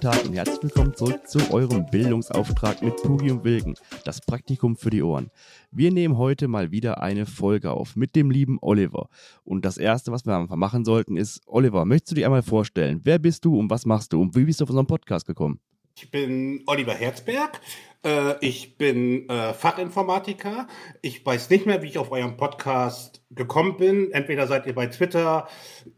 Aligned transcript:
guten 0.00 0.12
Tag 0.12 0.24
und 0.24 0.34
herzlich 0.34 0.62
willkommen 0.62 0.94
zurück 0.94 1.28
zu 1.28 1.38
eurem 1.52 1.84
Bildungsauftrag 1.84 2.80
mit 2.80 2.96
Pugi 3.02 3.30
und 3.30 3.44
Wilken, 3.44 3.74
das 4.04 4.22
Praktikum 4.22 4.74
für 4.74 4.88
die 4.88 5.02
Ohren. 5.02 5.30
Wir 5.72 5.92
nehmen 5.92 6.16
heute 6.16 6.48
mal 6.48 6.70
wieder 6.70 7.02
eine 7.02 7.26
Folge 7.26 7.70
auf 7.70 7.96
mit 7.96 8.16
dem 8.16 8.30
lieben 8.30 8.56
Oliver. 8.62 9.10
Und 9.44 9.66
das 9.66 9.76
erste, 9.76 10.10
was 10.10 10.24
wir 10.24 10.34
einfach 10.34 10.56
machen 10.56 10.86
sollten, 10.86 11.18
ist, 11.18 11.42
Oliver, 11.44 11.84
möchtest 11.84 12.12
du 12.12 12.14
dich 12.14 12.24
einmal 12.24 12.42
vorstellen? 12.42 13.00
Wer 13.04 13.18
bist 13.18 13.44
du 13.44 13.58
und 13.58 13.68
was 13.68 13.84
machst 13.84 14.14
du 14.14 14.22
und 14.22 14.34
wie 14.34 14.44
bist 14.44 14.60
du 14.60 14.64
auf 14.64 14.70
unseren 14.70 14.86
Podcast 14.86 15.26
gekommen? 15.26 15.60
Ich 16.00 16.10
bin 16.10 16.62
Oliver 16.64 16.94
Herzberg. 16.94 17.60
Äh, 18.02 18.34
ich 18.40 18.78
bin 18.78 19.28
äh, 19.28 19.52
Fachinformatiker. 19.52 20.66
Ich 21.02 21.26
weiß 21.26 21.50
nicht 21.50 21.66
mehr, 21.66 21.82
wie 21.82 21.88
ich 21.88 21.98
auf 21.98 22.10
eurem 22.10 22.38
Podcast 22.38 23.22
gekommen 23.30 23.76
bin. 23.76 24.10
Entweder 24.10 24.46
seid 24.46 24.66
ihr 24.66 24.74
bei 24.74 24.86
Twitter, 24.86 25.46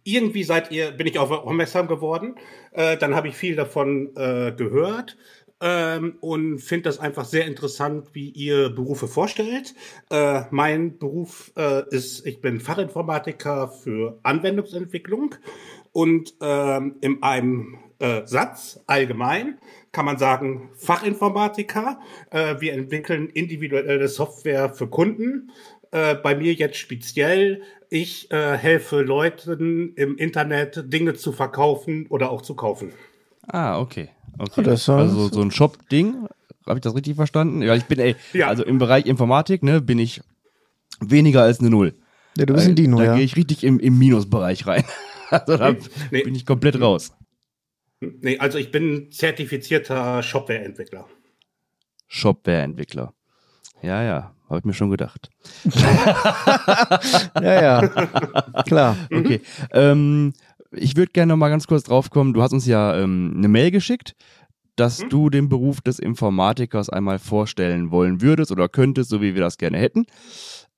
irgendwie 0.03 0.43
seid 0.43 0.73
ihr, 0.73 0.91
bin 0.91 1.07
ich 1.07 1.21
auf 1.21 1.31
aufmerksam 1.31 1.87
geworden. 1.87 2.35
Äh, 2.73 2.97
dann 2.97 3.15
habe 3.15 3.29
ich 3.29 3.37
viel 3.37 3.55
davon 3.55 4.13
gehört. 4.13 5.17
Ähm, 5.61 6.17
und 6.21 6.59
finde 6.59 6.89
das 6.89 6.99
einfach 6.99 7.25
sehr 7.25 7.47
interessant, 7.47 8.09
wie 8.13 8.31
ihr 8.31 8.71
Berufe 8.71 9.07
vorstellt. 9.07 9.77
Mein 10.51 10.99
Beruf 10.99 11.53
ist, 11.91 12.27
ich 12.27 12.41
bin 12.41 12.59
Fachinformatiker 12.59 13.69
für 13.69 14.19
Anwendungsentwicklung 14.25 15.37
und 15.93 16.35
ähm, 16.41 16.97
in 17.01 17.23
einem 17.23 17.79
Satz 18.25 18.81
allgemein 18.89 19.61
kann 19.93 20.07
man 20.07 20.19
sagen 20.19 20.71
Fachinformatiker. 20.75 22.01
Äh, 22.31 22.57
wir 22.61 22.73
entwickeln 22.73 23.29
individuelle 23.29 24.09
Software 24.09 24.71
für 24.71 24.89
Kunden. 24.89 25.51
Äh, 25.91 26.15
bei 26.17 26.35
mir 26.35 26.55
jetzt 26.55 26.79
speziell, 26.79 27.63
ich 27.91 28.31
äh, 28.31 28.57
helfe 28.57 29.03
Leuten 29.03 29.93
im 29.95 30.17
Internet 30.17 30.85
Dinge 30.93 31.15
zu 31.15 31.33
verkaufen 31.33 32.07
oder 32.09 32.31
auch 32.31 32.41
zu 32.41 32.55
kaufen. 32.55 32.93
Ah, 33.47 33.79
okay. 33.79 34.09
okay. 34.39 34.67
also 34.67 35.29
so 35.29 35.43
ein 35.43 35.51
Shop-Ding, 35.51 36.27
habe 36.67 36.79
ich 36.79 36.83
das 36.83 36.95
richtig 36.95 37.17
verstanden? 37.17 37.61
Ja, 37.61 37.75
ich 37.75 37.85
bin, 37.85 37.99
ey, 37.99 38.17
ja. 38.33 38.49
also 38.49 38.65
im 38.65 38.79
Bereich 38.79 39.05
Informatik, 39.05 39.63
ne, 39.63 39.83
bin 39.83 39.99
ich 39.99 40.23
weniger 41.01 41.43
als 41.43 41.61
eine 41.61 41.69
Null. 41.69 41.95
Ja, 42.39 42.47
du 42.47 42.55
bist 42.55 42.69
ein 42.69 42.75
Dino, 42.75 42.97
da 42.97 43.05
ja. 43.05 43.11
Da 43.11 43.17
gehe 43.17 43.25
ich 43.25 43.37
richtig 43.37 43.63
im, 43.63 43.79
im 43.79 43.99
Minusbereich 43.99 44.67
rein. 44.67 44.85
also 45.31 45.57
da 45.59 45.75
nee. 46.11 46.23
bin 46.23 46.35
ich 46.35 46.47
komplett 46.47 46.81
raus. 46.81 47.13
Nee, 48.21 48.39
also 48.39 48.59
ich 48.59 48.71
bin 48.71 49.13
zertifizierter 49.13 50.23
Shopware-Entwickler. 50.23 51.07
Shopware-Entwickler. 52.09 53.15
Ja, 53.81 54.03
ja, 54.03 54.35
habe 54.49 54.59
ich 54.59 54.65
mir 54.65 54.75
schon 54.75 54.91
gedacht. 54.91 55.31
ja, 57.41 57.63
ja, 57.63 57.89
klar. 58.67 58.97
Okay. 59.13 59.39
Mhm. 59.39 59.69
Ähm, 59.73 60.33
ich 60.73 60.97
würde 60.97 61.13
gerne 61.13 61.33
noch 61.33 61.37
mal 61.37 61.49
ganz 61.49 61.67
kurz 61.67 61.85
drauf 61.85 62.11
kommen. 62.11 62.33
Du 62.33 62.43
hast 62.43 62.53
uns 62.53 62.67
ja 62.67 62.97
ähm, 62.97 63.35
eine 63.37 63.49
Mail 63.49 63.71
geschickt, 63.71 64.15
dass 64.77 65.03
mhm. 65.03 65.09
du 65.11 65.31
den 65.31 65.49
Beruf 65.49 65.81
des 65.81 65.99
Informatikers 65.99 66.89
einmal 66.89 67.19
vorstellen 67.19 67.91
wollen 67.91 68.21
würdest 68.21 68.51
oder 68.51 68.69
könntest, 68.69 69.11
so 69.11 69.21
wie 69.21 69.35
wir 69.35 69.43
das 69.43 69.59
gerne 69.59 69.79
hätten. 69.79 70.07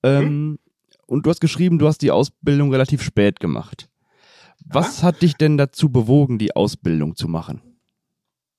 Ähm, 0.02 0.24
mhm. 0.24 0.58
Und 1.06 1.26
du 1.26 1.30
hast 1.30 1.40
geschrieben, 1.40 1.78
du 1.78 1.86
hast 1.86 1.98
die 1.98 2.10
Ausbildung 2.10 2.70
relativ 2.70 3.02
spät 3.02 3.40
gemacht. 3.40 3.88
Was 4.64 5.02
hat 5.02 5.22
dich 5.22 5.34
denn 5.34 5.56
dazu 5.58 5.90
bewogen, 5.90 6.38
die 6.38 6.56
Ausbildung 6.56 7.16
zu 7.16 7.28
machen? 7.28 7.62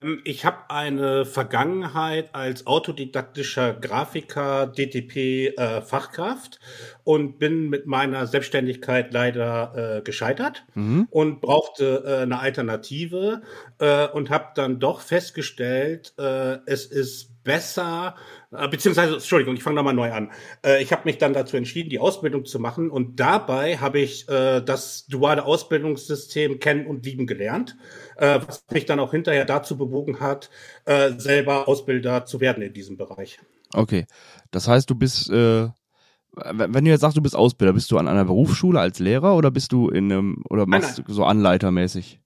Ähm, 0.05 0.21
ich 0.23 0.45
habe 0.45 0.69
eine 0.69 1.25
Vergangenheit 1.25 2.33
als 2.33 2.67
autodidaktischer 2.67 3.73
Grafiker, 3.73 4.67
DTP-Fachkraft 4.67 6.55
äh, 6.55 6.99
und 7.03 7.39
bin 7.39 7.69
mit 7.69 7.87
meiner 7.87 8.27
Selbstständigkeit 8.27 9.13
leider 9.13 9.97
äh, 9.97 10.01
gescheitert 10.01 10.65
mhm. 10.75 11.07
und 11.09 11.41
brauchte 11.41 12.03
äh, 12.05 12.21
eine 12.23 12.39
Alternative 12.39 13.41
äh, 13.79 14.07
und 14.07 14.29
habe 14.29 14.49
dann 14.55 14.79
doch 14.79 15.01
festgestellt, 15.01 16.13
äh, 16.17 16.59
es 16.65 16.85
ist 16.85 17.34
besser, 17.45 18.15
äh, 18.51 18.67
beziehungsweise, 18.67 19.13
Entschuldigung, 19.13 19.55
ich 19.55 19.63
fange 19.63 19.77
nochmal 19.77 19.93
neu 19.93 20.11
an. 20.11 20.31
Äh, 20.65 20.83
ich 20.83 20.91
habe 20.91 21.03
mich 21.05 21.17
dann 21.17 21.31
dazu 21.31 21.55
entschieden, 21.55 21.89
die 21.89 21.99
Ausbildung 21.99 22.43
zu 22.43 22.59
machen 22.59 22.89
und 22.89 23.21
dabei 23.21 23.77
habe 23.77 23.99
ich 23.99 24.27
äh, 24.27 24.59
das 24.59 25.05
duale 25.05 25.45
Ausbildungssystem 25.45 26.59
kennen 26.59 26.85
und 26.85 27.05
lieben 27.05 27.25
gelernt, 27.25 27.77
äh, 28.17 28.41
was 28.45 28.65
mich 28.69 28.85
dann 28.85 28.99
auch 28.99 29.11
hinterher 29.11 29.45
dazu 29.45 29.77
bewogen 29.77 30.19
hat, 30.19 30.49
äh, 30.83 31.11
selber 31.17 31.69
Ausbilder 31.69 32.25
zu 32.25 32.41
werden 32.41 32.61
in 32.61 32.73
diesem 32.73 32.97
Bereich. 32.97 33.39
Okay, 33.73 34.05
das 34.51 34.67
heißt, 34.67 34.89
du 34.89 34.95
bist, 34.95 35.29
äh, 35.29 35.69
wenn 36.51 36.83
du 36.83 36.91
jetzt 36.91 37.01
sagst, 37.01 37.15
du 37.15 37.21
bist 37.21 37.35
Ausbilder, 37.35 37.73
bist 37.73 37.91
du 37.91 37.97
an 37.97 38.09
einer 38.09 38.25
Berufsschule 38.25 38.79
als 38.79 38.99
Lehrer 38.99 39.35
oder 39.35 39.51
bist 39.51 39.71
du 39.71 39.89
in 39.89 40.11
einem, 40.11 40.43
oder 40.49 40.65
machst 40.65 40.97
du 40.97 41.13
so 41.13 41.23
anleitermäßig? 41.23 42.19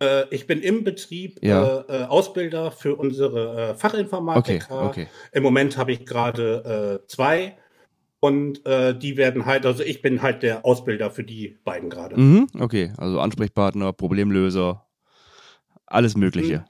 Äh, 0.00 0.24
ich 0.30 0.46
bin 0.46 0.60
im 0.60 0.84
Betrieb 0.84 1.38
ja. 1.42 1.80
äh, 1.80 2.02
äh 2.02 2.04
Ausbilder 2.04 2.70
für 2.70 2.96
unsere 2.96 3.70
äh, 3.70 3.74
Fachinformatiker. 3.74 4.88
Okay, 4.88 5.02
okay. 5.02 5.06
Im 5.32 5.42
Moment 5.42 5.76
habe 5.76 5.92
ich 5.92 6.06
gerade 6.06 7.00
äh, 7.02 7.06
zwei 7.08 7.56
und 8.20 8.66
äh, 8.66 8.98
die 8.98 9.16
werden 9.16 9.46
halt, 9.46 9.64
also 9.64 9.82
ich 9.82 10.02
bin 10.02 10.22
halt 10.22 10.42
der 10.42 10.64
Ausbilder 10.64 11.10
für 11.10 11.24
die 11.24 11.58
beiden 11.64 11.90
gerade. 11.90 12.18
Mhm, 12.18 12.48
okay, 12.58 12.92
also 12.96 13.20
Ansprechpartner, 13.20 13.92
Problemlöser, 13.92 14.84
alles 15.86 16.16
Mögliche. 16.16 16.64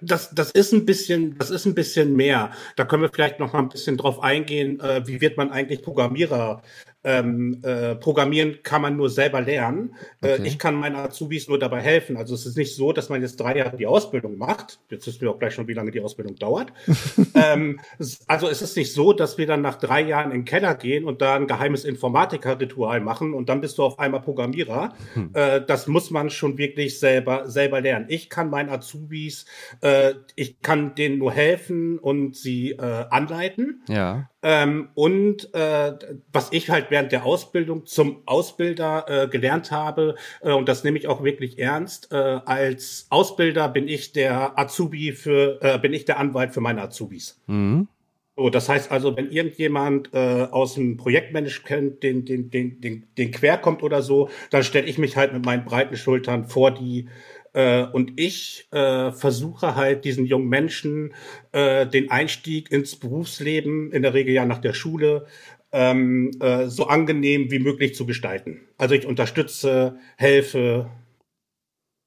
Das, 0.00 0.34
das 0.34 0.50
ist 0.50 0.72
ein 0.72 0.84
bisschen, 0.84 1.38
das 1.38 1.50
ist 1.50 1.64
ein 1.66 1.74
bisschen 1.74 2.14
mehr. 2.14 2.50
Da 2.74 2.84
können 2.84 3.02
wir 3.02 3.10
vielleicht 3.12 3.38
noch 3.38 3.52
mal 3.52 3.60
ein 3.60 3.68
bisschen 3.68 3.96
drauf 3.96 4.22
eingehen. 4.22 4.80
Äh, 4.80 5.06
wie 5.06 5.20
wird 5.20 5.36
man 5.36 5.50
eigentlich 5.50 5.82
Programmierer? 5.82 6.62
Ähm, 7.06 7.60
äh, 7.62 7.94
Programmieren 7.94 8.58
kann 8.64 8.82
man 8.82 8.96
nur 8.96 9.08
selber 9.08 9.40
lernen. 9.40 9.94
Äh, 10.20 10.34
okay. 10.34 10.42
Äh, 10.42 10.46
ich 10.46 10.58
kann 10.58 10.74
meinen 10.74 10.96
Azubis 10.96 11.48
nur 11.48 11.58
dabei 11.58 11.80
helfen. 11.80 12.16
Also 12.16 12.34
es 12.34 12.44
ist 12.44 12.56
nicht 12.56 12.74
so, 12.74 12.92
dass 12.92 13.08
man 13.08 13.22
jetzt 13.22 13.36
drei 13.36 13.56
Jahre 13.56 13.76
die 13.76 13.86
Ausbildung 13.86 14.36
macht. 14.36 14.80
Jetzt 14.90 15.06
wissen 15.06 15.20
wir 15.20 15.30
auch 15.30 15.38
gleich 15.38 15.54
schon, 15.54 15.68
wie 15.68 15.72
lange 15.72 15.92
die 15.92 16.00
Ausbildung 16.00 16.34
dauert. 16.34 16.72
ähm, 17.34 17.78
also 18.26 18.48
es 18.48 18.60
ist 18.60 18.76
nicht 18.76 18.92
so, 18.92 19.12
dass 19.12 19.38
wir 19.38 19.46
dann 19.46 19.62
nach 19.62 19.76
drei 19.76 20.00
Jahren 20.02 20.32
in 20.32 20.40
den 20.40 20.44
Keller 20.44 20.74
gehen 20.74 21.04
und 21.04 21.22
da 21.22 21.36
ein 21.36 21.46
geheimes 21.46 21.84
Informatiker-Ritual 21.84 23.00
machen 23.00 23.34
und 23.34 23.48
dann 23.48 23.60
bist 23.60 23.78
du 23.78 23.84
auf 23.84 24.00
einmal 24.00 24.20
Programmierer. 24.20 24.92
Hm. 25.14 25.30
Äh, 25.32 25.60
das 25.64 25.86
muss 25.86 26.10
man 26.10 26.28
schon 26.30 26.58
wirklich 26.58 26.98
selber, 26.98 27.48
selber 27.48 27.80
lernen. 27.80 28.06
Ich 28.08 28.28
kann 28.28 28.50
meinen 28.50 28.68
Azubis, 28.68 29.46
äh, 29.80 30.14
ich 30.34 30.60
kann 30.60 30.96
denen 30.96 31.18
nur 31.18 31.30
helfen 31.30 32.00
und 32.00 32.34
sie 32.34 32.72
äh, 32.72 33.04
anleiten. 33.10 33.84
Ja. 33.88 34.28
Ähm, 34.48 34.90
und 34.94 35.52
äh, 35.54 35.94
was 36.32 36.52
ich 36.52 36.70
halt 36.70 36.92
während 36.92 37.10
der 37.10 37.26
Ausbildung 37.26 37.84
zum 37.84 38.22
Ausbilder 38.26 39.04
äh, 39.08 39.26
gelernt 39.26 39.72
habe, 39.72 40.14
äh, 40.40 40.52
und 40.52 40.68
das 40.68 40.84
nehme 40.84 40.98
ich 40.98 41.08
auch 41.08 41.24
wirklich 41.24 41.58
ernst, 41.58 42.12
äh, 42.12 42.14
als 42.14 43.08
Ausbilder 43.10 43.68
bin 43.68 43.88
ich 43.88 44.12
der 44.12 44.56
Azubi 44.56 45.10
für, 45.10 45.58
äh, 45.62 45.80
bin 45.80 45.92
ich 45.92 46.04
der 46.04 46.20
Anwalt 46.20 46.54
für 46.54 46.60
meine 46.60 46.82
Azubis. 46.82 47.42
Mhm. 47.48 47.88
So, 48.36 48.48
das 48.48 48.68
heißt 48.68 48.92
also, 48.92 49.16
wenn 49.16 49.32
irgendjemand 49.32 50.10
äh, 50.12 50.46
aus 50.50 50.74
dem 50.74 50.96
Projektmanagement 50.96 52.04
den, 52.04 52.24
den, 52.24 52.48
den, 52.48 52.80
den, 52.80 53.06
den 53.18 53.30
quer 53.32 53.58
kommt 53.58 53.82
oder 53.82 54.00
so, 54.00 54.28
dann 54.50 54.62
stelle 54.62 54.86
ich 54.86 54.98
mich 54.98 55.16
halt 55.16 55.32
mit 55.32 55.44
meinen 55.44 55.64
breiten 55.64 55.96
Schultern 55.96 56.44
vor 56.44 56.70
die 56.70 57.08
und 57.56 58.20
ich 58.20 58.68
äh, 58.70 59.12
versuche 59.12 59.76
halt 59.76 60.04
diesen 60.04 60.26
jungen 60.26 60.48
Menschen 60.48 61.14
äh, 61.52 61.86
den 61.86 62.10
Einstieg 62.10 62.70
ins 62.70 62.96
Berufsleben, 62.96 63.92
in 63.92 64.02
der 64.02 64.12
Regel 64.12 64.34
ja 64.34 64.44
nach 64.44 64.58
der 64.58 64.74
Schule, 64.74 65.26
ähm, 65.72 66.30
äh, 66.40 66.66
so 66.66 66.86
angenehm 66.86 67.50
wie 67.50 67.58
möglich 67.58 67.94
zu 67.94 68.06
gestalten. 68.06 68.60
Also 68.78 68.94
ich 68.94 69.06
unterstütze, 69.06 69.98
helfe 70.16 70.90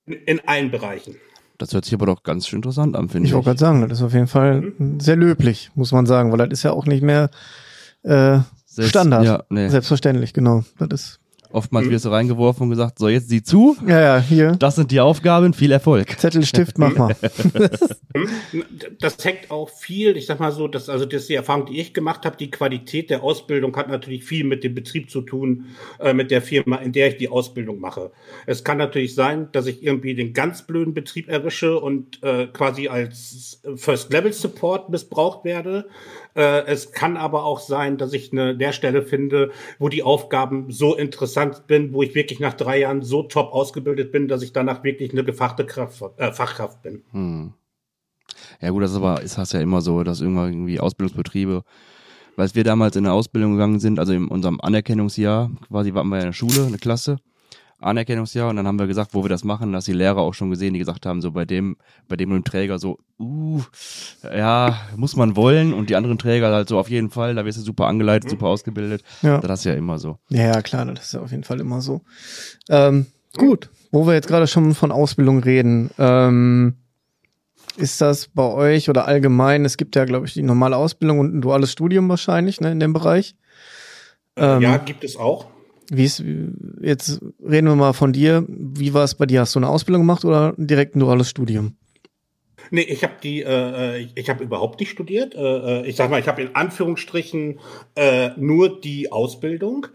in, 0.06 0.14
in 0.14 0.48
allen 0.48 0.72
Bereichen. 0.72 1.16
Das 1.58 1.74
hört 1.74 1.84
sich 1.84 1.94
aber 1.94 2.06
doch 2.06 2.24
ganz 2.24 2.48
schön 2.48 2.58
interessant 2.58 2.96
an, 2.96 3.10
finde 3.10 3.25
ich. 3.25 3.31
Ich 3.31 3.36
wollte 3.36 3.48
gerade 3.48 3.60
sagen, 3.60 3.81
das 3.81 4.00
ist 4.00 4.04
auf 4.04 4.13
jeden 4.13 4.28
Fall 4.28 4.74
mhm. 4.78 5.00
sehr 5.00 5.18
löblich, 5.18 5.72
muss 5.75 5.92
man 5.92 6.06
sagen, 6.06 6.31
weil 6.31 6.38
das 6.38 6.60
ist 6.60 6.63
ja 6.63 6.72
auch 6.72 6.86
nicht 6.86 7.04
mehr 7.04 7.30
äh, 8.04 8.40
Selbst, 8.66 8.90
Standard. 8.90 9.25
Ja, 9.25 9.44
nee. 9.50 9.68
Selbstverständlich, 9.68 10.34
genau. 10.34 10.63
Das 10.80 11.02
ist 11.02 11.19
Oftmals 11.51 11.88
mhm. 11.88 11.92
wirst 11.92 12.06
du 12.06 12.10
reingeworfen 12.10 12.63
und 12.63 12.69
gesagt, 12.69 13.00
so 13.00 13.10
jetzt 13.10 13.30
sieh 13.30 13.42
zu. 13.42 13.75
Ja, 13.88 14.00
ja, 14.00 14.19
hier. 14.19 14.51
Das 14.51 14.75
sind 14.75 14.92
die 14.92 15.00
Aufgaben, 15.00 15.54
viel 15.54 15.72
Erfolg. 15.72 16.19
Zettel, 16.19 16.46
Stift, 16.46 16.78
mach 16.78 16.96
mal. 16.96 17.16
das 19.00 19.24
hängt 19.25 19.50
auch 19.50 19.69
viel, 19.69 20.16
ich 20.16 20.28
sag 20.28 20.40
mal 20.40 20.51
so, 20.51 20.68
dass, 20.68 20.90
also 20.90 21.06
das 21.06 21.22
ist 21.22 21.30
die 21.30 21.36
Erfahrung, 21.36 21.66
die 21.66 21.80
ich 21.80 21.94
gemacht 21.96 22.24
habe, 22.25 22.38
die 22.38 22.51
Qualität 22.51 23.10
der 23.10 23.24
Ausbildung 23.24 23.75
hat 23.75 23.90
natürlich 23.90 24.24
viel 24.24 24.44
mit 24.44 24.63
dem 24.63 24.75
Betrieb 24.75 25.10
zu 25.10 25.22
tun, 25.22 25.66
äh, 26.00 26.13
mit 26.13 26.30
der 26.30 26.44
Firma, 26.44 26.75
in 26.78 26.92
der 26.92 27.07
ich 27.07 27.18
die 27.18 27.30
Ausbildung 27.30 27.80
mache. 27.80 28.12
Es 28.45 28.63
kann 28.63 28.78
natürlich 28.78 29.16
sein, 29.16 29.48
dass 29.52 29.66
ich 29.66 29.81
irgendwie 29.81 30.13
den 30.13 30.34
ganz 30.34 30.68
blöden 30.68 30.94
Betrieb 30.94 31.30
erwische 31.30 31.80
und 31.80 32.22
äh, 32.22 32.45
quasi 32.48 32.90
als 32.90 33.60
First-Level-Support 33.75 34.90
missbraucht 34.90 35.45
werde. 35.45 35.88
Äh, 36.39 36.65
es 36.68 36.94
kann 36.94 37.18
aber 37.18 37.44
auch 37.44 37.59
sein, 37.59 37.97
dass 37.97 38.13
ich 38.13 38.31
eine 38.31 38.53
Lehrstelle 38.53 39.01
finde, 39.01 39.51
wo 39.77 39.89
die 39.89 40.03
Aufgaben 40.03 40.71
so 40.71 40.95
interessant 40.95 41.68
bin, 41.68 41.91
wo 41.91 42.01
ich 42.01 42.15
wirklich 42.15 42.39
nach 42.39 42.53
drei 42.53 42.80
Jahren 42.80 43.01
so 43.01 43.24
top 43.24 43.51
ausgebildet 43.51 44.13
bin, 44.13 44.30
dass 44.30 44.41
ich 44.41 44.53
danach 44.53 44.86
wirklich 44.86 45.12
eine 45.12 45.25
gefachte 45.25 45.65
Kraft, 45.65 46.01
äh, 46.15 46.31
Fachkraft 46.31 46.81
bin. 46.81 47.03
Hm. 47.12 47.53
Ja 48.62 48.69
gut, 48.69 48.83
das 48.83 48.91
ist 48.91 48.97
aber 48.97 49.21
ist 49.21 49.38
das 49.38 49.51
ja 49.51 49.59
immer 49.59 49.81
so, 49.81 50.01
dass 50.03 50.21
irgendwann 50.21 50.53
irgendwie 50.53 50.80
Ausbildungsbetriebe, 50.80 51.63
weil 52.38 52.50
wir 52.53 52.63
damals 52.63 52.95
in 52.95 53.03
der 53.03 53.13
Ausbildung 53.13 53.53
gegangen 53.53 53.81
sind, 53.81 54.00
also 54.00 54.13
in 54.13 54.30
unserem 54.30 54.62
Anerkennungsjahr, 54.62 55.51
quasi 55.68 55.94
waren 55.94 56.07
wir 56.07 56.19
in 56.19 56.27
der 56.27 56.33
Schule, 56.33 56.65
eine 56.65 56.77
Klasse, 56.77 57.18
Anerkennungsjahr 57.81 58.50
und 58.50 58.58
dann 58.58 58.68
haben 58.68 58.80
wir 58.80 58.88
gesagt, 58.88 59.14
wo 59.14 59.24
wir 59.24 59.30
das 59.30 59.44
machen, 59.44 59.72
dass 59.72 59.86
die 59.86 59.94
Lehrer 59.94 60.18
auch 60.18 60.34
schon 60.34 60.50
gesehen, 60.50 60.74
die 60.74 60.80
gesagt 60.80 61.06
haben, 61.06 61.22
so 61.22 61.31
bei 61.31 61.46
dem, 61.46 61.78
bei 62.08 62.16
dem 62.16 62.31
und 62.31 62.38
dem 62.38 62.44
Träger 62.44 62.80
so, 62.80 63.00
uh, 63.20 63.62
ja, 64.24 64.78
muss 64.96 65.16
man 65.16 65.36
wollen 65.36 65.74
und 65.74 65.90
die 65.90 65.96
anderen 65.96 66.18
Träger 66.18 66.52
halt 66.52 66.68
so 66.68 66.78
auf 66.78 66.90
jeden 66.90 67.10
Fall, 67.10 67.36
da 67.36 67.46
wirst 67.46 67.58
du 67.58 67.62
super 67.62 67.88
angeleitet, 67.88 68.26
mhm. 68.26 68.31
super 68.31 68.48
ausgebildet. 68.48 69.04
Ja. 69.22 69.40
Das 69.40 69.60
ist 69.60 69.66
ja 69.66 69.74
immer 69.74 69.98
so. 69.98 70.18
Ja, 70.30 70.44
ja, 70.44 70.62
klar, 70.62 70.86
das 70.86 71.06
ist 71.06 71.14
ja 71.14 71.22
auf 71.22 71.31
jeden 71.31 71.44
Fall 71.44 71.60
immer 71.60 71.81
so. 71.81 72.02
Ähm, 72.70 73.06
gut, 73.38 73.70
wo 73.92 74.06
wir 74.06 74.14
jetzt 74.14 74.28
gerade 74.28 74.48
schon 74.48 74.76
von 74.76 74.92
Ausbildung 74.92 75.40
reden, 75.40 75.90
ähm, 75.98 76.76
ist 77.78 78.02
das 78.02 78.28
bei 78.28 78.44
euch 78.44 78.90
oder 78.90 79.08
allgemein, 79.08 79.64
es 79.64 79.78
gibt 79.78 79.96
ja, 79.96 80.04
glaube 80.06 80.28
ich, 80.28 80.34
die 80.34 80.44
normale 80.44 80.76
Ausbildung 80.76 81.20
und 81.20 81.34
ein 81.34 81.42
duales 81.42 81.72
Studium 81.72 82.10
wahrscheinlich, 82.10 82.60
ne, 82.60 82.72
in 82.72 82.80
dem 82.80 82.94
Bereich. 82.94 83.36
Ähm, 84.36 84.62
ja, 84.62 84.78
gibt 84.78 85.04
es 85.04 85.16
auch. 85.16 85.48
Wie 85.89 86.06
ist, 86.06 86.24
jetzt 86.81 87.19
reden 87.41 87.68
wir 87.68 87.75
mal 87.75 87.94
von 87.94 88.13
dir. 88.13 88.45
Wie 88.47 88.94
war 88.94 89.03
es 89.03 89.15
bei 89.15 89.25
dir? 89.25 89.41
Hast 89.41 89.56
du 89.56 89.59
eine 89.59 89.69
Ausbildung 89.69 90.03
gemacht 90.03 90.24
oder 90.24 90.53
direkt 90.57 90.95
ein 90.95 91.00
duales 91.00 91.30
Studium? 91.30 91.75
Nee, 92.71 92.81
ich 92.81 93.03
habe 93.03 93.13
die, 93.24 93.41
äh, 93.41 94.07
ich 94.15 94.30
habe 94.30 94.44
überhaupt 94.44 94.80
nicht 94.80 94.91
studiert. 94.91 95.33
Äh, 95.33 95.39
äh, 95.81 95.88
ich 95.88 95.95
sag 95.95 96.09
mal, 96.09 96.19
ich 96.19 96.27
habe 96.27 96.41
in 96.41 96.56
Anführungsstrichen 96.56 97.59
äh, 97.95 98.30
nur 98.38 98.80
die 98.80 99.12
Ausbildung. 99.12 99.88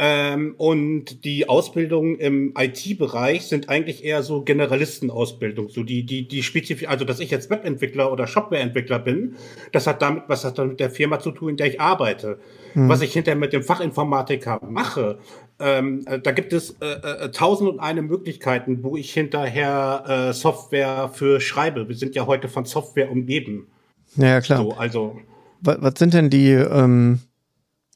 Ähm, 0.00 0.54
und 0.58 1.24
die 1.24 1.48
Ausbildungen 1.48 2.16
im 2.16 2.54
IT-Bereich 2.56 3.48
sind 3.48 3.68
eigentlich 3.68 4.04
eher 4.04 4.22
so 4.22 4.42
Generalistenausbildung, 4.42 5.70
so 5.70 5.82
die, 5.82 6.06
die, 6.06 6.28
die 6.28 6.44
spezifisch, 6.44 6.86
also 6.86 7.04
dass 7.04 7.18
ich 7.18 7.32
jetzt 7.32 7.50
Webentwickler 7.50 8.12
oder 8.12 8.28
Shopwareentwickler 8.28 9.00
bin, 9.00 9.34
das 9.72 9.88
hat 9.88 10.00
damit, 10.00 10.24
was 10.28 10.44
hat 10.44 10.56
dann 10.56 10.68
mit 10.68 10.80
der 10.80 10.90
Firma 10.90 11.18
zu 11.18 11.32
tun, 11.32 11.50
in 11.50 11.56
der 11.56 11.66
ich 11.66 11.80
arbeite. 11.80 12.38
Mhm. 12.74 12.88
Was 12.88 13.00
ich 13.00 13.12
hinterher 13.12 13.38
mit 13.38 13.52
dem 13.52 13.64
Fachinformatiker 13.64 14.60
mache, 14.68 15.18
ähm, 15.58 16.04
äh, 16.06 16.20
da 16.20 16.30
gibt 16.30 16.52
es 16.52 16.76
äh, 16.80 16.86
äh, 16.86 17.30
tausend 17.32 17.68
und 17.68 17.80
eine 17.80 18.02
Möglichkeiten, 18.02 18.84
wo 18.84 18.96
ich 18.96 19.12
hinterher 19.12 20.28
äh, 20.28 20.32
Software 20.32 21.10
für 21.12 21.40
schreibe. 21.40 21.88
Wir 21.88 21.96
sind 21.96 22.14
ja 22.14 22.26
heute 22.26 22.48
von 22.48 22.64
Software 22.64 23.10
umgeben. 23.10 23.66
Ja, 24.14 24.40
klar. 24.40 24.62
So, 24.62 24.72
also. 24.74 25.18
Was, 25.60 25.78
was 25.80 25.94
sind 25.98 26.14
denn 26.14 26.30
die, 26.30 26.52
ähm, 26.52 27.18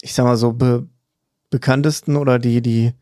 ich 0.01 0.15
sag 0.15 0.25
mal 0.25 0.37
so, 0.37 0.53
be 0.53 0.89
bekanntesten 1.53 2.17
oder 2.17 2.41
die, 2.41 2.61
die, 2.63 2.95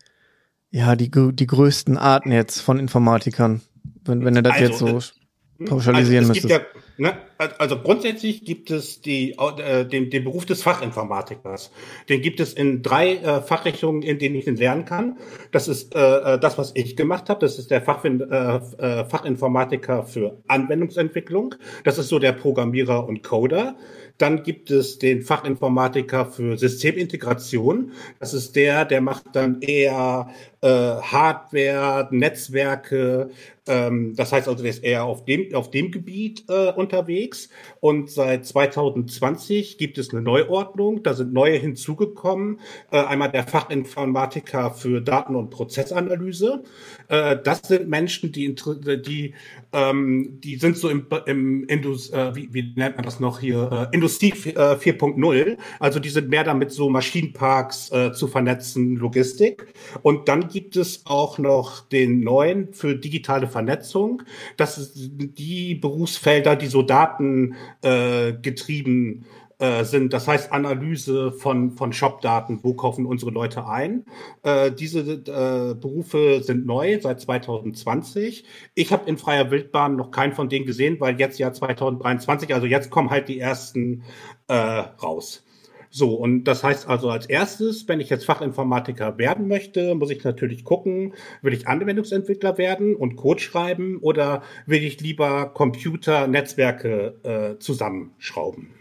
ja, 0.71 0.95
die, 0.97 1.11
die 1.11 1.47
größten 1.47 1.97
Arten 1.97 2.33
jetzt 2.33 2.61
von 2.61 2.79
Informatikern, 2.79 3.63
wenn, 4.05 4.25
wenn 4.25 4.35
du 4.35 4.43
das 4.43 4.53
also, 4.53 4.87
jetzt 4.89 5.11
so 5.11 5.15
hm, 5.59 5.67
pauschalisieren 5.67 6.29
also 6.29 6.33
müsstest? 6.33 6.51
Ja, 6.51 6.61
ne, 7.01 7.17
also 7.59 7.79
grundsätzlich 7.79 8.45
gibt 8.45 8.71
es 8.71 9.01
die, 9.01 9.33
äh, 9.33 9.85
den, 9.85 10.11
den 10.11 10.25
Beruf 10.25 10.47
des 10.47 10.63
Fachinformatikers. 10.63 11.71
Den 12.09 12.21
gibt 12.21 12.39
es 12.41 12.53
in 12.53 12.83
drei 12.83 13.17
äh, 13.17 13.43
Fachrichtungen, 13.43 14.03
in 14.03 14.19
denen 14.19 14.37
ich 14.37 14.47
ihn 14.47 14.57
lernen 14.57 14.85
kann. 14.85 15.19
Das 15.51 15.67
ist 15.67 15.95
äh, 15.95 16.35
äh 16.35 16.39
das, 16.39 16.59
was 16.59 16.73
ich 16.75 16.97
gemacht 16.97 17.29
habe. 17.29 17.41
Das 17.41 17.59
ist 17.59 17.71
der 17.71 17.83
Fach, 17.83 18.05
äh, 18.05 18.09
äh, 18.09 19.05
Fachinformatiker 19.05 20.05
für 20.05 20.39
Anwendungsentwicklung. 20.47 21.55
Das 21.85 21.99
ist 21.99 22.09
so 22.09 22.19
der 22.19 22.33
Programmierer 22.33 23.07
und 23.07 23.23
Coder. 23.23 23.77
Dann 24.21 24.43
gibt 24.43 24.71
es 24.71 24.99
den 24.99 25.23
Fachinformatiker 25.23 26.27
für 26.27 26.59
Systemintegration. 26.59 27.93
Das 28.19 28.35
ist 28.35 28.55
der, 28.55 28.85
der 28.85 29.01
macht 29.01 29.25
dann 29.33 29.63
eher 29.63 30.29
äh, 30.61 30.69
Hardware, 30.69 32.07
Netzwerke. 32.11 33.31
Ähm, 33.67 34.15
das 34.17 34.33
heißt 34.33 34.47
also, 34.47 34.63
der 34.63 34.73
ist 34.73 34.85
eher 34.85 35.05
auf 35.05 35.25
dem, 35.25 35.55
auf 35.55 35.71
dem 35.71 35.91
Gebiet 35.91 36.45
äh, 36.51 36.69
unterwegs. 36.91 37.49
Und 37.81 38.11
seit 38.11 38.47
2020 38.47 39.79
gibt 39.79 39.99
es 39.99 40.11
eine 40.11 40.23
Neuordnung. 40.23 41.03
Da 41.03 41.15
sind 41.15 41.33
neue 41.33 41.57
hinzugekommen. 41.57 42.61
Äh, 42.91 42.99
einmal 42.99 43.31
der 43.31 43.45
Fachinformatiker 43.45 44.73
für 44.73 45.01
Daten- 45.01 45.37
und 45.37 45.51
Prozessanalyse. 45.51 46.63
Äh, 47.09 47.39
das 47.43 47.63
sind 47.63 47.89
Menschen, 47.89 48.33
die, 48.33 48.55
die, 48.55 49.35
ähm, 49.73 50.41
die 50.43 50.57
sind 50.57 50.77
so 50.77 50.89
im, 50.89 51.07
im 51.27 51.65
Indus, 51.65 52.11
äh, 52.11 52.35
wie, 52.35 52.53
wie 52.53 52.73
nennt 52.77 52.97
man 52.97 53.05
das 53.05 53.21
noch 53.21 53.41
hier, 53.41 53.89
äh, 53.93 53.95
Industrie 53.95 54.31
äh, 54.31 54.75
4.0. 54.75 55.57
Also 55.79 56.01
die 56.01 56.09
sind 56.09 56.29
mehr 56.29 56.45
damit, 56.45 56.73
so 56.73 56.91
Maschinenparks 56.91 57.93
äh, 57.93 58.13
zu 58.13 58.27
vernetzen, 58.27 58.97
Logistik. 58.97 59.73
Und 60.03 60.29
dann 60.29 60.49
gibt 60.49 60.77
es 60.77 61.03
auch 61.07 61.39
noch 61.39 61.89
den 61.89 62.21
neuen 62.21 62.73
für 62.73 62.97
digitale 62.97 63.47
Vernetzung. 63.47 64.23
Das 64.57 64.77
sind 64.77 65.39
die 65.39 65.75
Berufsfelder, 65.75 66.57
die 66.57 66.67
so 66.67 66.83
Daten 66.83 67.55
äh, 67.83 68.33
äh, 69.61 69.85
sind. 69.85 70.13
Das 70.13 70.27
heißt 70.27 70.53
Analyse 70.53 71.33
von, 71.33 71.73
von 71.73 71.93
Shop-Daten, 71.93 72.61
wo 72.63 72.75
kaufen 72.75 73.05
unsere 73.07 73.31
Leute 73.31 73.67
ein. 73.67 74.07
Äh, 74.43 74.73
diese 74.73 75.01
äh, 75.01 75.75
Berufe 75.75 76.43
sind 76.43 76.65
neu 76.65 76.99
seit 77.01 77.21
2020. 77.21 78.45
Ich 78.75 78.91
habe 78.91 79.09
in 79.09 79.19
freier 79.19 79.51
Wildbahn 79.51 79.97
noch 79.97 80.11
keinen 80.11 80.33
von 80.33 80.49
denen 80.49 80.65
gesehen, 80.65 80.99
weil 80.99 81.21
jetzt 81.21 81.39
ja 81.39 81.53
2023, 81.53 82.55
also 82.55 82.67
jetzt 82.67 82.91
kommen 82.91 83.11
halt 83.11 83.29
die 83.29 83.39
ersten 83.39 84.03
äh, 84.49 84.55
raus. 84.55 85.45
So, 85.93 86.15
und 86.15 86.45
das 86.45 86.65
heißt 86.65 86.89
also 86.89 87.11
als 87.11 87.27
erstes, 87.27 87.87
wenn 87.87 88.01
ich 88.01 88.09
jetzt 88.09 88.25
Fachinformatiker 88.25 89.19
werden 89.19 89.47
möchte, 89.47 89.95
muss 89.95 90.11
ich 90.11 90.25
natürlich 90.25 90.65
gucken, 90.65 91.15
will 91.43 91.53
ich 91.53 91.69
Anwendungsentwickler 91.69 92.57
werden 92.59 92.95
und 92.97 93.17
Code 93.17 93.41
schreiben 93.41 93.99
oder 94.01 94.43
will 94.67 94.85
ich 94.85 95.01
lieber 95.01 95.47
Computer, 95.53 96.29
Netzwerke 96.29 97.17
äh, 97.25 97.59
zusammenschrauben? 97.59 98.80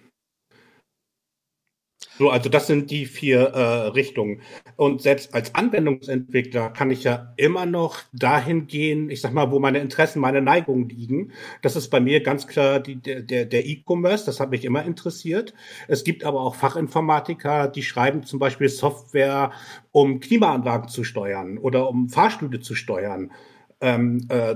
So, 2.19 2.29
also 2.29 2.49
das 2.49 2.67
sind 2.67 2.91
die 2.91 3.05
vier 3.05 3.39
äh, 3.39 3.87
Richtungen. 3.87 4.41
Und 4.75 5.01
selbst 5.01 5.33
als 5.33 5.55
Anwendungsentwickler 5.55 6.69
kann 6.69 6.91
ich 6.91 7.05
ja 7.05 7.33
immer 7.37 7.65
noch 7.65 8.01
dahin 8.11 8.67
gehen, 8.67 9.09
ich 9.09 9.21
sag 9.21 9.31
mal, 9.31 9.51
wo 9.51 9.59
meine 9.61 9.79
Interessen, 9.79 10.19
meine 10.19 10.41
Neigungen 10.41 10.89
liegen. 10.89 11.31
Das 11.61 11.77
ist 11.77 11.87
bei 11.87 12.01
mir 12.01 12.21
ganz 12.21 12.45
klar 12.45 12.81
die, 12.81 12.97
der, 12.97 13.45
der 13.45 13.65
E-Commerce, 13.65 14.25
das 14.25 14.41
hat 14.41 14.49
mich 14.49 14.65
immer 14.65 14.83
interessiert. 14.83 15.53
Es 15.87 16.03
gibt 16.03 16.25
aber 16.25 16.41
auch 16.41 16.55
Fachinformatiker, 16.55 17.69
die 17.69 17.83
schreiben 17.83 18.23
zum 18.23 18.37
Beispiel 18.37 18.67
Software, 18.67 19.53
um 19.93 20.19
Klimaanlagen 20.19 20.89
zu 20.89 21.05
steuern 21.05 21.57
oder 21.57 21.87
um 21.87 22.09
Fahrstühle 22.09 22.59
zu 22.59 22.75
steuern 22.75 23.31
ähm, 23.81 24.25
äh, 24.29 24.55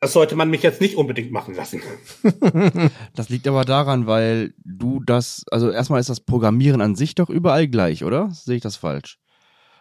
das 0.00 0.12
sollte 0.12 0.36
man 0.36 0.50
mich 0.50 0.62
jetzt 0.62 0.80
nicht 0.80 0.96
unbedingt 0.96 1.32
machen 1.32 1.54
lassen. 1.54 1.82
das 3.14 3.28
liegt 3.28 3.48
aber 3.48 3.64
daran, 3.64 4.06
weil 4.06 4.54
du 4.64 5.02
das, 5.04 5.44
also 5.50 5.70
erstmal 5.70 6.00
ist 6.00 6.10
das 6.10 6.20
Programmieren 6.20 6.80
an 6.80 6.94
sich 6.94 7.14
doch 7.14 7.28
überall 7.28 7.66
gleich, 7.66 8.04
oder? 8.04 8.30
Sehe 8.30 8.56
ich 8.56 8.62
das 8.62 8.76
falsch? 8.76 9.18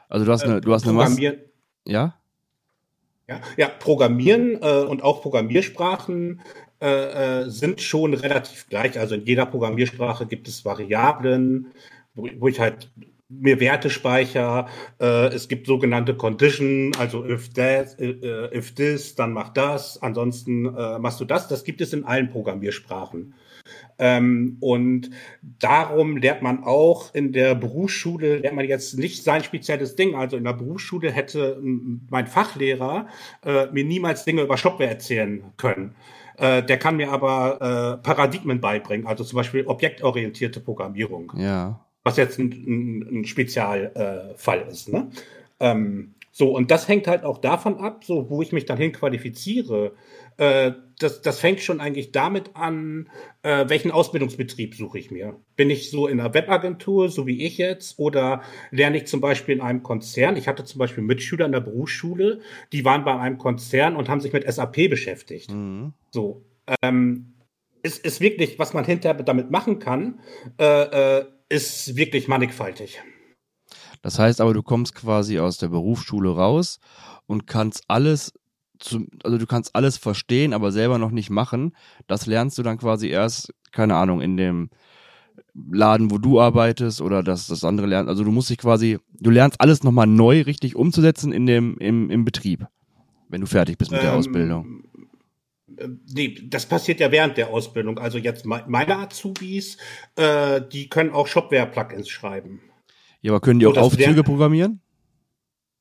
Also 0.09 0.25
du 0.25 0.31
hast 0.31 0.43
eine, 0.43 0.61
du 0.61 0.73
hast 0.73 0.83
eine 0.83 0.93
Masse. 0.93 1.21
Ja? 1.85 2.15
Ja, 3.27 3.41
ja 3.57 3.67
Programmieren 3.67 4.61
äh, 4.61 4.83
und 4.83 5.03
auch 5.03 5.21
Programmiersprachen 5.21 6.41
äh, 6.81 7.43
äh, 7.43 7.49
sind 7.49 7.81
schon 7.81 8.13
relativ 8.13 8.67
gleich. 8.69 8.99
Also 8.99 9.15
in 9.15 9.25
jeder 9.25 9.45
Programmiersprache 9.45 10.25
gibt 10.25 10.47
es 10.47 10.65
Variablen, 10.65 11.71
wo, 12.13 12.27
wo 12.39 12.47
ich 12.47 12.59
halt 12.59 12.89
mir 13.29 13.59
Werte 13.59 13.89
speicher. 13.89 14.67
Äh, 14.99 15.27
es 15.27 15.47
gibt 15.47 15.67
sogenannte 15.67 16.15
Condition, 16.15 16.91
also 16.97 17.25
if 17.25 17.49
that, 17.53 17.99
äh, 17.99 18.55
if 18.55 18.75
this, 18.75 19.15
dann 19.15 19.33
mach 19.33 19.49
das, 19.49 20.01
ansonsten 20.01 20.65
äh, 20.65 20.99
machst 20.99 21.19
du 21.19 21.25
das. 21.25 21.47
Das 21.47 21.63
gibt 21.63 21.81
es 21.81 21.93
in 21.93 22.05
allen 22.05 22.29
Programmiersprachen. 22.29 23.33
Ähm, 23.97 24.57
und 24.59 25.09
darum 25.41 26.17
lernt 26.17 26.41
man 26.41 26.63
auch 26.63 27.13
in 27.15 27.31
der 27.31 27.55
Berufsschule, 27.55 28.37
lernt 28.37 28.55
man 28.55 28.65
jetzt 28.65 28.97
nicht 28.99 29.23
sein 29.23 29.43
spezielles 29.43 29.95
Ding. 29.95 30.15
Also 30.15 30.37
in 30.37 30.43
der 30.43 30.53
Berufsschule 30.53 31.11
hätte 31.11 31.59
mein 32.09 32.27
Fachlehrer 32.27 33.07
äh, 33.43 33.67
mir 33.67 33.85
niemals 33.85 34.25
Dinge 34.25 34.43
über 34.43 34.57
Shopware 34.57 34.89
erzählen 34.89 35.43
können. 35.57 35.95
Äh, 36.37 36.61
der 36.63 36.77
kann 36.77 36.97
mir 36.97 37.11
aber 37.11 37.99
äh, 38.01 38.03
Paradigmen 38.03 38.59
beibringen, 38.59 39.07
also 39.07 39.23
zum 39.23 39.37
Beispiel 39.37 39.65
objektorientierte 39.65 40.59
Programmierung. 40.59 41.31
Ja 41.37 41.84
was 42.05 42.15
jetzt 42.17 42.39
ein, 42.39 42.51
ein, 42.51 43.19
ein 43.19 43.25
Spezialfall 43.25 44.59
äh, 44.61 44.71
ist. 44.71 44.93
Ne? 44.93 45.09
Ähm, 45.59 46.13
so, 46.31 46.55
und 46.55 46.69
das 46.69 46.87
hängt 46.87 47.07
halt 47.07 47.23
auch 47.23 47.39
davon 47.39 47.77
ab, 47.77 48.03
so 48.03 48.29
wo 48.29 48.41
ich 48.41 48.51
mich 48.51 48.65
dann 48.65 48.77
hin 48.77 48.91
qualifiziere. 48.91 49.93
Äh, 50.37 50.73
das, 50.99 51.21
das 51.21 51.39
fängt 51.39 51.61
schon 51.61 51.79
eigentlich 51.79 52.11
damit 52.11 52.51
an, 52.55 53.09
äh, 53.41 53.67
welchen 53.69 53.89
Ausbildungsbetrieb 53.89 54.75
suche 54.75 54.99
ich 54.99 55.11
mir. 55.11 55.39
Bin 55.55 55.69
ich 55.69 55.89
so 55.89 56.07
in 56.07 56.19
einer 56.19 56.33
Webagentur, 56.33 57.09
so 57.09 57.25
wie 57.25 57.43
ich 57.43 57.57
jetzt, 57.57 57.97
oder 57.99 58.41
lerne 58.69 58.97
ich 58.97 59.07
zum 59.07 59.19
Beispiel 59.19 59.55
in 59.55 59.61
einem 59.61 59.81
Konzern? 59.81 60.35
Ich 60.35 60.47
hatte 60.47 60.63
zum 60.63 60.77
Beispiel 60.77 61.03
Mitschüler 61.03 61.45
in 61.45 61.53
der 61.53 61.61
Berufsschule, 61.61 62.41
die 62.71 62.85
waren 62.85 63.03
bei 63.03 63.17
einem 63.17 63.37
Konzern 63.37 63.95
und 63.95 64.09
haben 64.09 64.21
sich 64.21 64.33
mit 64.33 64.45
SAP 64.51 64.89
beschäftigt. 64.89 65.51
Mhm. 65.51 65.93
So, 66.11 66.43
ähm, 66.83 67.33
ist, 67.81 68.05
ist 68.05 68.19
wirklich, 68.19 68.59
was 68.59 68.73
man 68.73 68.83
hinterher 68.83 69.23
damit 69.23 69.51
machen 69.51 69.79
kann, 69.79 70.19
äh, 70.59 71.19
äh, 71.19 71.25
ist 71.49 71.95
wirklich 71.95 72.27
mannigfaltig. 72.27 73.01
Das 74.01 74.19
heißt 74.19 74.41
aber, 74.41 74.53
du 74.53 74.63
kommst 74.63 74.93
quasi 74.95 75.39
aus 75.39 75.57
der 75.57 75.69
Berufsschule 75.69 76.29
raus 76.29 76.79
und 77.25 77.47
kannst 77.47 77.83
alles, 77.87 78.33
zu, 78.79 79.07
also 79.23 79.37
du 79.37 79.45
kannst 79.47 79.75
alles 79.75 79.97
verstehen, 79.97 80.53
aber 80.53 80.71
selber 80.71 80.97
noch 80.97 81.11
nicht 81.11 81.29
machen. 81.29 81.75
Das 82.07 82.25
lernst 82.25 82.57
du 82.57 82.63
dann 82.63 82.77
quasi 82.77 83.07
erst, 83.07 83.53
keine 83.71 83.95
Ahnung, 83.95 84.21
in 84.21 84.37
dem 84.37 84.69
Laden, 85.53 86.11
wo 86.11 86.17
du 86.17 86.39
arbeitest 86.39 87.01
oder 87.01 87.23
dass 87.23 87.47
das 87.47 87.63
andere 87.63 87.87
lernt. 87.87 88.09
Also 88.09 88.23
du 88.23 88.31
musst 88.31 88.49
dich 88.49 88.57
quasi, 88.57 88.99
du 89.19 89.29
lernst 89.29 89.59
alles 89.61 89.83
nochmal 89.83 90.07
neu 90.07 90.41
richtig 90.41 90.75
umzusetzen 90.75 91.31
in 91.31 91.45
dem, 91.45 91.77
im, 91.79 92.09
im 92.09 92.25
Betrieb, 92.25 92.67
wenn 93.29 93.41
du 93.41 93.47
fertig 93.47 93.77
bist 93.77 93.91
mit 93.91 94.01
ähm, 94.01 94.05
der 94.05 94.15
Ausbildung. 94.15 94.83
Äh, 95.77 95.87
nee, 96.13 96.35
das 96.47 96.65
passiert 96.65 96.99
ja 96.99 97.11
während 97.11 97.37
der 97.37 97.49
Ausbildung. 97.49 97.99
Also 97.99 98.17
jetzt 98.17 98.45
meine 98.45 98.97
Azubis, 98.97 99.77
äh, 100.15 100.61
die 100.71 100.89
können 100.89 101.11
auch 101.11 101.27
Shopware-Plugins 101.27 102.09
schreiben. 102.09 102.61
Ja, 103.21 103.31
aber 103.31 103.41
können 103.41 103.59
die 103.59 103.67
auch 103.67 103.77
Aufzüge 103.77 104.23
programmieren? 104.23 104.81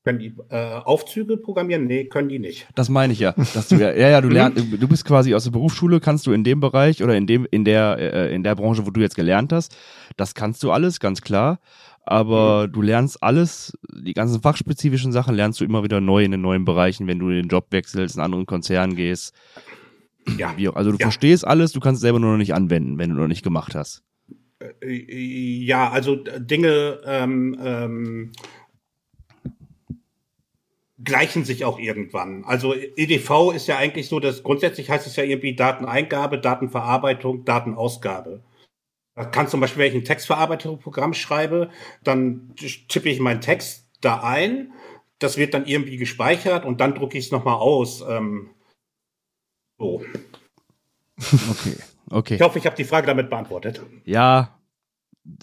Können 0.03 0.19
die 0.19 0.35
äh, 0.49 0.81
Aufzüge 0.83 1.37
programmieren? 1.37 1.87
Nee, 1.87 2.05
können 2.05 2.29
die 2.29 2.37
nicht. 2.37 2.67
Das 2.75 2.89
meine 2.89 3.11
ich 3.11 3.19
ja. 3.19 3.33
Dass 3.55 3.69
du 3.69 3.75
ja, 3.75 3.91
ja, 3.91 4.09
ja, 4.09 4.21
du 4.21 4.29
lernst, 4.29 4.63
du 4.71 4.87
bist 4.87 5.03
quasi 5.03 5.33
aus 5.33 5.45
der 5.45 5.51
Berufsschule, 5.51 5.99
kannst 5.99 6.27
du 6.27 6.31
in 6.31 6.43
dem 6.43 6.59
Bereich 6.59 7.03
oder 7.03 7.15
in 7.15 7.25
dem, 7.25 7.47
in 7.49 7.65
der, 7.65 7.97
äh, 7.97 8.35
in 8.35 8.43
der 8.43 8.53
Branche, 8.53 8.85
wo 8.85 8.91
du 8.91 9.01
jetzt 9.01 9.15
gelernt 9.15 9.51
hast, 9.51 9.75
das 10.15 10.35
kannst 10.35 10.61
du 10.61 10.71
alles, 10.71 10.99
ganz 10.99 11.21
klar. 11.21 11.59
Aber 12.05 12.67
mhm. 12.67 12.71
du 12.71 12.81
lernst 12.81 13.21
alles, 13.23 13.77
die 13.91 14.13
ganzen 14.13 14.41
fachspezifischen 14.41 15.11
Sachen 15.11 15.35
lernst 15.35 15.59
du 15.59 15.65
immer 15.65 15.83
wieder 15.83 16.01
neu 16.01 16.23
in 16.23 16.31
den 16.31 16.41
neuen 16.41 16.63
Bereichen, 16.63 17.07
wenn 17.07 17.19
du 17.19 17.29
den 17.29 17.47
Job 17.47 17.67
wechselst, 17.71 18.15
in 18.15 18.21
anderen 18.21 18.45
Konzernen 18.45 18.95
gehst. 18.95 19.33
Ja. 20.37 20.53
Wie, 20.55 20.67
also 20.69 20.91
du 20.91 20.97
ja. 20.97 21.05
verstehst 21.05 21.45
alles, 21.45 21.71
du 21.71 21.79
kannst 21.79 21.99
es 21.99 22.01
selber 22.01 22.19
nur 22.19 22.31
noch 22.31 22.37
nicht 22.37 22.53
anwenden, 22.53 22.97
wenn 22.97 23.09
du 23.09 23.15
noch 23.15 23.27
nicht 23.27 23.43
gemacht 23.43 23.75
hast. 23.75 24.03
Äh, 24.59 25.03
ja, 25.63 25.89
also 25.89 26.15
Dinge, 26.15 26.99
ähm, 27.05 27.57
ähm, 27.59 28.31
gleichen 31.03 31.43
sich 31.43 31.65
auch 31.65 31.79
irgendwann. 31.79 32.43
Also 32.45 32.73
EDV 32.73 33.51
ist 33.53 33.67
ja 33.67 33.77
eigentlich 33.77 34.07
so, 34.07 34.19
dass 34.19 34.43
grundsätzlich 34.43 34.89
heißt 34.89 35.07
es 35.07 35.15
ja 35.15 35.23
irgendwie 35.23 35.55
Dateneingabe, 35.55 36.39
Datenverarbeitung, 36.39 37.45
Datenausgabe. 37.45 38.41
Da 39.15 39.23
kann 39.23 39.47
zum 39.47 39.61
Beispiel, 39.61 39.83
wenn 39.83 39.91
ich 39.91 39.95
ein 39.95 40.03
Textverarbeitungsprogramm 40.03 41.13
schreibe, 41.13 41.69
dann 42.03 42.53
tippe 42.89 43.09
ich 43.09 43.19
meinen 43.19 43.41
Text 43.41 43.87
da 44.01 44.21
ein, 44.21 44.73
das 45.19 45.37
wird 45.37 45.53
dann 45.53 45.65
irgendwie 45.65 45.97
gespeichert 45.97 46.65
und 46.65 46.81
dann 46.81 46.95
drucke 46.95 47.17
ich 47.17 47.25
es 47.25 47.31
nochmal 47.31 47.55
aus. 47.55 48.03
Ähm, 48.07 48.49
so. 49.77 50.01
Okay, 51.49 51.77
okay. 52.09 52.35
Ich 52.35 52.41
hoffe, 52.41 52.59
ich 52.59 52.65
habe 52.65 52.75
die 52.75 52.83
Frage 52.83 53.07
damit 53.07 53.29
beantwortet. 53.29 53.81
Ja, 54.03 54.59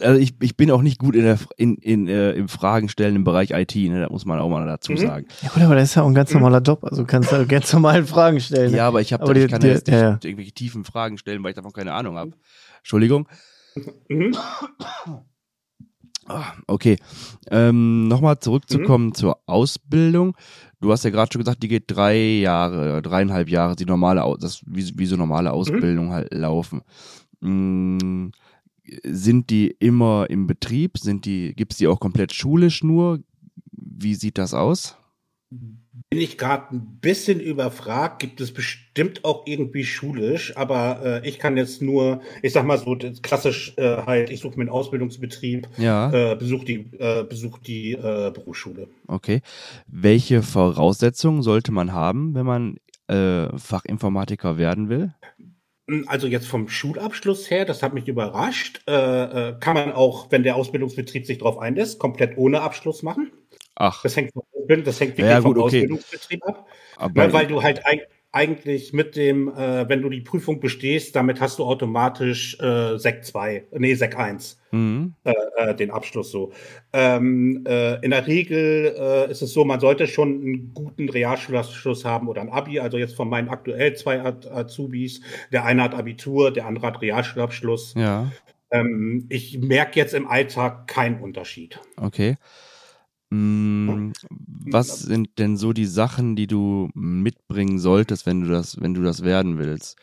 also 0.00 0.21
ich, 0.21 0.35
ich 0.41 0.57
bin 0.57 0.71
auch 0.71 0.83
nicht 0.83 0.99
gut 0.99 1.17
in 1.17 1.23
der 1.23 1.38
in, 1.57 1.76
in, 1.76 2.07
äh, 2.07 2.33
im 2.33 2.49
Fragen 2.49 2.88
stellen 2.88 3.17
im 3.17 3.25
Bereich 3.25 3.50
IT, 3.50 3.75
ne? 3.75 4.02
da 4.02 4.09
muss 4.11 4.26
man 4.26 4.38
auch 4.38 4.49
mal 4.49 4.64
dazu 4.67 4.93
mhm. 4.93 4.99
sagen. 4.99 5.26
Ja 5.43 5.49
gut, 5.49 5.62
aber 5.62 5.75
das 5.75 5.85
ist 5.85 5.95
ja 5.95 6.02
auch 6.02 6.09
ein 6.09 6.14
ganz 6.14 6.33
mhm. 6.33 6.41
normaler 6.41 6.61
Job, 6.61 6.85
also 6.85 7.02
du 7.02 7.07
kannst 7.07 7.33
ja 7.33 7.43
ganz 7.45 7.73
normalen 7.73 8.07
Fragen 8.07 8.38
stellen. 8.38 8.71
Ne? 8.71 8.76
Ja, 8.76 8.88
aber 8.88 9.00
ich 9.00 9.12
habe 9.12 9.38
ich 9.38 9.50
kann 9.50 9.61
die, 9.61 9.69
jetzt 9.69 9.87
nicht 9.87 9.99
ja. 9.99 10.19
irgendwelche 10.23 10.52
tiefen 10.52 10.85
Fragen 10.85 11.19
stellen, 11.19 11.43
weil 11.43 11.50
ich 11.50 11.57
davon 11.57 11.73
keine 11.73 11.95
Ahnung 11.95 12.17
habe. 12.17 12.33
Entschuldigung. 12.79 13.26
Mhm. 14.09 14.37
Ah, 16.26 16.52
okay. 16.67 16.99
Ähm, 17.50 18.07
Nochmal 18.09 18.38
zurückzukommen 18.38 19.07
mhm. 19.07 19.14
zur 19.14 19.38
Ausbildung. 19.47 20.37
Du 20.81 20.93
hast 20.93 21.05
ja 21.05 21.11
gerade 21.11 21.33
schon 21.33 21.41
gesagt, 21.41 21.62
die 21.62 21.69
geht 21.69 21.85
drei 21.88 22.17
Jahre, 22.17 23.02
dreieinhalb 23.02 23.49
Jahre, 23.49 23.76
die 23.76 23.85
normale, 23.85 24.23
das 24.41 24.62
wie, 24.67 24.99
wie 24.99 25.07
so 25.07 25.17
normale 25.17 25.50
mhm. 25.50 25.55
Ausbildung 25.55 26.07
mhm. 26.07 26.12
halt 26.12 26.35
laufen. 26.35 26.83
Mhm 27.41 28.33
sind 29.05 29.50
die 29.50 29.75
immer 29.79 30.29
im 30.29 30.47
Betrieb? 30.47 30.99
Sind 30.99 31.25
die, 31.25 31.55
gibt 31.55 31.73
es 31.73 31.79
die 31.79 31.87
auch 31.87 32.00
komplett 32.00 32.33
schulisch 32.33 32.83
nur? 32.83 33.21
Wie 33.71 34.14
sieht 34.14 34.38
das 34.38 34.55
aus? 34.55 34.97
Bin 36.08 36.20
ich 36.20 36.38
gerade 36.38 36.75
ein 36.75 36.99
bisschen 37.00 37.38
überfragt, 37.38 38.18
gibt 38.18 38.40
es 38.40 38.52
bestimmt 38.52 39.25
auch 39.25 39.46
irgendwie 39.46 39.84
schulisch, 39.84 40.56
aber 40.56 41.22
äh, 41.22 41.28
ich 41.28 41.38
kann 41.38 41.58
jetzt 41.58 41.82
nur, 41.82 42.22
ich 42.42 42.54
sag 42.54 42.64
mal 42.64 42.78
so, 42.78 42.96
klassisch 43.20 43.75
äh, 43.76 43.99
halt, 44.06 44.30
ich 44.30 44.40
suche 44.40 44.56
mir 44.56 44.62
einen 44.62 44.70
Ausbildungsbetrieb, 44.70 45.68
ja. 45.76 46.32
äh, 46.32 46.34
besuche 46.34 46.64
die, 46.64 46.90
äh, 46.99 47.25
besuch 47.25 47.58
die 47.58 47.92
äh, 47.92 48.30
Berufsschule. 48.30 48.88
Okay. 49.06 49.42
Welche 49.87 50.42
Voraussetzungen 50.42 51.42
sollte 51.42 51.72
man 51.72 51.92
haben, 51.92 52.34
wenn 52.34 52.46
man 52.46 52.76
äh, 53.08 53.56
Fachinformatiker 53.58 54.56
werden 54.56 54.88
will? 54.88 55.12
Also 56.06 56.26
jetzt 56.26 56.46
vom 56.46 56.68
Schulabschluss 56.68 57.50
her, 57.50 57.64
das 57.64 57.82
hat 57.82 57.92
mich 57.92 58.08
überrascht, 58.08 58.82
äh, 58.88 58.92
äh, 59.50 59.56
kann 59.61 59.75
man 59.75 59.92
auch, 59.92 60.30
wenn 60.30 60.42
der 60.42 60.56
Ausbildungsbetrieb 60.56 61.26
sich 61.26 61.38
darauf 61.38 61.58
einlässt, 61.58 61.99
komplett 61.99 62.38
ohne 62.38 62.62
Abschluss 62.62 63.02
machen. 63.02 63.30
Ach. 63.75 64.02
Das 64.02 64.17
hängt, 64.17 64.33
das 64.69 65.00
hängt 65.00 65.12
wirklich 65.12 65.26
ja, 65.26 65.41
gut, 65.41 65.57
vom 65.57 65.64
okay. 65.64 65.79
Ausbildungsbetrieb 65.79 66.45
ab. 66.45 66.67
Weil, 67.14 67.33
weil 67.33 67.47
du 67.47 67.62
halt 67.62 67.83
eigentlich 68.33 68.95
mit 68.95 69.14
dem, 69.14 69.49
äh, 69.49 69.88
wenn 69.88 70.00
du 70.00 70.09
die 70.09 70.23
Prüfung 70.23 70.59
bestehst, 70.59 71.14
damit 71.14 71.41
hast 71.41 71.59
du 71.59 71.64
automatisch 71.64 72.59
äh, 72.61 72.97
Sek 72.97 73.25
2, 73.25 73.67
nee, 73.73 73.95
Sek 73.95 74.19
1, 74.19 74.59
mhm. 74.71 75.14
äh, 75.25 75.35
äh, 75.57 75.75
den 75.75 75.91
Abschluss 75.91 76.31
so. 76.31 76.52
Ähm, 76.95 77.62
äh, 77.67 78.02
in 78.02 78.11
der 78.11 78.26
Regel 78.26 78.95
äh, 78.99 79.31
ist 79.31 79.43
es 79.43 79.52
so, 79.52 79.67
man 79.67 79.81
sollte 79.81 80.07
schon 80.07 80.41
einen 80.41 80.75
guten 80.75 81.11
Realschulabschluss 81.11 82.07
haben 82.07 82.26
oder 82.29 82.41
ein 82.41 82.49
Abi. 82.49 82.81
Also 82.81 82.97
jetzt 82.97 83.14
von 83.14 83.29
meinen 83.29 83.50
aktuell 83.50 83.95
zwei 83.97 84.23
Azubis, 84.23 85.21
der 85.52 85.67
eine 85.67 85.83
hat 85.83 85.95
Abitur, 85.95 86.52
der 86.52 86.67
andere 86.67 86.87
hat 86.87 87.02
Realschulabschluss. 87.02 87.95
Ja. 87.97 88.33
Ähm, 88.71 89.26
ich 89.29 89.59
merke 89.59 90.00
jetzt 90.00 90.14
im 90.14 90.26
Alltag 90.26 90.87
keinen 90.87 91.21
Unterschied. 91.21 91.79
Okay. 91.99 92.37
Mm, 93.32 94.12
was 94.28 95.00
sind 95.00 95.38
denn 95.38 95.56
so 95.56 95.72
die 95.72 95.86
Sachen, 95.86 96.36
die 96.36 96.46
du 96.46 96.90
mitbringen 96.92 97.78
solltest, 97.78 98.26
wenn 98.26 98.42
du 98.42 98.48
das, 98.48 98.78
wenn 98.78 98.92
du 98.92 99.02
das 99.02 99.22
werden 99.22 99.56
willst? 99.56 99.96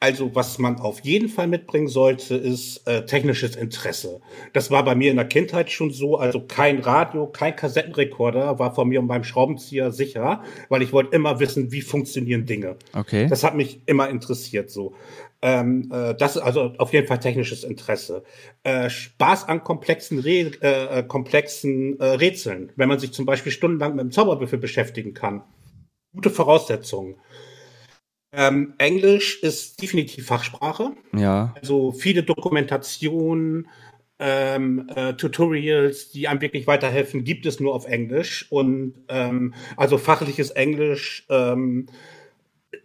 Also 0.00 0.32
was 0.36 0.58
man 0.58 0.78
auf 0.78 1.00
jeden 1.00 1.28
Fall 1.28 1.48
mitbringen 1.48 1.88
sollte, 1.88 2.36
ist 2.36 2.86
äh, 2.86 3.04
technisches 3.04 3.56
Interesse. 3.56 4.20
Das 4.52 4.70
war 4.70 4.84
bei 4.84 4.94
mir 4.94 5.10
in 5.10 5.16
der 5.16 5.26
Kindheit 5.26 5.72
schon 5.72 5.90
so. 5.90 6.16
Also 6.16 6.40
kein 6.40 6.78
Radio, 6.78 7.26
kein 7.26 7.56
Kassettenrekorder 7.56 8.60
war 8.60 8.72
von 8.72 8.88
mir 8.88 9.00
und 9.00 9.08
beim 9.08 9.24
Schraubenzieher 9.24 9.90
sicher, 9.90 10.44
weil 10.68 10.82
ich 10.82 10.92
wollte 10.92 11.16
immer 11.16 11.40
wissen, 11.40 11.72
wie 11.72 11.80
funktionieren 11.80 12.46
Dinge. 12.46 12.76
Okay. 12.92 13.26
Das 13.28 13.42
hat 13.42 13.56
mich 13.56 13.82
immer 13.86 14.08
interessiert 14.08 14.70
so. 14.70 14.94
Ähm, 15.42 15.90
äh, 15.92 16.14
das 16.14 16.36
ist 16.36 16.42
also 16.42 16.74
auf 16.78 16.92
jeden 16.92 17.08
Fall 17.08 17.18
technisches 17.18 17.64
Interesse. 17.64 18.22
Äh, 18.62 18.90
Spaß 18.90 19.48
an 19.48 19.64
komplexen, 19.64 20.20
Re 20.20 20.52
äh, 20.62 21.00
äh, 21.00 21.02
komplexen 21.02 21.98
äh, 21.98 22.04
Rätseln. 22.04 22.70
Wenn 22.76 22.88
man 22.88 23.00
sich 23.00 23.12
zum 23.12 23.26
Beispiel 23.26 23.50
stundenlang 23.50 23.96
mit 23.96 24.04
dem 24.04 24.10
Zauberwürfel 24.12 24.60
beschäftigen 24.60 25.12
kann. 25.12 25.42
Gute 26.12 26.30
Voraussetzungen. 26.30 27.16
Ähm, 28.32 28.74
Englisch 28.78 29.42
ist 29.42 29.80
definitiv 29.80 30.26
Fachsprache. 30.26 30.92
Ja. 31.16 31.54
Also 31.60 31.92
viele 31.92 32.22
Dokumentationen, 32.22 33.68
ähm, 34.18 34.90
äh, 34.94 35.14
Tutorials, 35.14 36.10
die 36.10 36.28
einem 36.28 36.40
wirklich 36.40 36.66
weiterhelfen, 36.66 37.24
gibt 37.24 37.46
es 37.46 37.60
nur 37.60 37.74
auf 37.74 37.86
Englisch. 37.86 38.46
Und 38.50 38.94
ähm, 39.08 39.54
also 39.76 39.96
fachliches 39.96 40.50
Englisch 40.50 41.24
ähm, 41.30 41.86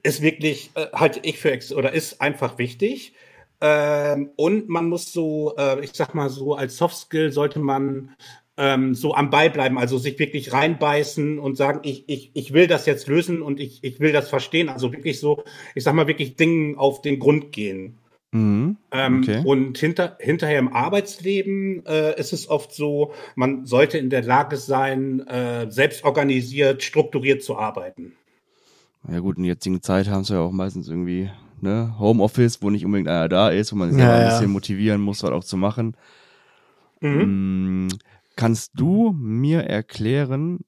ist 0.03 0.21
wirklich, 0.21 0.71
äh, 0.75 0.88
halte 0.93 1.19
ich 1.23 1.39
für, 1.39 1.57
oder 1.75 1.93
ist 1.93 2.21
einfach 2.21 2.57
wichtig. 2.57 3.13
Ähm, 3.59 4.31
und 4.35 4.69
man 4.69 4.89
muss 4.89 5.12
so, 5.12 5.55
äh, 5.57 5.83
ich 5.83 5.91
sag 5.93 6.13
mal 6.13 6.29
so, 6.29 6.55
als 6.55 6.77
Soft 6.77 6.97
Skill 6.97 7.31
sollte 7.31 7.59
man 7.59 8.15
ähm, 8.57 8.93
so 8.93 9.15
am 9.15 9.29
Ball 9.29 9.50
bleiben, 9.50 9.77
also 9.77 9.98
sich 9.98 10.19
wirklich 10.19 10.53
reinbeißen 10.53 11.39
und 11.39 11.57
sagen, 11.57 11.79
ich, 11.83 12.03
ich, 12.07 12.31
ich 12.33 12.53
will 12.53 12.67
das 12.67 12.86
jetzt 12.86 13.07
lösen 13.07 13.41
und 13.41 13.60
ich, 13.60 13.83
ich 13.83 14.00
will 14.00 14.12
das 14.12 14.29
verstehen. 14.29 14.69
Also 14.69 14.91
wirklich 14.91 15.19
so, 15.19 15.43
ich 15.75 15.83
sag 15.83 15.95
mal, 15.95 16.07
wirklich 16.07 16.36
Dingen 16.36 16.77
auf 16.77 17.01
den 17.01 17.19
Grund 17.19 17.51
gehen. 17.51 17.98
Mhm, 18.31 18.77
okay. 18.89 19.36
ähm, 19.36 19.45
und 19.45 19.77
hinter, 19.77 20.17
hinterher 20.19 20.57
im 20.57 20.74
Arbeitsleben 20.74 21.86
äh, 21.86 22.19
ist 22.19 22.33
es 22.33 22.50
oft 22.50 22.74
so, 22.74 23.13
man 23.36 23.67
sollte 23.67 24.00
in 24.00 24.10
der 24.10 24.24
Lage 24.24 24.57
sein, 24.57 25.19
äh, 25.27 25.69
selbst 25.69 26.03
organisiert, 26.03 26.81
strukturiert 26.81 27.43
zu 27.43 27.57
arbeiten. 27.57 28.13
Ja 29.07 29.19
gut, 29.19 29.38
in 29.38 29.43
der 29.43 29.53
jetzigen 29.53 29.83
Zeit 29.83 30.07
haben 30.07 30.24
sie 30.24 30.33
ja 30.33 30.39
auch 30.39 30.51
meistens 30.51 30.88
irgendwie 30.88 31.29
ne, 31.62 31.93
Homeoffice, 32.00 32.62
wo 32.62 32.72
nicht 32.72 32.86
unbedingt 32.86 33.10
einer 33.10 33.29
da 33.29 33.50
ist, 33.50 33.72
wo 33.72 33.75
man 33.75 33.91
sich 33.91 34.01
ja, 34.01 34.15
ein 34.15 34.29
bisschen 34.29 34.51
motivieren 34.51 35.01
muss, 35.01 35.22
was 35.22 35.31
auch 35.31 35.43
zu 35.43 35.57
machen. 35.57 35.95
Mhm. 37.01 37.89
Kannst 38.35 38.71
du 38.75 39.11
mir 39.11 39.63
erklären, 39.63 40.65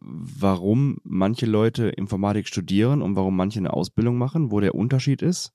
warum 0.00 0.98
manche 1.02 1.46
Leute 1.46 1.88
Informatik 1.88 2.46
studieren 2.46 3.02
und 3.02 3.16
warum 3.16 3.36
manche 3.36 3.58
eine 3.58 3.72
Ausbildung 3.72 4.16
machen, 4.16 4.50
wo 4.52 4.60
der 4.60 4.74
Unterschied 4.74 5.22
ist? 5.22 5.52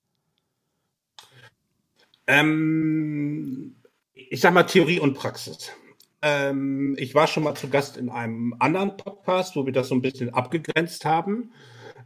Ähm, 2.27 3.75
ich 4.13 4.41
sag 4.41 4.53
mal 4.53 4.63
Theorie 4.63 4.99
und 4.99 5.13
Praxis. 5.13 5.71
Ähm, 6.21 6.95
ich 6.97 7.15
war 7.15 7.27
schon 7.27 7.43
mal 7.43 7.55
zu 7.55 7.69
Gast 7.69 7.97
in 7.97 8.09
einem 8.09 8.55
anderen 8.59 8.95
Podcast, 8.97 9.55
wo 9.55 9.65
wir 9.65 9.73
das 9.73 9.89
so 9.89 9.95
ein 9.95 10.01
bisschen 10.01 10.33
abgegrenzt 10.33 11.05
haben. 11.05 11.51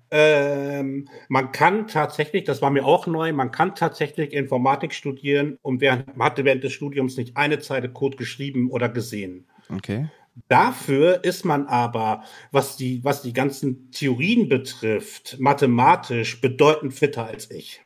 Ähm, 0.09 1.09
man 1.27 1.51
kann 1.51 1.87
tatsächlich, 1.87 2.45
das 2.45 2.61
war 2.61 2.69
mir 2.69 2.85
auch 2.85 3.07
neu, 3.07 3.33
man 3.33 3.51
kann 3.51 3.75
tatsächlich 3.75 4.33
Informatik 4.33 4.93
studieren 4.93 5.57
und 5.61 5.81
während, 5.81 6.15
man 6.15 6.27
hatte 6.27 6.45
während 6.45 6.63
des 6.63 6.73
Studiums 6.73 7.17
nicht 7.17 7.35
eine 7.35 7.59
Zeile 7.59 7.89
Code 7.89 8.15
geschrieben 8.15 8.71
oder 8.71 8.87
gesehen. 8.89 9.47
Okay. 9.69 10.09
Dafür 10.47 11.23
ist 11.23 11.45
man 11.45 11.65
aber, 11.65 12.23
was 12.51 12.77
die, 12.77 13.03
was 13.03 13.21
die 13.21 13.33
ganzen 13.33 13.91
Theorien 13.91 14.47
betrifft, 14.47 15.37
mathematisch 15.39 16.39
bedeutend 16.39 16.93
fitter 16.93 17.25
als 17.25 17.49
ich. 17.51 17.81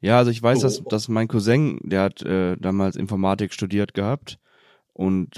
Ja, 0.00 0.18
also 0.18 0.30
ich 0.30 0.42
weiß, 0.42 0.60
So. 0.60 0.66
dass, 0.66 0.84
dass 0.84 1.08
mein 1.08 1.26
Cousin, 1.26 1.80
der 1.82 2.02
hat 2.02 2.22
äh, 2.22 2.56
damals 2.58 2.96
Informatik 2.96 3.52
studiert 3.52 3.94
gehabt. 3.94 4.38
Und 4.92 5.36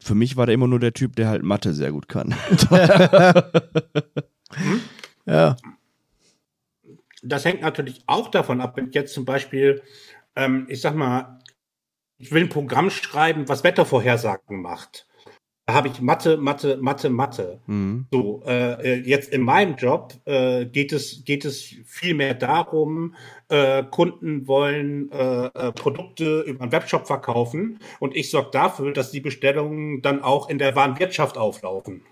für 0.00 0.14
mich 0.14 0.36
war 0.36 0.46
der 0.46 0.54
immer 0.54 0.68
nur 0.68 0.80
der 0.80 0.92
Typ, 0.92 1.14
der 1.16 1.28
halt 1.28 1.42
Mathe 1.42 1.74
sehr 1.74 1.92
gut 1.92 2.08
kann. 2.08 2.34
Ja. 5.26 5.56
Das 7.22 7.44
hängt 7.44 7.62
natürlich 7.62 8.02
auch 8.06 8.30
davon 8.30 8.60
ab, 8.60 8.76
wenn 8.76 8.88
ich 8.88 8.94
jetzt 8.94 9.14
zum 9.14 9.24
Beispiel, 9.24 9.82
ähm, 10.36 10.66
ich 10.68 10.80
sag 10.80 10.94
mal, 10.94 11.40
ich 12.18 12.32
will 12.32 12.44
ein 12.44 12.48
Programm 12.48 12.90
schreiben, 12.90 13.48
was 13.48 13.64
Wettervorhersagen 13.64 14.60
macht. 14.60 15.06
Da 15.66 15.72
habe 15.72 15.88
ich 15.88 16.02
Mathe, 16.02 16.36
Mathe, 16.36 16.76
Mathe, 16.76 17.08
Mathe. 17.08 17.60
Mhm. 17.66 18.06
So, 18.12 18.42
äh, 18.46 18.96
äh, 18.96 19.00
jetzt 19.00 19.32
in 19.32 19.40
meinem 19.40 19.76
Job 19.76 20.12
äh, 20.26 20.66
geht 20.66 20.92
es 20.92 21.24
geht 21.24 21.46
es 21.46 21.74
viel 21.86 22.12
mehr 22.12 22.34
darum, 22.34 23.14
äh, 23.48 23.82
Kunden 23.82 24.46
wollen 24.46 25.10
äh, 25.10 25.46
äh, 25.46 25.72
Produkte 25.72 26.42
über 26.42 26.64
einen 26.64 26.72
Webshop 26.72 27.06
verkaufen 27.06 27.78
und 27.98 28.14
ich 28.14 28.30
sorge 28.30 28.50
dafür, 28.52 28.92
dass 28.92 29.10
die 29.10 29.20
Bestellungen 29.20 30.02
dann 30.02 30.22
auch 30.22 30.50
in 30.50 30.58
der 30.58 30.76
Warenwirtschaft 30.76 31.38
auflaufen. 31.38 32.02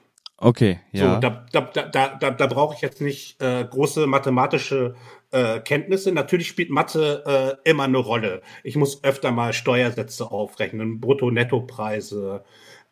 Okay, 0.42 0.80
ja. 0.90 1.14
So, 1.14 1.20
da, 1.20 1.46
da, 1.52 1.60
da, 1.60 2.08
da, 2.18 2.30
da, 2.32 2.46
brauche 2.48 2.74
ich 2.74 2.80
jetzt 2.80 3.00
nicht 3.00 3.40
äh, 3.40 3.64
große 3.64 4.08
mathematische 4.08 4.96
äh, 5.30 5.60
Kenntnisse. 5.60 6.10
Natürlich 6.10 6.48
spielt 6.48 6.68
Mathe 6.68 7.58
äh, 7.64 7.70
immer 7.70 7.84
eine 7.84 7.98
Rolle. 7.98 8.42
Ich 8.64 8.74
muss 8.74 9.04
öfter 9.04 9.30
mal 9.30 9.52
Steuersätze 9.52 10.32
aufrechnen, 10.32 11.00
Brutto-Netto-Preise, 11.00 12.42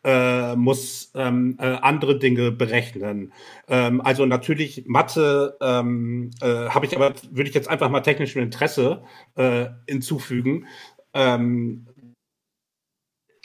äh, 0.05 0.55
muss 0.55 1.11
ähm, 1.13 1.57
äh, 1.59 1.65
andere 1.65 2.17
Dinge 2.17 2.53
berechnen. 2.53 3.33
Ähm, 3.67 3.99
also 3.99 4.25
natürlich 4.25 4.85
Mathe 4.87 5.57
ähm, 5.61 6.31
äh, 6.41 6.69
habe 6.69 6.85
ich 6.85 6.95
aber, 6.95 7.13
würde 7.31 7.49
ich 7.49 7.55
jetzt 7.55 7.69
einfach 7.69 7.89
mal 7.89 7.99
technischem 7.99 8.43
Interesse 8.43 9.03
äh, 9.35 9.65
hinzufügen. 9.89 10.67
Ähm, 11.13 11.87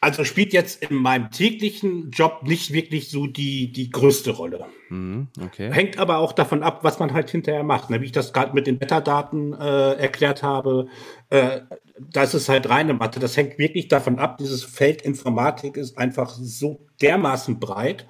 also 0.06 0.22
spielt 0.22 0.52
jetzt 0.52 0.84
in 0.84 0.94
meinem 0.94 1.32
täglichen 1.32 2.12
Job 2.12 2.42
nicht 2.44 2.72
wirklich 2.72 3.10
so 3.10 3.26
die, 3.26 3.72
die 3.72 3.90
größte 3.90 4.30
Rolle. 4.30 4.66
Mhm, 4.88 5.26
okay. 5.44 5.68
Hängt 5.72 5.98
aber 5.98 6.18
auch 6.18 6.32
davon 6.32 6.62
ab, 6.62 6.84
was 6.84 7.00
man 7.00 7.12
halt 7.12 7.28
hinterher 7.28 7.64
macht. 7.64 7.90
Ne? 7.90 8.00
Wie 8.00 8.04
ich 8.04 8.12
das 8.12 8.32
gerade 8.32 8.54
mit 8.54 8.68
den 8.68 8.80
Wetterdaten 8.80 9.52
äh, 9.52 9.94
erklärt 9.94 10.44
habe, 10.44 10.86
äh, 11.30 11.62
da 11.98 12.22
ist 12.22 12.48
halt 12.48 12.68
reine 12.68 12.94
Mathe. 12.94 13.18
Das 13.18 13.36
hängt 13.36 13.58
wirklich 13.58 13.88
davon 13.88 14.20
ab. 14.20 14.38
Dieses 14.38 14.62
Feld 14.62 15.02
Informatik 15.02 15.76
ist 15.76 15.98
einfach 15.98 16.30
so 16.30 16.86
dermaßen 17.02 17.58
breit. 17.58 18.06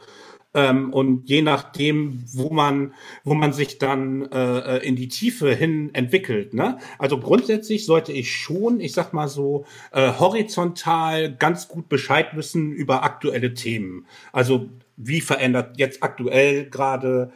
Ähm, 0.57 0.93
und 0.93 1.29
je 1.29 1.43
nachdem, 1.43 2.25
wo 2.33 2.49
man, 2.51 2.95
wo 3.25 3.35
man 3.35 3.53
sich 3.53 3.77
dann 3.79 4.23
äh, 4.33 4.79
in 4.79 4.97
die 4.97 5.09
Tiefe 5.09 5.55
hin 5.55 5.91
entwickelt. 5.93 6.55
Ne? 6.55 6.79
Also 6.99 7.19
grundsätzlich 7.21 7.85
sollte 7.85 8.11
ich 8.13 8.33
schon, 8.35 8.81
ich 8.81 8.93
sag 8.95 9.13
mal 9.13 9.29
so, 9.29 9.67
äh, 9.93 10.13
horizontal 10.19 11.35
ganz 11.37 11.69
gut 11.69 11.89
Bescheid 11.91 12.29
wissen 12.35 12.73
über 12.73 13.05
aktuelle 13.05 13.53
Themen. 13.55 14.07
Also 14.33 14.69
wie 14.97 15.21
verändert 15.21 15.77
jetzt 15.79 16.03
aktuell 16.03 16.71
gerade 16.71 17.33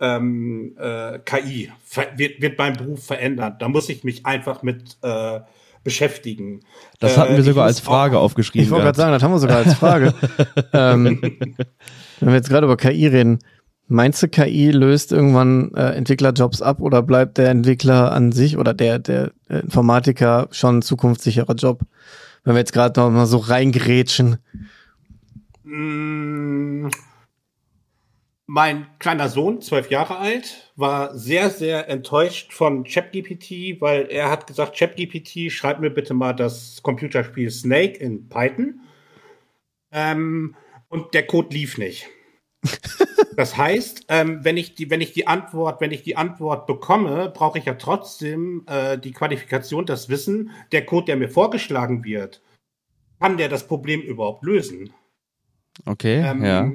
ähm, 0.00 0.74
äh, 0.76 1.20
KI 1.24 1.70
ver 1.84 2.06
wird, 2.16 2.42
wird 2.42 2.58
mein 2.58 2.72
Beruf 2.72 3.06
verändert. 3.06 3.62
Da 3.62 3.68
muss 3.68 3.88
ich 3.88 4.02
mich 4.02 4.26
einfach 4.26 4.64
mit 4.64 4.96
äh, 5.02 5.38
beschäftigen. 5.84 6.60
Das 6.98 7.16
Äh, 7.16 7.20
hatten 7.20 7.32
wir 7.34 7.38
ich 7.38 7.44
sogar 7.44 7.66
als 7.66 7.78
Frage 7.78 8.18
auch- 8.18 8.22
aufgeschrieben. 8.24 8.64
Ich 8.64 8.70
wollte 8.72 8.86
gerade 8.86 8.96
sagen, 8.96 9.12
das 9.12 9.22
haben 9.22 9.32
wir 9.32 9.38
sogar 9.38 9.58
als 9.58 9.74
Frage. 9.74 10.12
ähm, 10.72 11.20
wenn 12.20 12.28
wir 12.28 12.36
jetzt 12.36 12.48
gerade 12.48 12.66
über 12.66 12.76
KI 12.76 13.06
reden, 13.06 13.38
meinst 13.86 14.22
du, 14.22 14.28
KI 14.28 14.70
löst 14.70 15.12
irgendwann 15.12 15.72
äh, 15.74 15.90
Entwicklerjobs 15.90 16.62
ab 16.62 16.80
oder 16.80 17.02
bleibt 17.02 17.38
der 17.38 17.50
Entwickler 17.50 18.12
an 18.12 18.32
sich 18.32 18.56
oder 18.56 18.74
der, 18.74 18.98
der 18.98 19.32
äh, 19.48 19.60
Informatiker 19.60 20.48
schon 20.50 20.78
ein 20.78 20.82
zukunftssicherer 20.82 21.54
Job? 21.54 21.80
Wenn 22.44 22.54
wir 22.54 22.60
jetzt 22.60 22.72
gerade 22.72 23.00
noch 23.00 23.10
mal 23.10 23.26
so 23.26 23.38
reingrätschen. 23.38 24.36
Mm, 25.62 26.88
Mein 28.46 28.86
kleiner 28.98 29.30
Sohn, 29.30 29.62
zwölf 29.62 29.90
Jahre 29.90 30.18
alt, 30.18 30.70
war 30.76 31.16
sehr, 31.16 31.48
sehr 31.48 31.88
enttäuscht 31.88 32.52
von 32.52 32.84
ChatGPT, 32.84 33.80
weil 33.80 34.06
er 34.10 34.30
hat 34.30 34.46
gesagt, 34.46 34.76
ChatGPT, 34.76 35.50
schreib 35.50 35.80
mir 35.80 35.90
bitte 35.90 36.12
mal 36.12 36.34
das 36.34 36.82
Computerspiel 36.82 37.50
Snake 37.50 37.98
in 37.98 38.28
Python. 38.28 38.80
Ähm, 39.90 40.54
und 40.94 41.12
der 41.12 41.26
Code 41.26 41.54
lief 41.54 41.76
nicht. 41.76 42.08
Das 43.36 43.56
heißt, 43.56 44.06
ähm, 44.10 44.44
wenn 44.44 44.56
ich 44.56 44.76
die, 44.76 44.90
wenn 44.90 45.00
ich 45.00 45.12
die 45.12 45.26
Antwort, 45.26 45.80
wenn 45.80 45.90
ich 45.90 46.04
die 46.04 46.16
Antwort 46.16 46.68
bekomme, 46.68 47.32
brauche 47.34 47.58
ich 47.58 47.64
ja 47.64 47.74
trotzdem 47.74 48.64
äh, 48.68 48.96
die 48.96 49.10
Qualifikation, 49.10 49.86
das 49.86 50.08
Wissen, 50.08 50.52
der 50.70 50.86
Code, 50.86 51.06
der 51.06 51.16
mir 51.16 51.28
vorgeschlagen 51.28 52.04
wird, 52.04 52.42
kann 53.18 53.36
der 53.36 53.48
das 53.48 53.66
Problem 53.66 54.02
überhaupt 54.02 54.44
lösen? 54.44 54.92
Okay, 55.84 56.20
Ähm, 56.20 56.44
ja. 56.44 56.72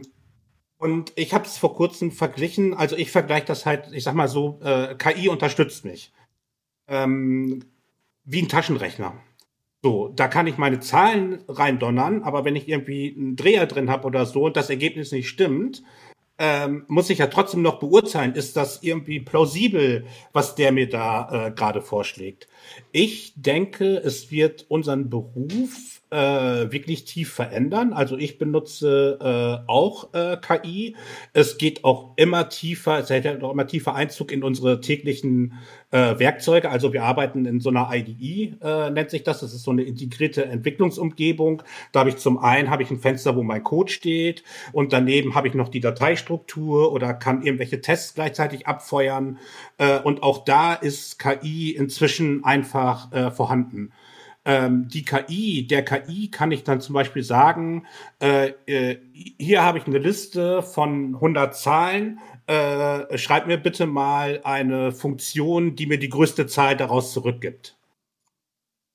Und 0.78 1.14
ich 1.16 1.34
habe 1.34 1.46
es 1.46 1.58
vor 1.58 1.76
kurzem 1.76 2.12
verglichen, 2.12 2.74
also 2.74 2.98
ich 2.98 3.10
vergleiche 3.10 3.46
das 3.46 3.66
halt, 3.66 3.94
ich 3.94 4.04
sag 4.04 4.16
mal 4.16 4.28
so, 4.28 4.60
äh, 4.62 4.96
KI 4.96 5.30
unterstützt 5.30 5.86
mich. 5.86 6.12
Ähm, 6.90 7.64
wie 8.26 8.42
ein 8.42 8.50
Taschenrechner. 8.50 9.14
So, 9.82 10.10
da 10.10 10.28
kann 10.28 10.48
ich 10.48 10.58
meine 10.58 10.82
Zahlen 10.82 11.44
reindonnern, 11.48 12.24
aber 12.24 12.44
wenn 12.44 12.56
ich 12.58 12.68
irgendwie 12.68 13.16
einen 13.18 13.36
Dreher 13.38 13.66
drin 13.66 13.90
habe 13.90 14.06
oder 14.08 14.26
so 14.26 14.44
und 14.46 14.58
das 14.58 14.70
Ergebnis 14.70 15.14
nicht 15.14 15.30
stimmt, 15.30 15.84
ähm, 16.38 16.86
muss 16.88 17.10
ich 17.10 17.20
ja 17.20 17.28
trotzdem 17.28 17.62
noch 17.62 17.80
beurteilen, 17.80 18.34
ist 18.34 18.58
das 18.58 18.84
irgendwie 18.84 19.22
plausibel, 19.22 20.06
was 20.34 20.56
der 20.56 20.72
mir 20.74 20.90
da 20.90 21.48
äh, 21.48 21.52
gerade 21.52 21.82
vorschlägt. 21.82 22.48
Ich 22.92 23.34
denke, 23.36 23.98
es 23.98 24.32
wird 24.32 24.66
unseren 24.70 25.10
Beruf 25.10 26.00
äh, 26.12 26.18
wirklich 26.72 27.06
tief 27.06 27.32
verändern. 27.32 27.94
Also 27.94 28.18
ich 28.18 28.38
benutze 28.38 29.20
äh, 29.22 29.70
auch 29.70 30.14
äh, 30.14 30.38
KI. 30.38 30.96
Es 31.34 31.58
geht 31.58 31.84
auch 31.84 32.14
immer 32.16 32.50
tiefer, 32.50 33.00
es 33.00 33.10
hält 33.10 33.44
auch 33.44 33.52
immer 33.52 33.68
tiefer 33.68 33.94
Einzug 33.94 34.32
in 34.32 34.44
unsere 34.44 34.82
täglichen 34.82 35.54
äh, 35.92 36.18
Werkzeuge. 36.20 36.70
Also 36.70 36.94
wir 36.94 37.04
arbeiten 37.04 37.46
in 37.46 37.60
so 37.60 37.70
einer 37.70 37.90
IDE, 37.94 38.56
äh, 38.62 38.90
nennt 38.90 39.10
sich 39.12 39.24
das. 39.24 39.42
Das 39.42 39.54
ist 39.54 39.64
so 39.64 39.72
eine 39.72 39.84
integrierte 39.84 40.46
Entwicklungsumgebung. 40.46 41.62
Da 41.92 42.02
habe 42.02 42.10
ich 42.10 42.18
zum 42.18 42.40
einen 42.40 42.70
habe 42.70 42.84
ich 42.84 42.92
ein 42.92 43.00
Fenster, 43.00 43.36
wo 43.36 43.44
mein 43.44 43.64
Code 43.64 43.92
steht 43.92 44.44
und 44.72 44.94
daneben 44.94 45.36
habe 45.36 45.48
ich 45.48 45.54
noch 45.54 45.70
die 45.70 45.80
Dateistruktur 45.80 46.92
oder 46.92 47.14
kann 47.14 47.44
irgendwelche 47.44 47.82
Tests 47.82 48.16
gleichzeitig 48.16 48.68
abfeuern. 48.68 49.38
Äh, 49.78 50.00
und 50.00 50.24
auch 50.24 50.44
da 50.44 50.74
ist 50.74 51.20
KI 51.20 51.72
inzwischen 51.72 52.44
einfach 52.60 53.12
äh, 53.12 53.32
vorhanden 53.32 53.92
ähm, 54.46 54.88
die 54.88 55.04
KI, 55.04 55.68
der 55.68 55.84
KI 55.84 56.32
kann 56.32 56.52
ich 56.52 56.64
dann 56.64 56.82
zum 56.82 56.94
Beispiel 56.94 57.24
sagen, 57.24 57.86
äh, 58.22 58.54
äh, 58.66 58.98
hier 59.38 59.64
habe 59.64 59.78
ich 59.78 59.86
eine 59.86 60.00
Liste 60.00 60.64
von 60.64 61.16
100 61.16 61.56
Zahlen, 61.56 62.20
äh, 62.48 63.18
schreib 63.18 63.48
mir 63.48 63.58
bitte 63.58 63.86
mal 63.86 64.42
eine 64.44 64.92
Funktion, 64.92 65.76
die 65.76 65.86
mir 65.88 66.00
die 66.00 66.10
größte 66.10 66.48
Zahl 66.48 66.78
daraus 66.78 67.14
zurückgibt. 67.14 67.78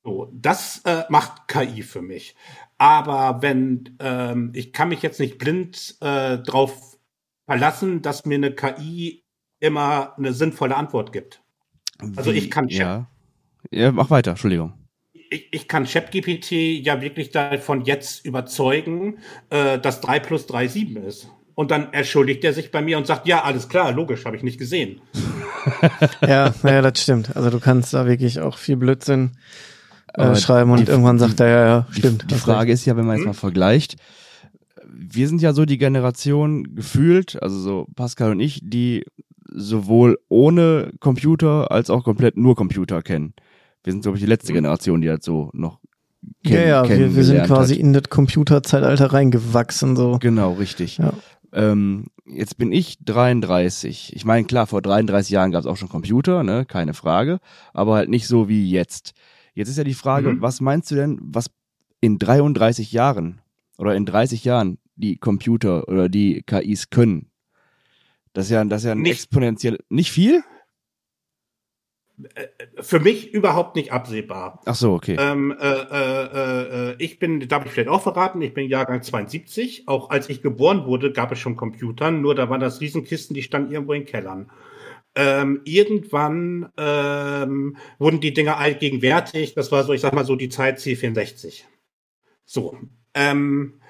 So, 0.02 0.28
das 0.32 0.82
äh, 0.84 1.04
macht 1.08 1.46
KI 1.48 1.82
für 1.82 2.02
mich. 2.02 2.34
Aber 2.76 3.40
wenn 3.42 3.96
ähm, 4.00 4.50
ich 4.54 4.72
kann 4.72 4.88
mich 4.88 5.02
jetzt 5.02 5.20
nicht 5.20 5.38
blind 5.38 5.96
äh, 6.00 6.38
drauf 6.38 6.98
verlassen, 7.46 8.02
dass 8.02 8.26
mir 8.26 8.34
eine 8.34 8.52
KI 8.52 9.22
immer 9.60 10.18
eine 10.18 10.32
sinnvolle 10.32 10.76
Antwort 10.76 11.12
gibt. 11.12 11.42
Also 12.16 12.32
Wie- 12.32 12.38
ich 12.38 12.50
kann 12.50 12.68
Chat- 12.68 12.80
ja. 12.80 13.10
Ja, 13.74 13.92
mach 13.92 14.10
weiter, 14.10 14.32
Entschuldigung. 14.32 14.72
ich, 15.30 15.48
ich 15.52 15.68
kann 15.68 15.84
ChatGPT 15.84 16.52
ja 16.52 17.00
wirklich 17.00 17.30
davon 17.30 17.82
jetzt 17.84 18.24
überzeugen, 18.26 19.18
äh, 19.50 19.78
dass 19.78 20.00
3 20.00 20.20
plus 20.20 20.46
3 20.46 20.68
7 20.68 20.96
ist. 20.98 21.28
Und 21.56 21.70
dann 21.70 21.92
entschuldigt 21.92 22.42
er 22.44 22.52
sich 22.52 22.70
bei 22.72 22.82
mir 22.82 22.98
und 22.98 23.06
sagt, 23.06 23.28
ja, 23.28 23.42
alles 23.44 23.68
klar, 23.68 23.92
logisch, 23.92 24.24
habe 24.24 24.36
ich 24.36 24.42
nicht 24.42 24.58
gesehen. 24.58 25.00
Ja, 26.26 26.52
naja, 26.62 26.82
das 26.82 27.00
stimmt. 27.02 27.34
Also 27.36 27.48
du 27.50 27.58
kannst 27.60 27.94
da 27.94 28.06
wirklich 28.06 28.40
auch 28.40 28.58
viel 28.58 28.76
Blödsinn 28.76 29.30
äh, 30.14 30.34
schreiben 30.36 30.70
und 30.70 30.80
die- 30.86 30.90
irgendwann 30.90 31.18
sagt 31.18 31.40
er, 31.40 31.48
ja, 31.48 31.64
ja, 31.66 31.86
Die, 31.94 32.00
stimmt. 32.00 32.30
die 32.30 32.34
hast 32.34 32.42
Frage 32.42 32.70
recht. 32.72 32.80
ist 32.80 32.84
ja, 32.84 32.96
wenn 32.96 33.06
man 33.06 33.16
jetzt 33.16 33.22
Hm? 33.24 33.28
mal 33.30 33.34
vergleicht, 33.34 33.96
wir 34.86 35.26
sind 35.28 35.40
ja 35.40 35.52
so 35.54 35.64
die 35.64 35.78
Generation 35.78 36.74
gefühlt, 36.74 37.42
also 37.42 37.58
so 37.58 37.86
Pascal 37.96 38.32
und 38.32 38.40
ich, 38.40 38.60
die 38.62 39.04
sowohl 39.50 40.18
ohne 40.28 40.92
Computer 41.00 41.70
als 41.70 41.88
auch 41.88 42.04
komplett 42.04 42.36
nur 42.36 42.56
Computer 42.56 43.00
kennen. 43.02 43.32
Wir 43.84 43.92
sind, 43.92 44.02
glaube 44.02 44.16
ich, 44.18 44.22
die 44.24 44.28
letzte 44.28 44.48
Hm. 44.48 44.54
Generation, 44.54 45.00
die 45.00 45.08
halt 45.10 45.22
so 45.22 45.50
noch 45.52 45.78
ja, 46.42 46.50
kenn- 46.60 46.68
ja, 46.68 46.88
wir, 46.88 47.14
wir 47.16 47.24
sind 47.24 47.44
quasi 47.46 47.74
hat. 47.74 47.80
in 47.80 47.92
das 47.92 48.04
Computerzeitalter 48.08 49.12
reingewachsen, 49.12 49.94
so. 49.94 50.18
Genau, 50.20 50.54
richtig. 50.54 50.96
Ja. 50.98 51.12
Ähm, 51.52 52.06
jetzt 52.26 52.56
bin 52.56 52.72
ich 52.72 52.96
33. 53.04 54.12
Ich 54.16 54.24
meine, 54.24 54.46
klar, 54.46 54.66
vor 54.66 54.80
33 54.82 55.30
Jahren 55.30 55.50
gab 55.52 55.60
es 55.60 55.66
auch 55.66 55.76
schon 55.76 55.88
Computer, 55.90 56.42
ne, 56.42 56.64
keine 56.66 56.94
Frage, 56.94 57.38
aber 57.74 57.94
halt 57.94 58.08
nicht 58.08 58.26
so 58.26 58.48
wie 58.48 58.68
jetzt. 58.70 59.12
Jetzt 59.54 59.68
ist 59.68 59.78
ja 59.78 59.84
die 59.84 59.94
Frage, 59.94 60.30
Mhm. 60.32 60.40
was 60.40 60.60
meinst 60.60 60.90
du 60.90 60.94
denn, 60.96 61.18
was 61.22 61.50
in 62.00 62.18
33 62.18 62.90
Jahren 62.90 63.40
oder 63.78 63.94
in 63.94 64.06
30 64.06 64.44
Jahren 64.44 64.78
die 64.96 65.16
Computer 65.18 65.86
oder 65.88 66.08
die 66.08 66.42
KIs 66.46 66.88
können? 66.90 67.26
Das 68.32 68.46
ist 68.46 68.50
ja, 68.50 68.64
das 68.64 68.82
ist 68.82 68.86
ja 68.86 68.92
ein 68.92 69.02
Nicht- 69.02 69.12
exponentiell, 69.12 69.78
nicht 69.90 70.10
viel? 70.10 70.42
Für 72.80 73.00
mich 73.00 73.32
überhaupt 73.34 73.74
nicht 73.76 73.92
absehbar. 73.92 74.60
Ach 74.66 74.74
so, 74.74 74.92
okay. 74.92 75.16
Ähm, 75.18 75.54
äh, 75.58 75.66
äh, 75.66 76.90
äh, 76.90 76.94
ich 76.98 77.18
bin, 77.18 77.46
darf 77.48 77.66
ich 77.66 77.72
vielleicht 77.72 77.88
auch 77.88 78.02
verraten, 78.02 78.40
ich 78.40 78.54
bin 78.54 78.68
Jahrgang 78.68 79.02
72. 79.02 79.88
Auch 79.88 80.10
als 80.10 80.28
ich 80.28 80.40
geboren 80.40 80.86
wurde, 80.86 81.12
gab 81.12 81.32
es 81.32 81.40
schon 81.40 81.56
Computer, 81.56 82.10
nur 82.10 82.34
da 82.34 82.48
waren 82.48 82.60
das 82.60 82.80
Riesenkisten, 82.80 83.34
die 83.34 83.42
standen 83.42 83.72
irgendwo 83.72 83.94
in 83.94 84.04
Kellern. 84.04 84.50
Ähm, 85.16 85.60
irgendwann 85.64 86.70
ähm, 86.76 87.76
wurden 87.98 88.20
die 88.20 88.34
Dinger 88.34 88.58
allgegenwärtig. 88.58 89.54
Das 89.54 89.70
war 89.70 89.84
so, 89.84 89.92
ich 89.92 90.00
sag 90.00 90.12
mal 90.12 90.24
so 90.24 90.36
die 90.36 90.48
Zeit 90.48 90.78
C64. 90.78 91.62
So. 92.44 92.76
Ähm, 93.14 93.80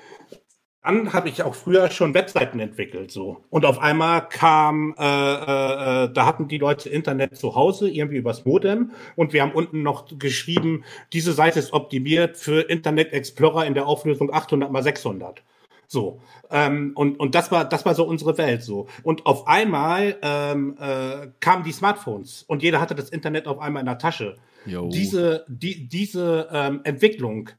dann 0.85 1.13
habe 1.15 1.29
ich 1.29 1.43
auch 1.43 1.55
früher 1.55 1.91
schon 1.91 2.13
Webseiten 2.13 2.61
entwickelt, 2.61 3.11
so. 3.11 3.43
Und 3.49 3.65
auf 3.65 3.79
einmal 3.79 4.29
kam, 4.29 4.95
äh, 4.99 5.03
äh, 5.03 6.13
da 6.13 6.27
hatten 6.27 6.47
die 6.47 6.59
Leute 6.59 6.91
Internet 6.91 7.37
zu 7.37 7.55
Hause, 7.55 7.89
irgendwie 7.89 8.17
übers 8.17 8.45
Modem. 8.45 8.93
Und 9.17 9.33
wir 9.33 9.43
haben 9.43 9.53
unten 9.53 9.83
noch 9.83 10.07
geschrieben, 10.19 10.85
diese 11.13 11.33
Seite 11.33 11.59
ist 11.59 11.73
optimiert 11.73 12.37
für 12.37 12.61
Internet 12.69 13.13
Explorer 13.13 13.65
in 13.65 13.75
der 13.75 13.87
Auflösung 13.87 14.33
800 14.33 14.71
mal 14.71 14.83
600. 14.83 15.43
So. 15.87 16.21
Ähm, 16.51 16.93
und, 16.95 17.19
und 17.19 17.35
das 17.35 17.51
war, 17.51 17.65
das 17.65 17.87
war 17.87 17.95
so 17.95 18.05
unsere 18.05 18.37
Welt, 18.37 18.63
so. 18.63 18.87
Und 19.03 19.25
auf 19.25 19.47
einmal 19.47 20.17
ähm, 20.23 20.77
äh, 20.79 21.29
kamen 21.41 21.65
die 21.65 21.73
Smartphones 21.73 22.43
und 22.43 22.63
jeder 22.63 22.81
hatte 22.81 22.95
das 22.95 23.09
Internet 23.09 23.47
auf 23.47 23.59
einmal 23.59 23.81
in 23.81 23.87
der 23.87 23.99
Tasche. 23.99 24.37
Jo. 24.67 24.89
Diese, 24.89 25.45
die, 25.49 25.89
diese 25.89 26.49
ähm, 26.53 26.81
Entwicklung 26.85 27.51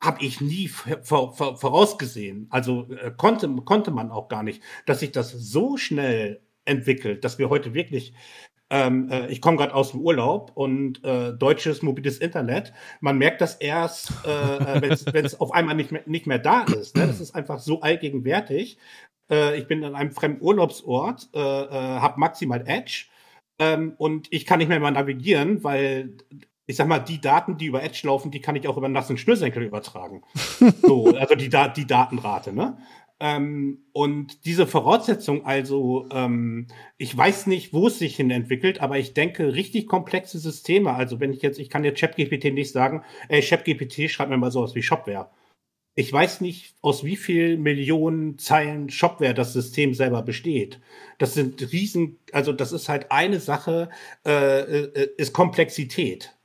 habe 0.00 0.24
ich 0.24 0.40
nie 0.40 0.68
vor, 0.68 1.32
vor, 1.34 1.56
vorausgesehen. 1.56 2.46
Also 2.50 2.88
äh, 2.90 3.10
konnte, 3.16 3.48
konnte 3.64 3.90
man 3.90 4.10
auch 4.10 4.28
gar 4.28 4.42
nicht, 4.42 4.62
dass 4.84 5.00
sich 5.00 5.12
das 5.12 5.32
so 5.32 5.76
schnell 5.76 6.42
entwickelt, 6.64 7.24
dass 7.24 7.38
wir 7.38 7.48
heute 7.48 7.74
wirklich 7.74 8.14
ähm, 8.68 9.08
äh, 9.10 9.28
ich 9.28 9.40
komme 9.40 9.56
gerade 9.56 9.74
aus 9.74 9.92
dem 9.92 10.00
Urlaub 10.00 10.50
und 10.54 11.04
äh, 11.04 11.32
deutsches 11.32 11.82
mobiles 11.82 12.18
Internet. 12.18 12.72
Man 13.00 13.16
merkt 13.18 13.40
das 13.40 13.54
erst, 13.54 14.12
äh, 14.26 14.78
äh 14.78 14.82
wenn 15.12 15.24
es 15.24 15.40
auf 15.40 15.52
einmal 15.52 15.76
nicht 15.76 15.92
mehr, 15.92 16.02
nicht 16.06 16.26
mehr 16.26 16.40
da 16.40 16.62
ist. 16.62 16.96
Ne? 16.96 17.06
Das 17.06 17.20
ist 17.20 17.34
einfach 17.34 17.60
so 17.60 17.80
allgegenwärtig. 17.80 18.78
Äh, 19.30 19.58
ich 19.58 19.68
bin 19.68 19.84
an 19.84 19.94
einem 19.94 20.10
fremden 20.10 20.42
Urlaubsort, 20.42 21.28
äh, 21.34 21.38
äh, 21.38 21.70
habe 21.70 22.18
maximal 22.18 22.64
Edge 22.66 23.06
ähm, 23.58 23.94
und 23.98 24.28
ich 24.32 24.46
kann 24.46 24.58
nicht 24.58 24.68
mehr 24.68 24.80
mal 24.80 24.90
navigieren, 24.90 25.62
weil 25.62 26.16
ich 26.66 26.76
sag 26.76 26.88
mal, 26.88 26.98
die 26.98 27.20
Daten, 27.20 27.56
die 27.56 27.66
über 27.66 27.82
Edge 27.82 28.00
laufen, 28.04 28.30
die 28.30 28.40
kann 28.40 28.56
ich 28.56 28.66
auch 28.66 28.76
über 28.76 28.86
einen 28.86 28.94
nassen 28.94 29.18
Schnürsenkel 29.18 29.62
übertragen. 29.62 30.22
so, 30.82 31.06
also 31.16 31.34
die, 31.34 31.48
da 31.48 31.68
die 31.68 31.86
Datenrate, 31.86 32.52
ne? 32.52 32.76
Ähm, 33.18 33.78
und 33.92 34.44
diese 34.44 34.66
Voraussetzung, 34.66 35.46
also 35.46 36.06
ähm, 36.10 36.66
ich 36.98 37.16
weiß 37.16 37.46
nicht, 37.46 37.72
wo 37.72 37.86
es 37.86 37.98
sich 37.98 38.16
hin 38.16 38.30
entwickelt, 38.30 38.82
aber 38.82 38.98
ich 38.98 39.14
denke, 39.14 39.54
richtig 39.54 39.86
komplexe 39.86 40.38
Systeme, 40.38 40.92
also 40.92 41.18
wenn 41.18 41.32
ich 41.32 41.40
jetzt, 41.40 41.58
ich 41.58 41.70
kann 41.70 41.84
jetzt 41.84 41.98
ChatGPT 41.98 42.52
nicht 42.52 42.72
sagen, 42.72 43.02
ey, 43.28 43.40
ChatGPT, 43.40 44.10
schreib 44.10 44.28
mir 44.28 44.36
mal 44.36 44.50
sowas 44.50 44.74
wie 44.74 44.82
Shopware. 44.82 45.30
Ich 45.94 46.12
weiß 46.12 46.42
nicht, 46.42 46.74
aus 46.82 47.04
wie 47.04 47.16
viel 47.16 47.56
Millionen 47.56 48.38
Zeilen 48.38 48.90
Shopware 48.90 49.32
das 49.32 49.54
System 49.54 49.94
selber 49.94 50.20
besteht. 50.20 50.78
Das 51.16 51.32
sind 51.32 51.72
riesen, 51.72 52.18
also 52.32 52.52
das 52.52 52.72
ist 52.72 52.90
halt 52.90 53.10
eine 53.10 53.40
Sache, 53.40 53.88
äh, 54.26 54.60
äh, 54.60 55.08
ist 55.16 55.32
Komplexität. 55.32 56.35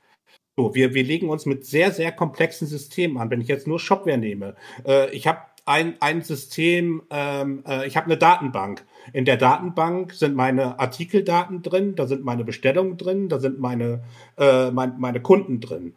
So, 0.58 0.74
wir, 0.74 0.92
wir 0.92 1.02
legen 1.02 1.30
uns 1.30 1.46
mit 1.46 1.64
sehr, 1.64 1.92
sehr 1.92 2.12
komplexen 2.12 2.66
Systemen 2.66 3.16
an. 3.16 3.30
Wenn 3.30 3.40
ich 3.40 3.48
jetzt 3.48 3.66
nur 3.66 3.80
Shopware 3.80 4.18
nehme, 4.18 4.54
äh, 4.86 5.10
ich 5.10 5.26
habe 5.26 5.40
ein, 5.64 5.96
ein 6.00 6.22
System, 6.22 7.02
ähm, 7.10 7.64
äh, 7.66 7.86
ich 7.86 7.96
habe 7.96 8.06
eine 8.06 8.18
Datenbank. 8.18 8.84
In 9.14 9.24
der 9.24 9.38
Datenbank 9.38 10.12
sind 10.12 10.34
meine 10.34 10.78
Artikeldaten 10.78 11.62
drin, 11.62 11.94
da 11.94 12.06
sind 12.06 12.24
meine 12.24 12.44
Bestellungen 12.44 12.98
drin, 12.98 13.28
da 13.28 13.40
sind 13.40 13.60
meine, 13.60 14.04
äh, 14.36 14.70
mein, 14.70 14.98
meine 14.98 15.22
Kunden 15.22 15.60
drin. 15.60 15.94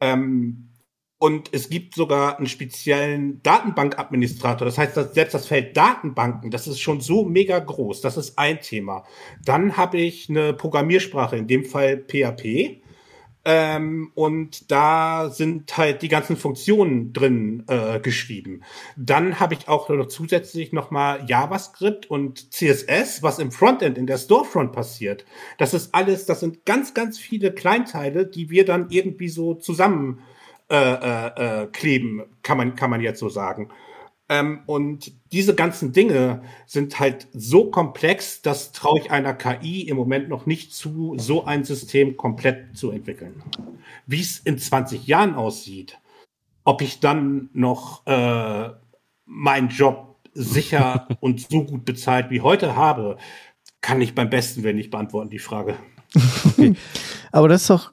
Ähm, 0.00 0.68
und 1.18 1.50
es 1.52 1.68
gibt 1.68 1.94
sogar 1.94 2.38
einen 2.38 2.48
speziellen 2.48 3.42
Datenbankadministrator. 3.42 4.64
Das 4.64 4.78
heißt, 4.78 4.96
dass 4.96 5.14
selbst 5.14 5.34
das 5.34 5.46
Feld 5.46 5.76
Datenbanken, 5.76 6.50
das 6.50 6.66
ist 6.66 6.80
schon 6.80 7.00
so 7.00 7.24
mega 7.24 7.58
groß. 7.58 8.00
Das 8.00 8.16
ist 8.16 8.38
ein 8.38 8.60
Thema. 8.60 9.04
Dann 9.44 9.76
habe 9.76 9.98
ich 9.98 10.28
eine 10.28 10.54
Programmiersprache, 10.54 11.36
in 11.36 11.46
dem 11.46 11.64
Fall 11.64 11.98
PHP. 11.98 12.81
Ähm, 13.44 14.12
und 14.14 14.70
da 14.70 15.30
sind 15.30 15.76
halt 15.76 16.02
die 16.02 16.08
ganzen 16.08 16.36
Funktionen 16.36 17.12
drin 17.12 17.64
äh, 17.66 17.98
geschrieben. 17.98 18.62
Dann 18.96 19.40
habe 19.40 19.54
ich 19.54 19.68
auch 19.68 19.88
noch 19.88 20.06
zusätzlich 20.06 20.72
nochmal 20.72 21.24
JavaScript 21.26 22.08
und 22.08 22.52
CSS, 22.52 23.22
was 23.22 23.40
im 23.40 23.50
Frontend, 23.50 23.98
in 23.98 24.06
der 24.06 24.18
Storefront 24.18 24.72
passiert. 24.72 25.24
Das 25.58 25.74
ist 25.74 25.92
alles, 25.92 26.24
das 26.26 26.38
sind 26.38 26.64
ganz, 26.64 26.94
ganz 26.94 27.18
viele 27.18 27.52
Kleinteile, 27.52 28.26
die 28.26 28.48
wir 28.48 28.64
dann 28.64 28.90
irgendwie 28.90 29.28
so 29.28 29.54
zusammen 29.54 30.22
äh, 30.70 30.76
äh, 30.76 31.62
äh 31.62 31.66
kleben, 31.66 32.22
kann 32.42 32.58
man, 32.58 32.76
kann 32.76 32.90
man 32.90 33.00
jetzt 33.00 33.18
so 33.18 33.28
sagen. 33.28 33.70
Ähm, 34.28 34.62
und 34.66 35.12
diese 35.32 35.54
ganzen 35.54 35.92
Dinge 35.92 36.42
sind 36.66 36.98
halt 37.00 37.28
so 37.32 37.70
komplex, 37.70 38.42
das 38.42 38.72
traue 38.72 39.00
ich 39.00 39.10
einer 39.10 39.34
KI 39.34 39.82
im 39.82 39.96
Moment 39.96 40.28
noch 40.28 40.46
nicht 40.46 40.74
zu, 40.74 41.14
so 41.18 41.44
ein 41.44 41.64
System 41.64 42.16
komplett 42.16 42.76
zu 42.76 42.90
entwickeln. 42.90 43.42
Wie 44.06 44.20
es 44.20 44.38
in 44.38 44.58
20 44.58 45.06
Jahren 45.06 45.34
aussieht, 45.34 45.98
ob 46.64 46.82
ich 46.82 47.00
dann 47.00 47.50
noch 47.52 48.06
äh, 48.06 48.70
meinen 49.26 49.68
Job 49.68 50.16
sicher 50.34 51.08
und 51.20 51.40
so 51.50 51.64
gut 51.64 51.84
bezahlt 51.84 52.30
wie 52.30 52.40
heute 52.40 52.76
habe, 52.76 53.18
kann 53.80 54.00
ich 54.00 54.14
beim 54.14 54.30
besten 54.30 54.62
Willen 54.62 54.76
nicht 54.76 54.90
beantworten, 54.90 55.30
die 55.30 55.38
Frage. 55.38 55.76
Okay. 56.44 56.74
Aber 57.30 57.48
das 57.48 57.62
ist 57.62 57.70
doch 57.70 57.92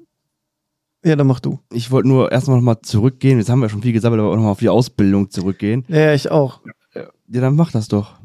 ja, 1.04 1.16
dann 1.16 1.28
mach 1.28 1.40
du. 1.40 1.60
Ich 1.72 1.92
wollte 1.92 2.08
nur 2.08 2.32
erstmal 2.32 2.58
nochmal 2.58 2.82
zurückgehen. 2.82 3.38
Jetzt 3.38 3.50
haben 3.50 3.62
wir 3.62 3.70
schon 3.70 3.82
viel 3.82 3.94
gesammelt, 3.94 4.22
aber 4.22 4.32
auch 4.32 4.36
nochmal 4.36 4.52
auf 4.52 4.60
die 4.60 4.70
Ausbildung 4.70 5.30
zurückgehen. 5.30 5.86
Ja, 5.88 6.14
ich 6.14 6.30
auch. 6.30 6.62
Ja, 6.94 7.42
dann 7.42 7.56
mach 7.56 7.72
das 7.72 7.88
doch. 7.88 8.20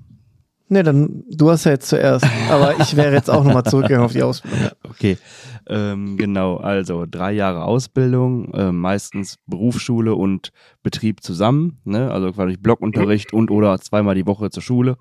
Nee, 0.69 0.83
dann, 0.83 1.25
du 1.31 1.51
hast 1.51 1.65
ja 1.65 1.73
jetzt 1.73 1.89
zuerst. 1.89 2.27
Aber 2.51 2.81
ich 2.81 2.97
wäre 2.97 3.13
jetzt 3.13 3.31
auch 3.31 3.45
nochmal 3.45 3.65
zurückgegangen 3.65 4.05
auf 4.07 4.13
die 4.13 4.23
Ausbildung. 4.23 4.71
Okay, 4.95 5.19
ähm, 5.67 6.17
genau. 6.17 6.59
Also 6.59 7.05
drei 7.11 7.33
Jahre 7.33 7.65
Ausbildung, 7.65 8.55
äh, 8.55 8.71
meistens 8.71 9.39
Berufsschule 9.47 10.15
und 10.15 10.53
Betrieb 10.85 11.21
zusammen. 11.23 11.81
Ne? 11.85 12.13
Also 12.13 12.33
quasi 12.33 12.57
Blockunterricht 12.57 13.33
und 13.33 13.51
oder 13.51 13.79
zweimal 13.81 14.15
die 14.15 14.27
Woche 14.27 14.51
zur 14.51 14.63
Schule. 14.63 14.97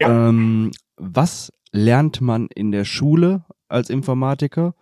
Ja. 0.00 0.28
Ähm, 0.28 0.72
was 0.96 1.52
lernt 1.70 2.20
man 2.20 2.48
in 2.54 2.72
der 2.72 2.84
Schule 2.84 3.44
als 3.68 3.88
Informatiker 3.88 4.74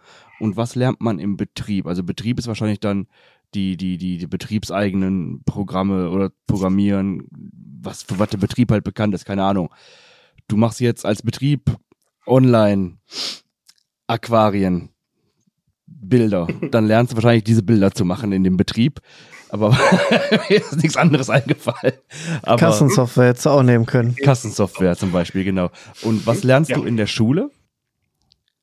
und 0.42 0.56
was 0.56 0.74
lernt 0.74 1.00
man 1.00 1.20
im 1.20 1.36
Betrieb? 1.36 1.86
Also 1.86 2.02
Betrieb 2.02 2.38
ist 2.38 2.48
wahrscheinlich 2.48 2.80
dann 2.80 3.06
die, 3.54 3.76
die, 3.76 3.96
die, 3.96 4.18
die 4.18 4.26
betriebseigenen 4.26 5.44
Programme 5.44 6.10
oder 6.10 6.32
Programmieren, 6.48 7.28
was 7.80 8.02
für 8.02 8.18
was 8.18 8.30
der 8.30 8.38
Betrieb 8.38 8.72
halt 8.72 8.82
bekannt 8.82 9.14
ist, 9.14 9.24
keine 9.24 9.44
Ahnung. 9.44 9.72
Du 10.48 10.56
machst 10.56 10.80
jetzt 10.80 11.06
als 11.06 11.22
Betrieb 11.22 11.76
online 12.26 12.98
Aquarien, 14.08 14.88
Bilder. 15.86 16.48
Dann 16.72 16.86
lernst 16.86 17.12
du 17.12 17.16
wahrscheinlich 17.16 17.44
diese 17.44 17.62
Bilder 17.62 17.92
zu 17.92 18.04
machen 18.04 18.32
in 18.32 18.42
dem 18.42 18.56
Betrieb. 18.56 19.00
Aber 19.48 19.70
mir 20.48 20.56
ist 20.56 20.76
nichts 20.76 20.96
anderes 20.96 21.30
eingefallen. 21.30 21.94
Aber 22.42 22.56
Kassensoftware 22.56 23.28
hättest 23.28 23.46
du 23.46 23.50
auch 23.50 23.62
nehmen 23.62 23.86
können. 23.86 24.16
Kassensoftware 24.16 24.96
zum 24.96 25.12
Beispiel, 25.12 25.44
genau. 25.44 25.70
Und 26.02 26.26
was 26.26 26.42
lernst 26.42 26.70
ja. 26.70 26.78
du 26.78 26.84
in 26.84 26.96
der 26.96 27.06
Schule? 27.06 27.50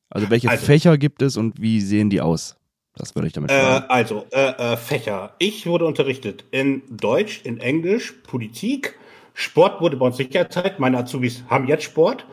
Also 0.10 0.30
welche 0.30 0.50
also, 0.50 0.66
Fächer 0.66 0.98
gibt 0.98 1.22
es 1.22 1.38
und 1.38 1.62
wie 1.62 1.82
sehen 1.82 2.10
die 2.10 2.22
aus? 2.22 2.56
Das 2.96 3.16
würde 3.16 3.28
ich 3.28 3.34
damit 3.34 3.52
fragen. 3.52 3.86
Äh, 3.86 3.88
also, 3.88 4.26
äh, 4.32 4.74
äh, 4.74 4.78
Fächer. 4.78 5.34
Ich 5.40 5.66
wurde 5.66 5.86
unterrichtet 5.86 6.44
in 6.52 6.82
Deutsch, 6.90 7.42
in 7.44 7.60
Englisch, 7.60 8.14
Politik. 8.24 8.98
Sport 9.34 9.80
wurde 9.80 9.96
bei 9.98 10.08
uns 10.08 10.18
nicht 10.18 10.36
erteilt. 10.36 10.80
Meine 10.80 10.98
Azubis 10.98 11.44
haben 11.50 11.68
jetzt 11.68 11.84
Sport. 11.84 12.26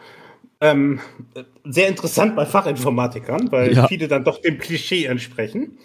Ähm, 0.61 1.01
sehr 1.65 1.89
interessant 1.89 2.35
bei 2.35 2.47
Fachinformatikern, 2.47 3.53
weil 3.53 3.75
ja. 3.75 3.87
viele 3.87 4.09
dann 4.09 4.25
doch 4.25 4.41
dem 4.41 4.59
Klischee 4.59 5.05
entsprechen. 5.05 5.79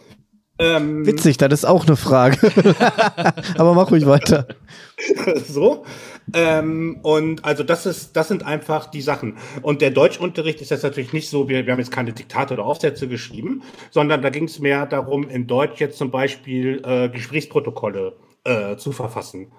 Ähm, 0.58 1.06
Witzig, 1.06 1.38
das 1.38 1.51
ist 1.51 1.65
auch 1.65 1.86
eine 1.86 1.97
Frage. 1.97 2.38
Aber 3.58 3.73
mach 3.73 3.91
ruhig 3.91 4.06
weiter. 4.06 4.47
so. 5.47 5.86
Ähm, 6.34 6.99
und 7.03 7.43
also 7.45 7.63
das 7.63 7.86
ist, 7.86 8.15
das 8.15 8.27
sind 8.27 8.45
einfach 8.45 8.88
die 8.89 9.01
Sachen. 9.01 9.38
Und 9.62 9.81
der 9.81 9.91
Deutschunterricht 9.91 10.62
ist 10.62 10.71
jetzt 10.71 10.84
natürlich 10.84 11.13
nicht 11.13 11.29
so, 11.29 11.49
wir, 11.49 11.65
wir 11.65 11.73
haben 11.73 11.79
jetzt 11.79 11.91
keine 11.91 12.13
Diktate 12.13 12.53
oder 12.53 12.65
Aufsätze 12.65 13.07
geschrieben, 13.07 13.63
sondern 13.89 14.21
da 14.21 14.29
ging 14.29 14.45
es 14.45 14.60
mehr 14.60 14.86
darum, 14.86 15.27
in 15.29 15.47
Deutsch 15.47 15.79
jetzt 15.79 15.97
zum 15.97 16.12
Beispiel 16.12 16.81
äh, 16.86 17.10
Gesprächsprotokolle 17.10 18.17
äh, 18.43 18.75
zu 18.77 18.91
verfassen. 18.91 19.51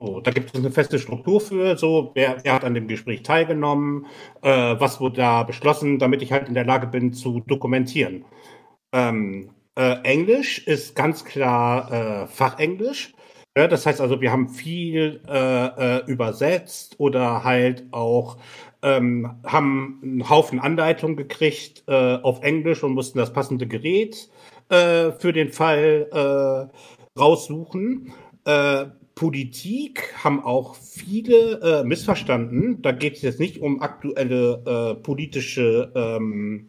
So, 0.00 0.20
da 0.20 0.30
gibt 0.30 0.54
es 0.54 0.60
eine 0.60 0.70
feste 0.70 1.00
Struktur 1.00 1.40
für, 1.40 1.76
so, 1.76 2.12
wer, 2.14 2.36
wer 2.44 2.54
hat 2.54 2.64
an 2.64 2.74
dem 2.74 2.86
Gespräch 2.86 3.24
teilgenommen, 3.24 4.06
äh, 4.42 4.50
was 4.78 5.00
wurde 5.00 5.16
da 5.16 5.42
beschlossen, 5.42 5.98
damit 5.98 6.22
ich 6.22 6.30
halt 6.30 6.46
in 6.46 6.54
der 6.54 6.64
Lage 6.64 6.86
bin 6.86 7.12
zu 7.12 7.40
dokumentieren. 7.40 8.24
Ähm, 8.92 9.50
äh, 9.76 10.00
Englisch 10.02 10.66
ist 10.66 10.94
ganz 10.94 11.24
klar 11.24 11.92
äh, 11.92 12.26
Fachenglisch. 12.28 13.14
Ja, 13.58 13.66
das 13.66 13.86
heißt 13.86 14.00
also, 14.00 14.20
wir 14.20 14.30
haben 14.30 14.48
viel 14.48 15.20
äh, 15.26 15.96
äh, 15.96 16.06
übersetzt 16.06 16.94
oder 16.98 17.42
halt 17.42 17.86
auch 17.90 18.36
ähm, 18.82 19.34
haben 19.44 19.98
einen 20.00 20.30
Haufen 20.30 20.60
Anleitungen 20.60 21.16
gekriegt 21.16 21.82
äh, 21.88 22.18
auf 22.22 22.44
Englisch 22.44 22.84
und 22.84 22.92
mussten 22.92 23.18
das 23.18 23.32
passende 23.32 23.66
Gerät 23.66 24.28
äh, 24.68 25.10
für 25.10 25.32
den 25.32 25.50
Fall 25.50 26.06
äh, 26.12 27.18
raussuchen. 27.18 28.12
Äh, 28.44 28.84
Politik 29.16 30.14
haben 30.22 30.40
auch 30.44 30.76
viele 30.76 31.60
äh, 31.60 31.84
missverstanden. 31.84 32.80
Da 32.80 32.92
geht 32.92 33.16
es 33.16 33.22
jetzt 33.22 33.40
nicht 33.40 33.60
um 33.60 33.82
aktuelle 33.82 34.62
äh, 34.64 35.02
politische 35.02 35.90
ähm, 35.96 36.68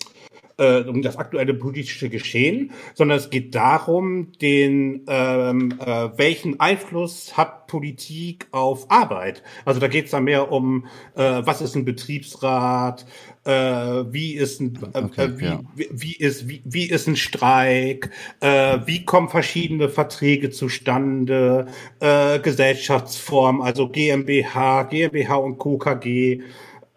äh, 0.60 0.82
um 0.82 1.02
das 1.02 1.18
aktuelle 1.18 1.54
politische 1.54 2.10
Geschehen, 2.10 2.72
sondern 2.94 3.18
es 3.18 3.30
geht 3.30 3.56
darum, 3.56 4.34
den 4.42 5.06
ähm, 5.08 5.74
äh, 5.80 6.10
welchen 6.18 6.60
Einfluss 6.60 7.38
hat 7.38 7.68
Politik 7.68 8.48
auf 8.52 8.90
Arbeit. 8.92 9.44
Also 9.64 9.80
da 9.80 9.88
geht 9.88 10.06
es 10.06 10.12
dann 10.12 10.26
mehr 10.26 10.52
um, 10.52 10.88
äh, 11.16 11.42
was 11.44 11.62
ist 11.62 11.76
ein 11.76 11.86
Betriebsrat, 11.86 13.06
äh, 13.46 13.52
wie 13.52 14.34
ist 14.34 14.60
ein 14.60 14.78
äh, 14.94 14.98
okay, 14.98 15.30
wie, 15.38 15.46
ja. 15.46 15.62
wie, 15.76 15.88
wie, 15.92 16.16
ist 16.16 16.50
wie, 16.50 16.62
wie 16.66 16.90
ist 16.90 17.08
ein 17.08 17.16
Streik, 17.16 18.10
äh, 18.42 18.80
wie 18.86 19.06
kommen 19.06 19.30
verschiedene 19.30 19.88
Verträge 19.88 20.50
zustande, 20.50 21.68
äh, 22.00 22.40
Gesellschaftsform, 22.40 23.62
also 23.62 23.88
GmbH, 23.88 24.84
GmbH 24.84 25.36
und 25.36 25.58
Co. 25.58 25.78
KG 25.78 26.42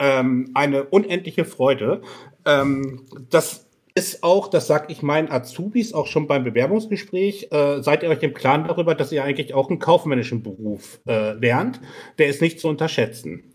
ähm, 0.02 0.50
eine 0.54 0.84
unendliche 0.84 1.44
Freude. 1.44 2.02
Ähm, 2.46 3.06
das 3.30 3.66
ist 3.94 4.22
auch, 4.22 4.48
das 4.48 4.66
sag 4.66 4.90
ich 4.90 5.02
meinen 5.02 5.30
Azubis 5.30 5.92
auch 5.92 6.06
schon 6.06 6.26
beim 6.26 6.44
Bewerbungsgespräch, 6.44 7.48
äh, 7.50 7.82
seid 7.82 8.02
ihr 8.02 8.08
euch 8.08 8.22
im 8.22 8.34
Klaren 8.34 8.66
darüber, 8.66 8.94
dass 8.94 9.12
ihr 9.12 9.22
eigentlich 9.22 9.54
auch 9.54 9.68
einen 9.68 9.78
kaufmännischen 9.78 10.42
Beruf 10.42 11.00
äh, 11.06 11.32
lernt. 11.32 11.80
Der 12.18 12.28
ist 12.28 12.40
nicht 12.40 12.58
zu 12.58 12.68
unterschätzen. 12.68 13.52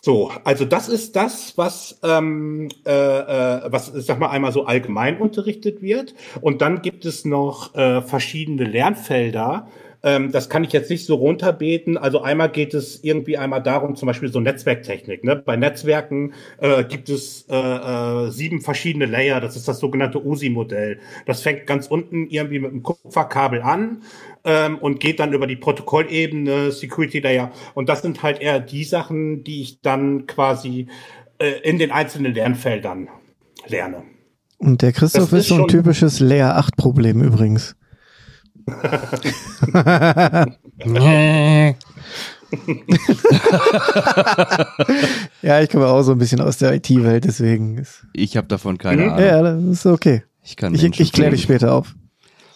So, 0.00 0.30
also 0.44 0.64
das 0.64 0.88
ist 0.88 1.16
das, 1.16 1.58
was, 1.58 1.98
ähm, 2.04 2.68
äh, 2.86 2.90
äh, 2.90 3.72
was, 3.72 3.86
sag 3.86 4.20
mal, 4.20 4.30
einmal 4.30 4.52
so 4.52 4.64
allgemein 4.64 5.18
unterrichtet 5.18 5.82
wird. 5.82 6.14
Und 6.40 6.62
dann 6.62 6.82
gibt 6.82 7.04
es 7.04 7.24
noch 7.24 7.74
äh, 7.74 8.02
verschiedene 8.02 8.64
Lernfelder, 8.64 9.68
ähm, 10.02 10.30
das 10.30 10.48
kann 10.48 10.64
ich 10.64 10.72
jetzt 10.72 10.90
nicht 10.90 11.06
so 11.06 11.16
runterbeten. 11.16 11.96
Also 11.96 12.22
einmal 12.22 12.50
geht 12.50 12.74
es 12.74 13.02
irgendwie 13.02 13.36
einmal 13.36 13.62
darum, 13.62 13.96
zum 13.96 14.06
Beispiel 14.06 14.30
so 14.30 14.40
Netzwerktechnik. 14.40 15.24
Ne? 15.24 15.36
Bei 15.36 15.56
Netzwerken 15.56 16.34
äh, 16.58 16.84
gibt 16.84 17.08
es 17.08 17.46
äh, 17.48 17.56
äh, 17.56 18.30
sieben 18.30 18.60
verschiedene 18.60 19.06
Layer. 19.06 19.40
Das 19.40 19.56
ist 19.56 19.66
das 19.66 19.80
sogenannte 19.80 20.24
OSI-Modell. 20.24 21.00
Das 21.26 21.42
fängt 21.42 21.66
ganz 21.66 21.88
unten 21.88 22.28
irgendwie 22.28 22.60
mit 22.60 22.70
einem 22.70 22.82
Kupferkabel 22.82 23.62
an 23.62 24.02
ähm, 24.44 24.78
und 24.78 25.00
geht 25.00 25.18
dann 25.18 25.32
über 25.32 25.46
die 25.46 25.56
Protokollebene, 25.56 26.70
Security 26.70 27.18
Layer. 27.18 27.50
Und 27.74 27.88
das 27.88 28.02
sind 28.02 28.22
halt 28.22 28.40
eher 28.40 28.60
die 28.60 28.84
Sachen, 28.84 29.42
die 29.42 29.62
ich 29.62 29.80
dann 29.80 30.26
quasi 30.26 30.86
äh, 31.38 31.60
in 31.62 31.78
den 31.78 31.90
einzelnen 31.90 32.34
Lernfeldern 32.34 33.08
lerne. 33.66 34.04
Und 34.58 34.82
der 34.82 34.92
Christoph 34.92 35.32
ist, 35.32 35.40
ist 35.40 35.48
so 35.48 35.56
ein 35.56 35.68
typisches 35.68 36.20
Layer 36.20 36.56
8 36.56 36.76
Problem 36.76 37.22
übrigens. 37.22 37.76
ja, 45.42 45.60
ich 45.60 45.70
komme 45.70 45.86
auch 45.86 46.02
so 46.02 46.12
ein 46.12 46.18
bisschen 46.18 46.40
aus 46.40 46.58
der 46.58 46.74
IT-Welt, 46.74 47.24
deswegen 47.24 47.78
ist. 47.78 48.06
Ich 48.12 48.36
habe 48.36 48.46
davon 48.46 48.78
keine 48.78 49.02
mhm. 49.02 49.08
Ahnung. 49.10 49.24
Ja, 49.24 49.42
das 49.42 49.62
ist 49.62 49.86
okay. 49.86 50.22
Ich 50.42 50.56
kann 50.56 50.74
Ich, 50.74 50.82
ich 50.82 51.12
kläre 51.12 51.32
dich 51.32 51.42
später 51.42 51.74
auf. 51.74 51.94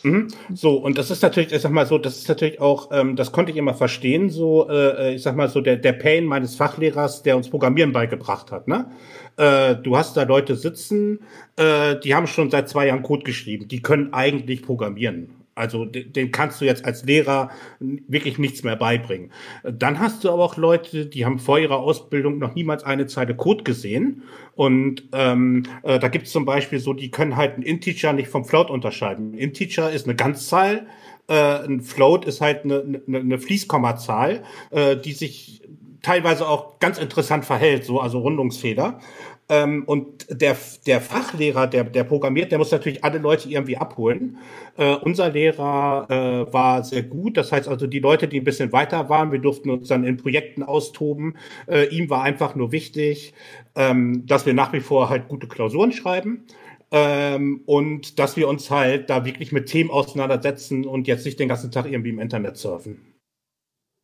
Mhm. 0.02 0.28
So, 0.52 0.76
und 0.76 0.98
das 0.98 1.10
ist 1.10 1.22
natürlich, 1.22 1.52
ich 1.52 1.60
sag 1.60 1.70
mal 1.70 1.86
so, 1.86 1.98
das 1.98 2.18
ist 2.18 2.28
natürlich 2.28 2.60
auch, 2.60 2.90
ähm, 2.92 3.16
das 3.16 3.32
konnte 3.32 3.52
ich 3.52 3.58
immer 3.58 3.74
verstehen, 3.74 4.30
so, 4.30 4.68
äh, 4.68 5.14
ich 5.14 5.22
sag 5.22 5.36
mal 5.36 5.48
so, 5.48 5.60
der, 5.60 5.76
der 5.76 5.92
Pain 5.92 6.24
meines 6.24 6.56
Fachlehrers, 6.56 7.22
der 7.22 7.36
uns 7.36 7.48
Programmieren 7.48 7.92
beigebracht 7.92 8.50
hat, 8.50 8.66
ne? 8.66 8.90
Äh, 9.36 9.76
du 9.76 9.96
hast 9.96 10.16
da 10.16 10.24
Leute 10.24 10.56
sitzen, 10.56 11.20
äh, 11.56 11.96
die 12.00 12.14
haben 12.14 12.26
schon 12.26 12.50
seit 12.50 12.68
zwei 12.68 12.88
Jahren 12.88 13.02
Code 13.02 13.22
geschrieben, 13.22 13.68
die 13.68 13.80
können 13.80 14.12
eigentlich 14.12 14.62
programmieren. 14.62 15.41
Also 15.54 15.84
den 15.84 16.32
kannst 16.32 16.60
du 16.60 16.64
jetzt 16.64 16.84
als 16.84 17.04
Lehrer 17.04 17.50
wirklich 17.78 18.38
nichts 18.38 18.62
mehr 18.62 18.76
beibringen. 18.76 19.32
Dann 19.64 19.98
hast 19.98 20.24
du 20.24 20.30
aber 20.30 20.44
auch 20.44 20.56
Leute, 20.56 21.06
die 21.06 21.26
haben 21.26 21.38
vor 21.38 21.58
ihrer 21.58 21.76
Ausbildung 21.76 22.38
noch 22.38 22.54
niemals 22.54 22.84
eine 22.84 23.06
Zeile 23.06 23.36
Code 23.36 23.62
gesehen. 23.62 24.22
Und 24.54 25.04
ähm, 25.12 25.64
äh, 25.82 25.98
da 25.98 26.08
gibt 26.08 26.26
es 26.26 26.32
zum 26.32 26.44
Beispiel 26.44 26.78
so, 26.78 26.94
die 26.94 27.10
können 27.10 27.36
halt 27.36 27.54
einen 27.54 27.64
Integer 27.64 28.12
nicht 28.12 28.28
vom 28.28 28.44
Float 28.44 28.70
unterscheiden. 28.70 29.32
Ein 29.32 29.38
Integer 29.38 29.90
ist 29.90 30.06
eine 30.06 30.14
Ganzzahl, 30.14 30.86
äh, 31.28 31.34
ein 31.34 31.80
Float 31.80 32.24
ist 32.24 32.40
halt 32.40 32.64
eine, 32.64 33.02
eine, 33.06 33.18
eine 33.18 33.38
Fließkommazahl, 33.38 34.42
äh, 34.70 34.96
die 34.96 35.12
sich 35.12 35.62
teilweise 36.02 36.48
auch 36.48 36.78
ganz 36.80 36.98
interessant 36.98 37.44
verhält, 37.44 37.84
so 37.84 38.00
also 38.00 38.18
Rundungsfehler. 38.18 39.00
Ähm, 39.48 39.84
und 39.84 40.26
der, 40.30 40.56
der 40.86 41.00
Fachlehrer, 41.00 41.66
der, 41.66 41.84
der 41.84 42.04
programmiert, 42.04 42.52
der 42.52 42.58
muss 42.58 42.70
natürlich 42.70 43.04
alle 43.04 43.18
Leute 43.18 43.48
irgendwie 43.48 43.76
abholen. 43.76 44.38
Äh, 44.76 44.94
unser 44.96 45.30
Lehrer 45.30 46.06
äh, 46.08 46.52
war 46.52 46.84
sehr 46.84 47.02
gut. 47.02 47.36
Das 47.36 47.52
heißt 47.52 47.68
also, 47.68 47.86
die 47.86 47.98
Leute, 47.98 48.28
die 48.28 48.40
ein 48.40 48.44
bisschen 48.44 48.72
weiter 48.72 49.08
waren, 49.08 49.32
wir 49.32 49.40
durften 49.40 49.70
uns 49.70 49.88
dann 49.88 50.04
in 50.04 50.16
Projekten 50.16 50.62
austoben. 50.62 51.36
Äh, 51.66 51.86
ihm 51.88 52.08
war 52.08 52.22
einfach 52.22 52.54
nur 52.54 52.72
wichtig, 52.72 53.34
ähm, 53.74 54.24
dass 54.26 54.46
wir 54.46 54.54
nach 54.54 54.72
wie 54.72 54.80
vor 54.80 55.10
halt 55.10 55.28
gute 55.28 55.48
Klausuren 55.48 55.92
schreiben. 55.92 56.44
Ähm, 56.90 57.62
und 57.66 58.18
dass 58.18 58.36
wir 58.36 58.48
uns 58.48 58.70
halt 58.70 59.10
da 59.10 59.24
wirklich 59.24 59.50
mit 59.50 59.66
Themen 59.66 59.90
auseinandersetzen 59.90 60.86
und 60.86 61.08
jetzt 61.08 61.24
nicht 61.24 61.40
den 61.40 61.48
ganzen 61.48 61.70
Tag 61.70 61.90
irgendwie 61.90 62.10
im 62.10 62.20
Internet 62.20 62.58
surfen. 62.58 63.11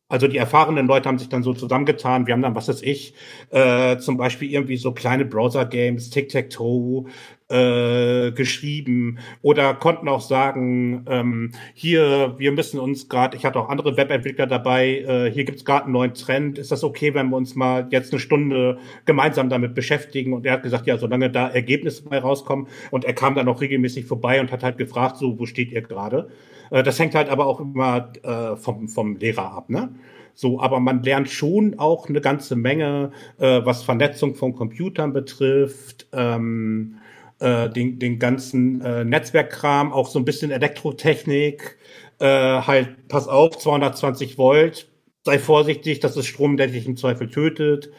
Also 0.09 0.27
die 0.27 0.37
erfahrenen 0.37 0.87
Leute 0.87 1.07
haben 1.07 1.19
sich 1.19 1.29
dann 1.29 1.43
so 1.43 1.53
zusammengetan. 1.53 2.25
Wir 2.25 2.33
haben 2.33 2.41
dann, 2.41 2.55
was 2.55 2.67
weiß 2.67 2.81
ich, 2.81 3.13
äh, 3.51 3.97
zum 3.97 4.17
Beispiel 4.17 4.51
irgendwie 4.51 4.77
so 4.77 4.91
kleine 4.91 5.23
Browser-Games, 5.23 6.09
Tic-Tac-Toe 6.09 7.05
äh, 7.49 8.31
geschrieben 8.31 9.19
oder 9.43 9.75
konnten 9.75 10.07
auch 10.07 10.21
sagen, 10.21 11.05
ähm, 11.07 11.51
hier, 11.75 12.35
wir 12.39 12.51
müssen 12.51 12.79
uns 12.79 13.07
gerade, 13.07 13.37
ich 13.37 13.45
hatte 13.45 13.59
auch 13.59 13.69
andere 13.69 13.97
Webentwickler 13.97 14.47
dabei, 14.47 14.99
äh, 14.99 15.31
hier 15.31 15.45
gibt's 15.45 15.63
gerade 15.63 15.85
einen 15.85 15.93
neuen 15.93 16.15
Trend. 16.15 16.57
Ist 16.57 16.71
das 16.71 16.83
okay, 16.83 17.13
wenn 17.13 17.29
wir 17.29 17.37
uns 17.37 17.55
mal 17.55 17.87
jetzt 17.91 18.11
eine 18.11 18.19
Stunde 18.19 18.79
gemeinsam 19.05 19.49
damit 19.49 19.75
beschäftigen? 19.75 20.33
Und 20.33 20.43
er 20.43 20.53
hat 20.53 20.63
gesagt, 20.63 20.87
ja, 20.87 20.97
solange 20.97 21.29
da 21.29 21.49
Ergebnisse 21.49 22.03
bei 22.09 22.17
rauskommen. 22.17 22.67
Und 22.89 23.05
er 23.05 23.13
kam 23.13 23.35
dann 23.35 23.47
auch 23.47 23.61
regelmäßig 23.61 24.05
vorbei 24.05 24.41
und 24.41 24.51
hat 24.51 24.63
halt 24.63 24.79
gefragt, 24.79 25.17
so, 25.17 25.37
wo 25.37 25.45
steht 25.45 25.71
ihr 25.71 25.81
gerade? 25.81 26.29
Äh, 26.71 26.83
das 26.83 26.99
hängt 26.99 27.15
halt 27.15 27.29
aber 27.29 27.45
auch 27.45 27.59
immer 27.59 28.11
äh, 28.23 28.55
vom, 28.55 28.87
vom 28.89 29.15
Lehrer 29.17 29.51
ab, 29.51 29.69
ne? 29.69 29.89
So, 30.35 30.61
aber 30.61 30.79
man 30.79 31.03
lernt 31.03 31.29
schon 31.29 31.77
auch 31.79 32.07
eine 32.07 32.21
ganze 32.21 32.55
Menge, 32.55 33.11
äh, 33.39 33.59
was 33.65 33.83
Vernetzung 33.83 34.35
von 34.35 34.55
Computern 34.55 35.11
betrifft, 35.11 36.07
ähm, 36.13 36.95
äh, 37.39 37.69
den, 37.69 37.99
den 37.99 38.19
ganzen 38.19 38.79
äh, 38.81 39.03
Netzwerkkram, 39.03 39.91
auch 39.91 40.07
so 40.07 40.17
ein 40.17 40.23
bisschen 40.23 40.51
Elektrotechnik, 40.51 41.77
äh, 42.19 42.25
halt, 42.25 43.07
pass 43.09 43.27
auf, 43.27 43.57
220 43.57 44.37
Volt, 44.37 44.87
sei 45.25 45.39
vorsichtig, 45.39 45.99
das 45.99 46.15
ist 46.15 46.27
Strom, 46.27 46.55
der 46.55 46.67
dich 46.67 46.85
im 46.85 46.95
Zweifel 46.95 47.29
tötet 47.29 47.89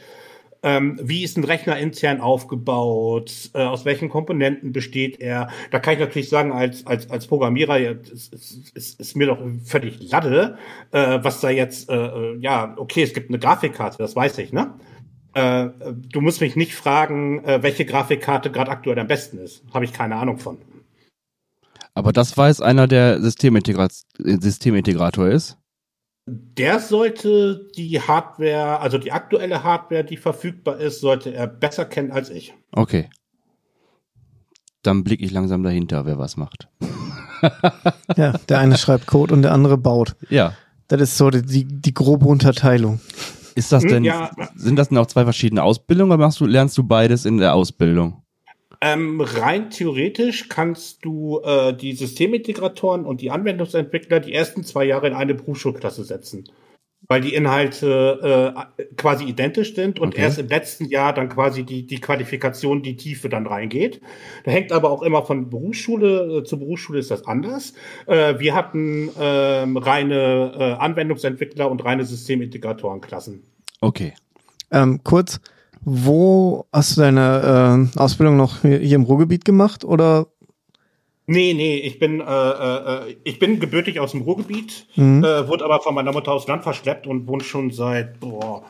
ähm, 0.63 0.99
wie 1.03 1.25
ist 1.25 1.37
ein 1.37 1.45
Rechner 1.45 1.79
intern 1.79 2.21
aufgebaut, 2.21 3.51
äh, 3.55 3.63
aus 3.63 3.85
welchen 3.85 4.09
Komponenten 4.09 4.73
besteht 4.73 5.21
er. 5.21 5.49
Da 5.71 5.79
kann 5.79 5.95
ich 5.95 6.01
natürlich 6.01 6.29
sagen, 6.29 6.53
als, 6.53 6.87
als, 6.87 7.11
als 7.11 7.27
Programmierer 7.27 7.79
ist, 7.79 8.33
ist, 8.33 8.77
ist, 8.77 9.01
ist 9.01 9.17
mir 9.17 9.27
doch 9.27 9.39
völlig 9.65 10.11
Lade, 10.11 10.59
äh, 10.93 11.19
was 11.23 11.41
da 11.41 11.51
jetzt, 11.51 11.89
äh, 11.89 11.95
äh, 11.95 12.39
ja, 12.41 12.75
okay, 12.77 13.03
es 13.03 13.15
gibt 13.15 13.31
eine 13.31 13.39
Grafikkarte, 13.39 13.99
das 13.99 14.15
weiß 14.17 14.39
ich, 14.39 14.53
ne? 14.53 14.75
Äh, 15.33 15.69
du 16.11 16.21
musst 16.21 16.41
mich 16.41 16.57
nicht 16.57 16.75
fragen, 16.75 17.45
äh, 17.45 17.63
welche 17.63 17.85
Grafikkarte 17.85 18.51
gerade 18.51 18.71
aktuell 18.71 18.99
am 18.99 19.07
besten 19.07 19.39
ist. 19.39 19.63
Habe 19.73 19.85
ich 19.85 19.93
keine 19.93 20.17
Ahnung 20.17 20.39
von. 20.39 20.59
Aber 21.95 22.13
das 22.13 22.37
weiß 22.37 22.61
einer, 22.61 22.87
der 22.87 23.21
Systemintegra 23.21 23.89
Systemintegrator 24.19 25.29
ist? 25.29 25.60
Der 26.33 26.79
sollte 26.79 27.69
die 27.77 28.01
Hardware, 28.01 28.79
also 28.79 28.99
die 28.99 29.11
aktuelle 29.11 29.65
Hardware, 29.65 30.05
die 30.05 30.17
verfügbar 30.17 30.79
ist, 30.79 31.01
sollte 31.01 31.35
er 31.35 31.49
besser 31.49 31.85
kennen 31.85 32.13
als 32.13 32.31
ich. 32.31 32.55
Okay. 32.71 33.11
Dann 34.83 35.03
blicke 35.03 35.25
ich 35.25 35.33
langsam 35.33 35.65
dahinter, 35.65 36.07
wer 36.07 36.19
was 36.19 36.37
macht. 36.37 36.69
ja, 38.17 38.33
der 38.49 38.59
eine 38.61 38.79
schreibt 38.79 39.07
Code 39.07 39.35
und 39.35 39.43
der 39.43 39.53
andere 39.53 39.77
baut. 39.77 40.15
Ja. 40.29 40.55
Das 40.87 41.01
ist 41.01 41.17
so 41.17 41.31
die, 41.31 41.65
die 41.65 41.95
grobe 41.95 42.27
Unterteilung. 42.27 43.01
Ist 43.57 43.73
das 43.73 43.83
hm, 43.83 43.91
denn, 43.91 44.05
ja. 44.05 44.31
sind 44.55 44.77
das 44.77 44.89
denn 44.89 44.99
auch 44.99 45.07
zwei 45.07 45.25
verschiedene 45.25 45.65
Ausbildungen 45.65 46.13
oder 46.13 46.25
machst 46.25 46.39
du, 46.39 46.47
lernst 46.47 46.79
du 46.79 46.85
beides 46.85 47.25
in 47.25 47.39
der 47.39 47.55
Ausbildung? 47.55 48.20
Ähm, 48.83 49.21
rein 49.21 49.71
theoretisch 49.71 50.49
kannst 50.49 51.05
du 51.05 51.41
äh, 51.45 51.75
die 51.75 51.93
Systemintegratoren 51.93 53.05
und 53.05 53.21
die 53.21 53.31
Anwendungsentwickler 53.31 54.21
die 54.21 54.33
ersten 54.33 54.65
zwei 54.65 54.85
Jahre 54.85 55.09
in 55.09 55.15
eine 55.15 55.35
Berufsschulklasse 55.35 56.05
setzen. 56.05 56.45
weil 57.09 57.23
die 57.23 57.35
Inhalte 57.35 58.55
äh, 58.79 58.85
quasi 58.97 59.25
identisch 59.25 59.75
sind 59.75 59.99
und 59.99 60.15
Okay. 60.15 60.23
erst 60.23 60.39
im 60.39 60.49
letzten 60.49 60.85
Jahr 60.85 61.13
dann 61.13 61.29
quasi 61.31 61.65
die, 61.65 61.85
die 61.87 61.99
Qualifikation, 61.99 62.83
die 62.83 62.95
Tiefe 62.97 63.29
dann 63.29 63.47
reingeht. 63.47 64.01
Da 64.45 64.51
hängt 64.53 64.71
aber 64.71 64.91
auch 64.91 65.03
immer 65.03 65.25
von 65.25 65.51
Berufsschule 65.51 66.39
äh, 66.41 66.45
zu 66.45 66.59
Berufsschule 66.59 66.99
ist 67.01 67.11
das 67.11 67.27
anders. 67.27 67.73
Äh, 68.07 68.39
wir 68.39 68.55
hatten 68.55 69.11
ähm, 69.19 69.77
reine 69.79 70.53
äh, 70.57 70.73
Anwendungsentwickler 70.75 71.69
und 71.71 71.85
reine 71.85 72.05
Systemintegratorenklassen. 72.05 73.43
Okay. 73.81 74.13
Ähm, 74.71 75.01
kurz, 75.03 75.41
wo 75.83 76.67
hast 76.73 76.97
du 76.97 77.01
deine 77.01 77.89
äh, 77.95 77.99
Ausbildung 77.99 78.37
noch 78.37 78.63
hier 78.63 78.79
hier 78.79 78.97
im 78.97 79.05
Ruhrgebiet 79.05 79.45
gemacht 79.45 79.85
oder? 79.85 80.27
Nee, 81.27 81.55
nee, 81.55 81.77
ich 81.79 82.01
bin, 82.01 82.21
äh, 82.21 82.25
äh, 82.25 83.17
ich 83.23 83.39
bin 83.39 83.61
gebürtig 83.61 84.01
aus 84.01 84.11
dem 84.13 84.23
Ruhrgebiet, 84.23 84.87
Mhm. 84.97 85.23
äh, 85.23 85.47
wurde 85.47 85.65
aber 85.65 85.81
von 85.81 85.95
meiner 85.95 86.13
Mutter 86.13 86.33
aufs 86.33 86.49
Land 86.49 86.65
verschleppt 86.65 87.07
und 87.07 87.29
wohne 87.29 87.45
schon 87.45 87.71
seit, 87.71 88.19
boah, 88.19 88.65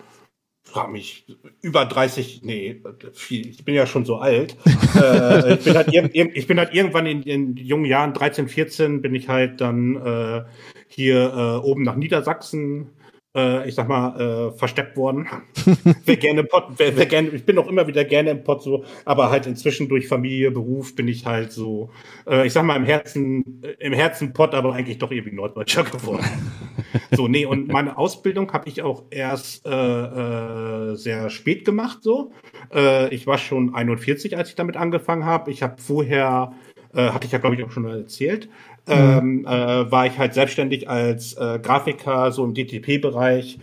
frag 0.62 0.92
mich, 0.92 1.24
über 1.62 1.86
30, 1.86 2.42
nee, 2.44 2.82
viel, 3.14 3.48
ich 3.48 3.64
bin 3.64 3.74
ja 3.74 3.86
schon 3.86 4.04
so 4.04 4.16
alt. 4.16 4.56
äh, 4.94 5.54
ich, 5.54 5.64
bin 5.64 5.74
halt 5.74 5.92
irg 5.92 6.14
irg- 6.14 6.32
ich 6.34 6.46
bin 6.46 6.58
halt 6.58 6.74
irgendwann 6.74 7.06
in, 7.06 7.22
in 7.22 7.56
jungen 7.56 7.86
Jahren, 7.86 8.12
13, 8.12 8.46
14, 8.48 9.00
bin 9.00 9.14
ich 9.14 9.28
halt 9.30 9.60
dann 9.62 9.96
äh, 9.96 10.42
hier 10.86 11.32
äh, 11.34 11.66
oben 11.66 11.82
nach 11.82 11.96
Niedersachsen, 11.96 12.88
äh, 13.36 13.68
ich 13.68 13.74
sag 13.74 13.88
mal, 13.88 14.20
äh, 14.20 14.58
versteppt 14.58 14.96
worden. 14.96 15.28
wer 16.04 16.16
gerne 16.16 16.44
Pott, 16.44 16.64
wer, 16.76 16.96
wer 16.96 17.06
gerne, 17.06 17.28
ich 17.30 17.44
bin 17.44 17.58
auch 17.58 17.68
immer 17.68 17.86
wieder 17.86 18.04
gerne 18.04 18.30
im 18.30 18.44
Pott 18.44 18.62
so, 18.62 18.84
aber 19.04 19.30
halt 19.30 19.46
inzwischen 19.46 19.88
durch 19.88 20.08
Familie, 20.08 20.50
Beruf 20.50 20.94
bin 20.94 21.08
ich 21.08 21.26
halt 21.26 21.52
so, 21.52 21.90
äh, 22.26 22.46
ich 22.46 22.52
sag 22.52 22.64
mal 22.64 22.76
im 22.76 22.84
Herzen, 22.84 23.62
äh, 23.62 23.74
im 23.78 23.92
Herzen 23.92 24.32
Pott, 24.32 24.54
aber 24.54 24.74
eigentlich 24.74 24.98
doch 24.98 25.10
irgendwie 25.10 25.34
Norddeutscher 25.34 25.84
geworden. 25.84 26.24
so, 27.12 27.28
nee, 27.28 27.46
und 27.46 27.68
meine 27.68 27.96
Ausbildung 27.98 28.52
habe 28.52 28.68
ich 28.68 28.82
auch 28.82 29.04
erst 29.10 29.66
äh, 29.66 29.70
äh, 29.70 30.96
sehr 30.96 31.30
spät 31.30 31.64
gemacht, 31.64 31.98
so. 32.02 32.32
Äh, 32.72 33.14
ich 33.14 33.26
war 33.26 33.38
schon 33.38 33.74
41, 33.74 34.36
als 34.36 34.48
ich 34.48 34.54
damit 34.56 34.76
angefangen 34.76 35.24
habe. 35.24 35.50
Ich 35.50 35.62
habe 35.62 35.80
vorher, 35.80 36.52
äh, 36.94 37.10
hatte 37.10 37.26
ich 37.26 37.32
ja 37.32 37.38
glaube 37.38 37.56
ich 37.56 37.64
auch 37.64 37.70
schon 37.70 37.84
mal 37.84 37.98
erzählt, 37.98 38.48
ähm, 38.86 39.46
äh, 39.46 39.90
war 39.90 40.06
ich 40.06 40.18
halt 40.18 40.34
selbstständig 40.34 40.88
als 40.88 41.34
äh, 41.34 41.58
Grafiker, 41.62 42.32
so 42.32 42.44
im 42.44 42.54
DTP-Bereich, 42.54 43.58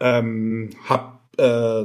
ähm, 0.00 0.70
hab 0.88 1.20
äh, 1.38 1.84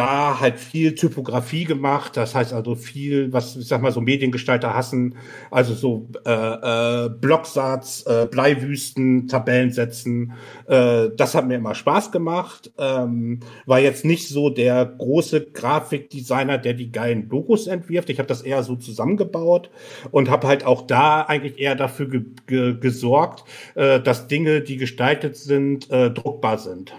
da 0.00 0.40
halt 0.40 0.58
viel 0.58 0.94
Typografie 0.94 1.64
gemacht, 1.64 2.16
das 2.16 2.34
heißt 2.34 2.52
also 2.52 2.74
viel, 2.74 3.32
was 3.32 3.56
ich 3.56 3.68
sag 3.68 3.82
mal 3.82 3.92
so 3.92 4.00
Mediengestalter 4.00 4.74
hassen, 4.74 5.16
also 5.50 5.74
so 5.74 6.08
äh, 6.24 6.30
äh, 6.30 7.08
Blocksatz, 7.10 8.04
äh, 8.06 8.26
Bleiwüsten, 8.26 9.28
Tabellensätzen, 9.28 10.32
äh, 10.66 11.08
das 11.16 11.34
hat 11.34 11.46
mir 11.46 11.56
immer 11.56 11.74
Spaß 11.74 12.12
gemacht. 12.12 12.72
Ähm, 12.78 13.40
war 13.66 13.80
jetzt 13.80 14.04
nicht 14.04 14.28
so 14.28 14.50
der 14.50 14.86
große 14.86 15.46
Grafikdesigner, 15.52 16.58
der 16.58 16.74
die 16.74 16.90
geilen 16.92 17.28
Logos 17.28 17.66
entwirft. 17.66 18.10
Ich 18.10 18.18
habe 18.18 18.28
das 18.28 18.42
eher 18.42 18.62
so 18.62 18.76
zusammengebaut 18.76 19.70
und 20.10 20.30
habe 20.30 20.46
halt 20.48 20.64
auch 20.64 20.86
da 20.86 21.22
eigentlich 21.22 21.58
eher 21.58 21.74
dafür 21.74 22.08
ge 22.08 22.24
ge 22.46 22.78
gesorgt, 22.80 23.44
äh, 23.74 24.00
dass 24.00 24.28
Dinge, 24.28 24.62
die 24.62 24.76
gestaltet 24.76 25.36
sind, 25.36 25.90
äh, 25.90 26.10
druckbar 26.10 26.58
sind. 26.58 26.94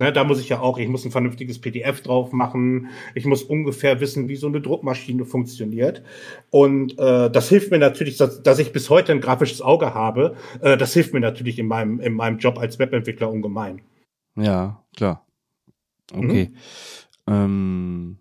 Ne, 0.00 0.14
da 0.14 0.24
muss 0.24 0.40
ich 0.40 0.48
ja 0.48 0.60
auch, 0.60 0.78
ich 0.78 0.88
muss 0.88 1.04
ein 1.04 1.10
vernünftiges 1.10 1.58
PDF 1.60 2.00
drauf 2.00 2.32
machen, 2.32 2.88
ich 3.14 3.26
muss 3.26 3.42
ungefähr 3.42 4.00
wissen, 4.00 4.30
wie 4.30 4.36
so 4.36 4.46
eine 4.46 4.62
Druckmaschine 4.62 5.26
funktioniert. 5.26 6.02
Und 6.48 6.98
äh, 6.98 7.30
das 7.30 7.50
hilft 7.50 7.70
mir 7.70 7.78
natürlich, 7.78 8.16
dass, 8.16 8.42
dass 8.42 8.58
ich 8.58 8.72
bis 8.72 8.88
heute 8.88 9.12
ein 9.12 9.20
grafisches 9.20 9.60
Auge 9.60 9.92
habe. 9.92 10.36
Äh, 10.62 10.78
das 10.78 10.94
hilft 10.94 11.12
mir 11.12 11.20
natürlich 11.20 11.58
in 11.58 11.66
meinem, 11.66 12.00
in 12.00 12.14
meinem 12.14 12.38
Job 12.38 12.58
als 12.58 12.78
Webentwickler 12.78 13.30
ungemein. 13.30 13.82
Ja, 14.36 14.82
klar. 14.96 15.26
Okay. 16.14 16.50
Ähm, 17.26 18.16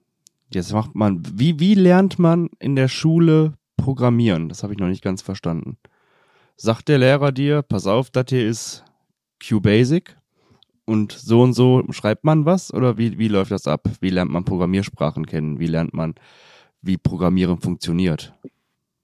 jetzt 0.54 0.74
macht 0.74 0.96
man, 0.96 1.24
wie, 1.34 1.62
wie 1.62 1.76
lernt 1.76 2.20
man 2.20 2.50
in 2.60 2.76
der 2.76 2.90
Schule 2.90 3.54
Programmieren? 3.78 4.50
Das 4.50 4.64
habe 4.64 4.74
ich 4.74 4.80
noch 4.80 4.90
nicht 4.90 5.02
ganz 5.02 5.22
verstanden. 5.22 5.78
Sagt 6.58 6.90
der 6.90 6.98
Lehrer 6.98 7.32
dir, 7.32 7.62
pass 7.62 7.88
auf, 7.88 8.10
das 8.10 8.26
hier 8.28 8.46
ist 8.46 8.84
QBasic 9.40 10.19
und 10.90 11.12
so 11.14 11.42
und 11.42 11.54
so 11.54 11.84
schreibt 11.92 12.24
man 12.24 12.46
was? 12.46 12.74
Oder 12.74 12.98
wie, 12.98 13.18
wie 13.18 13.28
läuft 13.28 13.52
das 13.52 13.68
ab? 13.68 13.88
Wie 14.02 14.10
lernt 14.10 14.32
man 14.32 14.44
Programmiersprachen 14.44 15.26
kennen? 15.26 15.60
Wie 15.60 15.68
lernt 15.68 15.94
man, 15.94 16.16
wie 16.82 16.98
Programmieren 16.98 17.62
funktioniert? 17.62 18.34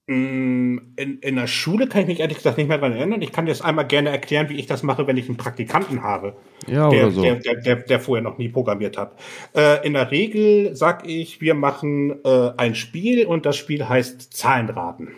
Mm, 0.08 0.78
In, 0.96 1.18
in 1.18 1.36
der 1.36 1.46
Schule 1.46 1.88
kann 1.88 2.02
ich 2.02 2.06
mich 2.06 2.20
ehrlich 2.20 2.36
gesagt 2.36 2.58
nicht 2.58 2.68
mehr 2.68 2.78
daran 2.78 2.96
erinnern. 2.96 3.22
Ich 3.22 3.32
kann 3.32 3.46
dir 3.46 3.52
das 3.52 3.62
einmal 3.62 3.86
gerne 3.86 4.10
erklären, 4.10 4.48
wie 4.48 4.56
ich 4.56 4.66
das 4.66 4.82
mache, 4.82 5.06
wenn 5.06 5.16
ich 5.16 5.28
einen 5.28 5.36
Praktikanten 5.36 6.02
habe. 6.02 6.36
Ja, 6.66 6.90
der, 6.90 7.04
oder 7.04 7.10
so. 7.10 7.22
der, 7.22 7.36
der, 7.36 7.56
der, 7.56 7.76
der 7.76 8.00
vorher 8.00 8.22
noch 8.22 8.38
nie 8.38 8.48
programmiert 8.48 8.98
hat. 8.98 9.18
Äh, 9.54 9.86
in 9.86 9.94
der 9.94 10.10
Regel 10.10 10.76
sag 10.76 11.08
ich, 11.08 11.40
wir 11.40 11.54
machen 11.54 12.24
äh, 12.24 12.50
ein 12.56 12.74
Spiel 12.74 13.26
und 13.26 13.46
das 13.46 13.56
Spiel 13.56 13.88
heißt 13.88 14.32
Zahlenraten. 14.32 15.12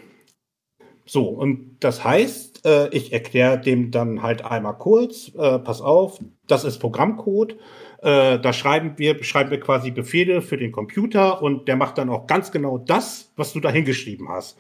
So, 1.04 1.24
und 1.24 1.76
das 1.80 2.04
heißt, 2.04 2.47
äh, 2.64 2.88
ich 2.88 3.12
erkläre 3.12 3.60
dem 3.60 3.90
dann 3.90 4.22
halt 4.22 4.44
einmal 4.44 4.78
kurz, 4.78 5.32
äh, 5.36 5.58
pass 5.58 5.80
auf, 5.80 6.18
das 6.46 6.64
ist 6.64 6.78
Programmcode. 6.78 7.56
Äh, 8.00 8.38
da 8.38 8.52
schreiben 8.52 8.94
wir, 8.96 9.22
schreiben 9.24 9.50
wir 9.50 9.60
quasi 9.60 9.90
Befehle 9.90 10.40
für 10.40 10.56
den 10.56 10.70
Computer 10.70 11.42
und 11.42 11.66
der 11.66 11.76
macht 11.76 11.98
dann 11.98 12.10
auch 12.10 12.26
ganz 12.26 12.52
genau 12.52 12.78
das, 12.78 13.32
was 13.36 13.52
du 13.52 13.60
da 13.60 13.70
hingeschrieben 13.70 14.28
hast. 14.28 14.56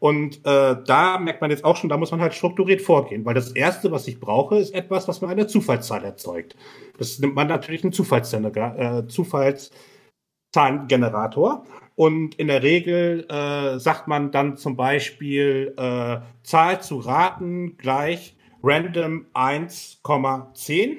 Und 0.00 0.44
äh, 0.46 0.76
da 0.84 1.18
merkt 1.18 1.42
man 1.42 1.50
jetzt 1.50 1.64
auch 1.64 1.76
schon, 1.76 1.90
da 1.90 1.96
muss 1.98 2.10
man 2.10 2.20
halt 2.20 2.34
strukturiert 2.34 2.80
vorgehen, 2.80 3.24
weil 3.24 3.34
das 3.34 3.52
Erste, 3.52 3.92
was 3.92 4.08
ich 4.08 4.18
brauche, 4.18 4.58
ist 4.58 4.74
etwas, 4.74 5.06
was 5.06 5.20
mir 5.20 5.28
eine 5.28 5.46
Zufallszahl 5.46 6.02
erzeugt. 6.04 6.56
Das 6.98 7.18
nimmt 7.18 7.34
man 7.34 7.48
natürlich 7.48 7.84
einen 7.84 7.92
Zufallsgener- 7.92 9.00
äh, 9.00 9.06
Zufallszahlengenerator. 9.08 11.64
Und 12.00 12.36
in 12.36 12.46
der 12.46 12.62
Regel 12.62 13.26
äh, 13.28 13.78
sagt 13.78 14.08
man 14.08 14.32
dann 14.32 14.56
zum 14.56 14.74
Beispiel 14.74 15.74
äh, 15.76 16.20
Zahl 16.42 16.80
zu 16.80 16.96
raten 16.96 17.76
gleich 17.76 18.38
random 18.62 19.26
1,10 19.34 20.96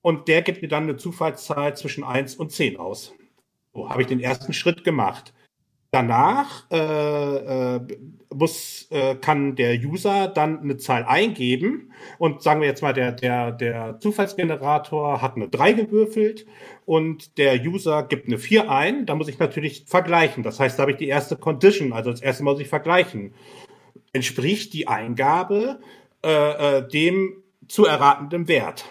und 0.00 0.28
der 0.28 0.42
gibt 0.42 0.62
mir 0.62 0.68
dann 0.68 0.84
eine 0.84 0.96
Zufallszahl 0.96 1.76
zwischen 1.76 2.04
1 2.04 2.36
und 2.36 2.52
10 2.52 2.76
aus. 2.76 3.16
So 3.74 3.90
habe 3.90 4.02
ich 4.02 4.06
den 4.06 4.20
ersten 4.20 4.52
Schritt 4.52 4.84
gemacht. 4.84 5.34
Danach 5.90 6.70
äh, 6.70 7.76
äh, 7.76 7.80
muss, 8.34 8.88
äh, 8.90 9.14
kann 9.14 9.56
der 9.56 9.74
User 9.78 10.28
dann 10.28 10.60
eine 10.60 10.76
Zahl 10.76 11.04
eingeben 11.04 11.92
und 12.18 12.42
sagen 12.42 12.60
wir 12.60 12.68
jetzt 12.68 12.82
mal, 12.82 12.92
der, 12.92 13.12
der, 13.12 13.52
der 13.52 13.98
Zufallsgenerator 13.98 15.22
hat 15.22 15.36
eine 15.36 15.48
3 15.48 15.72
gewürfelt 15.72 16.44
und 16.84 17.38
der 17.38 17.58
User 17.62 18.02
gibt 18.02 18.26
eine 18.26 18.36
4 18.36 18.70
ein. 18.70 19.06
Da 19.06 19.14
muss 19.14 19.28
ich 19.28 19.38
natürlich 19.38 19.86
vergleichen. 19.86 20.42
Das 20.42 20.60
heißt, 20.60 20.78
da 20.78 20.82
habe 20.82 20.92
ich 20.92 20.98
die 20.98 21.08
erste 21.08 21.36
Condition, 21.36 21.94
also 21.94 22.10
das 22.10 22.20
erste 22.20 22.44
muss 22.44 22.60
ich 22.60 22.68
vergleichen. 22.68 23.32
Entspricht 24.12 24.74
die 24.74 24.88
Eingabe 24.88 25.80
äh, 26.22 26.78
äh, 26.78 26.88
dem 26.88 27.42
zu 27.66 27.86
erratenden 27.86 28.46
Wert. 28.48 28.84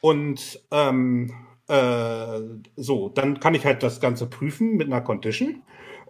Und 0.00 0.60
ähm, 0.70 1.32
äh, 1.68 2.40
so, 2.76 3.10
dann 3.10 3.38
kann 3.38 3.54
ich 3.54 3.64
halt 3.64 3.82
das 3.82 4.00
Ganze 4.00 4.26
prüfen 4.26 4.76
mit 4.76 4.88
einer 4.88 5.02
Condition. 5.02 5.62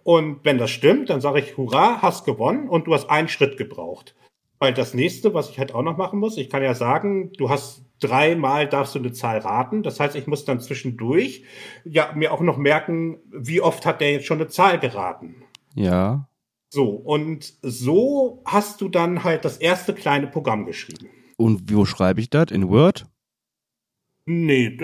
Und 0.03 0.39
wenn 0.43 0.57
das 0.57 0.71
stimmt, 0.71 1.09
dann 1.09 1.21
sage 1.21 1.39
ich, 1.39 1.57
hurra, 1.57 2.01
hast 2.01 2.25
gewonnen 2.25 2.67
und 2.67 2.87
du 2.87 2.93
hast 2.93 3.09
einen 3.09 3.27
Schritt 3.27 3.57
gebraucht. 3.57 4.15
Weil 4.59 4.73
das 4.73 4.93
nächste, 4.93 5.33
was 5.33 5.49
ich 5.49 5.59
halt 5.59 5.73
auch 5.73 5.81
noch 5.81 5.97
machen 5.97 6.19
muss, 6.19 6.37
ich 6.37 6.49
kann 6.49 6.63
ja 6.63 6.73
sagen, 6.75 7.31
du 7.33 7.49
hast 7.49 7.83
dreimal 7.99 8.67
darfst 8.67 8.95
du 8.95 8.99
eine 8.99 9.11
Zahl 9.11 9.39
raten. 9.39 9.83
Das 9.83 9.99
heißt, 9.99 10.15
ich 10.15 10.27
muss 10.27 10.45
dann 10.45 10.59
zwischendurch 10.59 11.43
ja 11.83 12.11
mir 12.15 12.33
auch 12.33 12.41
noch 12.41 12.57
merken, 12.57 13.19
wie 13.31 13.61
oft 13.61 13.85
hat 13.85 14.01
der 14.01 14.11
jetzt 14.11 14.25
schon 14.25 14.39
eine 14.39 14.49
Zahl 14.49 14.79
geraten. 14.79 15.43
Ja. 15.75 16.27
So, 16.69 16.89
und 16.89 17.53
so 17.61 18.41
hast 18.45 18.81
du 18.81 18.89
dann 18.89 19.23
halt 19.23 19.45
das 19.45 19.57
erste 19.57 19.93
kleine 19.93 20.27
Programm 20.27 20.65
geschrieben. 20.65 21.09
Und 21.37 21.71
wo 21.73 21.85
schreibe 21.85 22.21
ich 22.21 22.29
das? 22.29 22.51
In 22.51 22.69
Word? 22.69 23.05
Nee, 24.33 24.77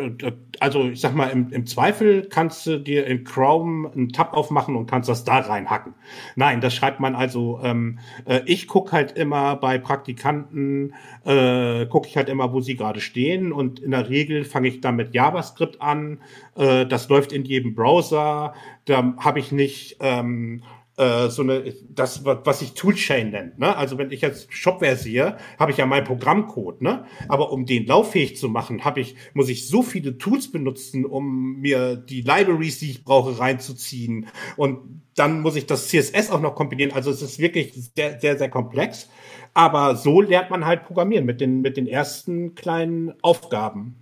also 0.60 0.89
ich 0.89 0.99
sag 0.99 1.15
mal, 1.15 1.27
im, 1.27 1.51
im 1.51 1.65
Zweifel 1.65 2.27
kannst 2.29 2.65
du 2.67 2.79
dir 2.79 3.07
in 3.07 3.23
Chrome 3.23 3.89
einen 3.89 4.10
Tab 4.10 4.33
aufmachen 4.33 4.75
und 4.75 4.88
kannst 4.88 5.07
das 5.07 5.23
da 5.23 5.38
reinhacken. 5.38 5.93
Nein, 6.36 6.60
das 6.60 6.75
schreibt 6.75 6.99
man 6.99 7.15
also, 7.15 7.62
ähm, 7.63 7.99
äh, 8.25 8.41
ich 8.45 8.67
guck 8.67 8.91
halt 8.91 9.13
immer 9.13 9.55
bei 9.55 9.77
Praktikanten, 9.77 10.93
äh, 11.23 11.86
gucke 11.86 12.10
ich 12.10 12.17
halt 12.17 12.27
immer, 12.27 12.51
wo 12.51 12.60
sie 12.60 12.75
gerade 12.75 12.99
stehen 12.99 13.53
und 13.53 13.79
in 13.79 13.91
der 13.91 14.10
Regel 14.10 14.43
fange 14.43 14.67
ich 14.67 14.81
dann 14.81 14.97
mit 14.97 15.15
JavaScript 15.15 15.81
an. 15.81 16.19
Äh, 16.56 16.85
das 16.85 17.08
läuft 17.08 17.31
in 17.31 17.45
jedem 17.45 17.73
Browser. 17.73 18.54
Da 18.83 19.13
habe 19.17 19.39
ich 19.39 19.54
nicht 19.54 19.98
ähm, 20.02 20.62
äh, 20.98 21.29
so 21.29 21.43
eine, 21.43 21.73
das, 21.89 22.25
was 22.25 22.60
sich 22.60 22.73
Toolchain 22.73 23.29
nennt. 23.29 23.60
Ne? 23.60 23.75
Also 23.75 23.98
wenn 23.98 24.12
ich 24.12 24.21
jetzt 24.21 24.52
Shopware 24.52 24.95
sehe, 24.95 25.37
habe 25.60 25.71
ich 25.71 25.77
ja 25.77 25.85
meinen 25.85 26.06
Programmcode. 26.06 26.81
Ne? 26.81 27.06
Aber 27.29 27.52
um 27.52 27.65
den 27.65 27.85
lauffähig 27.85 28.35
zu 28.35 28.50
machen, 28.50 28.83
habe 28.83 29.00
ich, 29.00 29.15
muss 29.33 29.50
ich 29.50 29.67
so 29.67 29.83
viele 29.83 30.17
Tools 30.17 30.52
benutzen, 30.52 31.06
um 31.06 31.58
mir 31.60 31.95
die 31.95 32.21
Libraries, 32.21 32.79
die 32.79 32.89
ich 32.89 33.04
brauche, 33.04 33.39
reinzuziehen. 33.39 34.27
Und 34.56 35.04
dann 35.15 35.41
muss 35.41 35.56
ich 35.56 35.67
das 35.67 35.87
CSS 35.87 36.31
auch 36.31 36.41
noch 36.41 36.56
kombinieren. 36.56 36.91
Also 36.91 37.12
es 37.12 37.21
ist 37.21 37.39
wirklich 37.39 37.73
sehr, 37.95 38.19
sehr, 38.19 38.37
sehr 38.37 38.50
komplex. 38.50 39.08
Aber 39.54 39.95
so 39.95 40.21
lernt 40.21 40.50
man 40.50 40.65
halt 40.65 40.83
Programmieren 40.83 41.25
mit 41.25 41.41
den, 41.41 41.62
mit 41.62 41.77
den 41.77 41.87
ersten 41.87 42.56
kleinen 42.56 43.13
Aufgaben. 43.21 43.95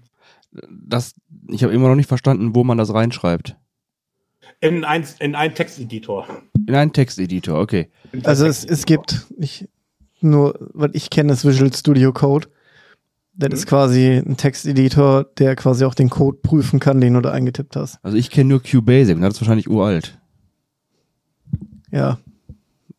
Das, 0.70 1.14
ich 1.50 1.64
habe 1.64 1.74
immer 1.74 1.90
noch 1.90 1.96
nicht 1.96 2.08
verstanden, 2.08 2.56
wo 2.56 2.64
man 2.64 2.78
das 2.78 2.94
reinschreibt. 2.94 3.58
In 4.62 4.86
ein, 4.86 5.06
in 5.20 5.36
einen 5.36 5.54
Texteditor. 5.54 6.28
In 6.68 6.76
einen 6.76 6.94
Texteditor, 6.94 7.60
okay. 7.60 7.90
Also 8.24 8.46
es, 8.46 8.66
es 8.66 8.86
gibt, 8.86 9.26
ich, 9.38 9.68
nur, 10.22 10.56
weil 10.74 10.92
ich 10.94 11.10
kenne 11.10 11.30
das 11.30 11.46
Visual 11.46 11.74
Studio 11.74 12.12
Code. 12.14 12.48
Das 13.34 13.50
mhm. 13.50 13.56
ist 13.56 13.68
quasi 13.68 14.24
ein 14.26 14.38
Texteditor, 14.38 15.26
der 15.38 15.56
quasi 15.56 15.86
auch 15.86 15.94
den 15.94 16.10
Code 16.10 16.38
prüfen 16.42 16.80
kann, 16.80 17.02
den 17.02 17.14
du 17.14 17.22
da 17.22 17.32
eingetippt 17.32 17.76
hast. 17.76 18.00
Also 18.02 18.18
ich 18.18 18.30
kenne 18.30 18.50
nur 18.50 18.64
QBasic, 18.64 19.20
das 19.20 19.36
ist 19.36 19.42
wahrscheinlich 19.42 19.70
uralt. 19.70 20.18
Ja. 21.92 22.18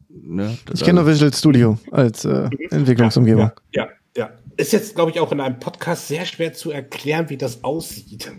Ne, 0.08 0.56
ich 0.72 0.82
kenne 0.82 1.00
nur 1.00 1.10
Visual 1.10 1.32
Studio 1.32 1.78
als 1.90 2.24
äh, 2.24 2.48
mhm. 2.50 2.50
Entwicklungsumgebung. 2.70 3.50
Ja, 3.72 3.84
ja, 3.84 3.88
ja. 4.16 4.30
Ist 4.56 4.72
jetzt, 4.72 4.94
glaube 4.94 5.10
ich, 5.10 5.20
auch 5.20 5.32
in 5.32 5.40
einem 5.40 5.58
Podcast 5.58 6.08
sehr 6.08 6.24
schwer 6.24 6.52
zu 6.52 6.70
erklären, 6.70 7.28
wie 7.28 7.36
das 7.36 7.62
aussieht. 7.62 8.32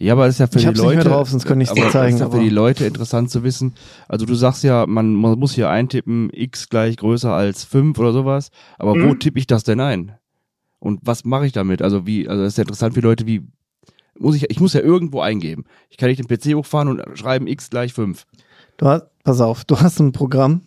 Ja, 0.00 0.14
aber 0.14 0.26
es 0.26 0.36
ist 0.36 0.38
ja 0.38 0.46
für 0.46 0.58
ich 0.58 0.64
die 0.64 0.70
Leute. 0.70 0.96
Nicht 0.96 1.04
mehr 1.04 1.14
drauf, 1.14 1.28
sonst 1.28 1.44
könnte 1.44 1.62
ich 1.62 1.68
es 1.68 1.74
dir 1.74 1.90
zeigen. 1.90 2.14
Ist 2.14 2.20
ja 2.20 2.30
für 2.30 2.40
die 2.40 2.48
Leute 2.48 2.86
interessant 2.86 3.30
zu 3.30 3.44
wissen. 3.44 3.74
Also 4.08 4.24
du 4.24 4.34
sagst 4.34 4.64
ja, 4.64 4.86
man, 4.86 5.12
man 5.14 5.38
muss 5.38 5.52
hier 5.52 5.68
eintippen, 5.68 6.30
x 6.32 6.70
gleich 6.70 6.96
größer 6.96 7.30
als 7.30 7.64
5 7.64 7.98
oder 7.98 8.12
sowas. 8.12 8.50
Aber 8.78 8.94
mhm. 8.94 9.08
wo 9.08 9.14
tippe 9.14 9.38
ich 9.38 9.46
das 9.46 9.62
denn 9.62 9.78
ein? 9.78 10.16
Und 10.78 11.00
was 11.02 11.26
mache 11.26 11.44
ich 11.44 11.52
damit? 11.52 11.82
Also 11.82 12.06
wie, 12.06 12.26
also 12.26 12.42
das 12.42 12.54
ist 12.54 12.56
ja 12.56 12.62
interessant 12.62 12.94
für 12.94 13.00
Leute, 13.00 13.26
wie 13.26 13.46
muss 14.18 14.36
ich, 14.36 14.50
ich 14.50 14.58
muss 14.58 14.72
ja 14.72 14.80
irgendwo 14.80 15.20
eingeben. 15.20 15.64
Ich 15.90 15.98
kann 15.98 16.08
nicht 16.08 16.18
den 16.18 16.28
PC 16.28 16.56
hochfahren 16.56 16.88
und 16.88 17.18
schreiben 17.18 17.46
x 17.46 17.68
gleich 17.68 17.92
5. 17.92 18.24
Du 18.78 18.86
hast, 18.86 19.04
pass 19.22 19.42
auf, 19.42 19.66
du 19.66 19.80
hast 19.80 20.00
ein 20.00 20.12
Programm. 20.12 20.62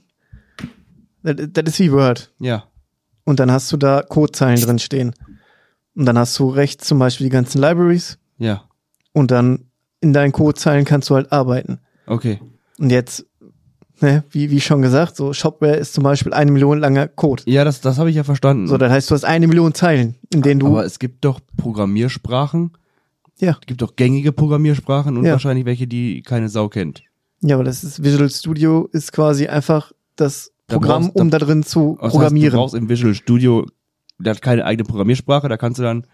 Das, 1.24 1.36
das 1.38 1.64
ist 1.66 1.80
wie 1.80 1.92
Word. 1.92 2.32
Ja. 2.40 2.66
Und 3.24 3.40
dann 3.40 3.52
hast 3.52 3.72
du 3.72 3.78
da 3.78 4.04
Codezeilen 4.04 4.62
drin 4.62 4.78
stehen. 4.78 5.16
Und 5.96 6.06
dann 6.06 6.20
hast 6.20 6.38
du 6.38 6.50
rechts 6.50 6.86
zum 6.86 7.00
Beispiel 7.00 7.26
die 7.26 7.32
ganzen 7.32 7.60
Libraries. 7.60 8.20
Ja. 8.38 8.66
Und 9.14 9.32
dann 9.32 9.66
in 10.02 10.14
deinen 10.14 10.32
Codezeilen 10.32 10.86
kannst 10.86 11.10
du 11.10 11.16
halt 11.16 11.32
arbeiten. 11.32 11.80
Okay. 12.08 12.40
Und 12.78 12.92
jetzt, 12.92 13.26
ne, 14.02 14.24
wie, 14.32 14.52
wie 14.52 14.60
schon 14.60 14.82
gesagt, 14.82 15.16
so 15.16 15.34
Shopware 15.34 15.78
ist 15.78 15.94
zum 15.94 16.04
Beispiel 16.04 16.34
eine 16.34 16.52
Million 16.52 16.80
langer 16.80 17.08
Code. 17.08 17.44
Ja, 17.46 17.64
das, 17.64 17.80
das 17.82 17.98
habe 17.98 18.10
ich 18.10 18.16
ja 18.16 18.24
verstanden. 18.24 18.68
So, 18.68 18.78
das 18.78 18.92
heißt, 18.92 19.10
du 19.10 19.16
hast 19.16 19.24
eine 19.24 19.48
Million 19.48 19.74
Zeilen, 19.74 20.16
in 20.34 20.42
denen 20.42 20.60
du. 20.60 20.68
Aber 20.68 20.86
es 20.86 21.00
gibt 21.00 21.24
doch 21.24 21.40
Programmiersprachen. 21.58 22.72
Ja. 23.40 23.58
Es 23.60 23.66
gibt 23.66 23.82
doch 23.82 23.96
gängige 23.96 24.32
Programmiersprachen 24.32 25.18
und 25.18 25.26
ja. 25.26 25.32
wahrscheinlich 25.34 25.66
welche, 25.66 25.88
die 25.88 26.22
keine 26.22 26.50
Sau 26.50 26.70
kennt. 26.70 27.04
Ja, 27.42 27.56
aber 27.56 27.64
das 27.64 27.84
ist 27.84 28.04
Visual 28.04 28.30
Studio 28.30 28.88
ist 28.92 29.12
quasi 29.12 29.48
einfach 29.48 29.92
das 30.16 30.52
Programm, 30.68 31.04
brauchst, 31.04 31.20
um 31.20 31.30
da, 31.30 31.40
da 31.40 31.46
drin 31.46 31.64
zu 31.64 31.98
das 32.00 32.12
programmieren. 32.12 32.48
Heißt, 32.48 32.54
du 32.54 32.58
brauchst 32.58 32.76
im 32.76 32.90
Visual 32.90 33.14
Studio, 33.14 33.66
der 34.18 34.36
hat 34.36 34.42
keine 34.42 34.66
eigene 34.66 34.88
Programmiersprache, 34.88 35.50
da 35.50 35.58
kannst 35.58 35.80
du 35.80 35.84
dann 35.84 36.06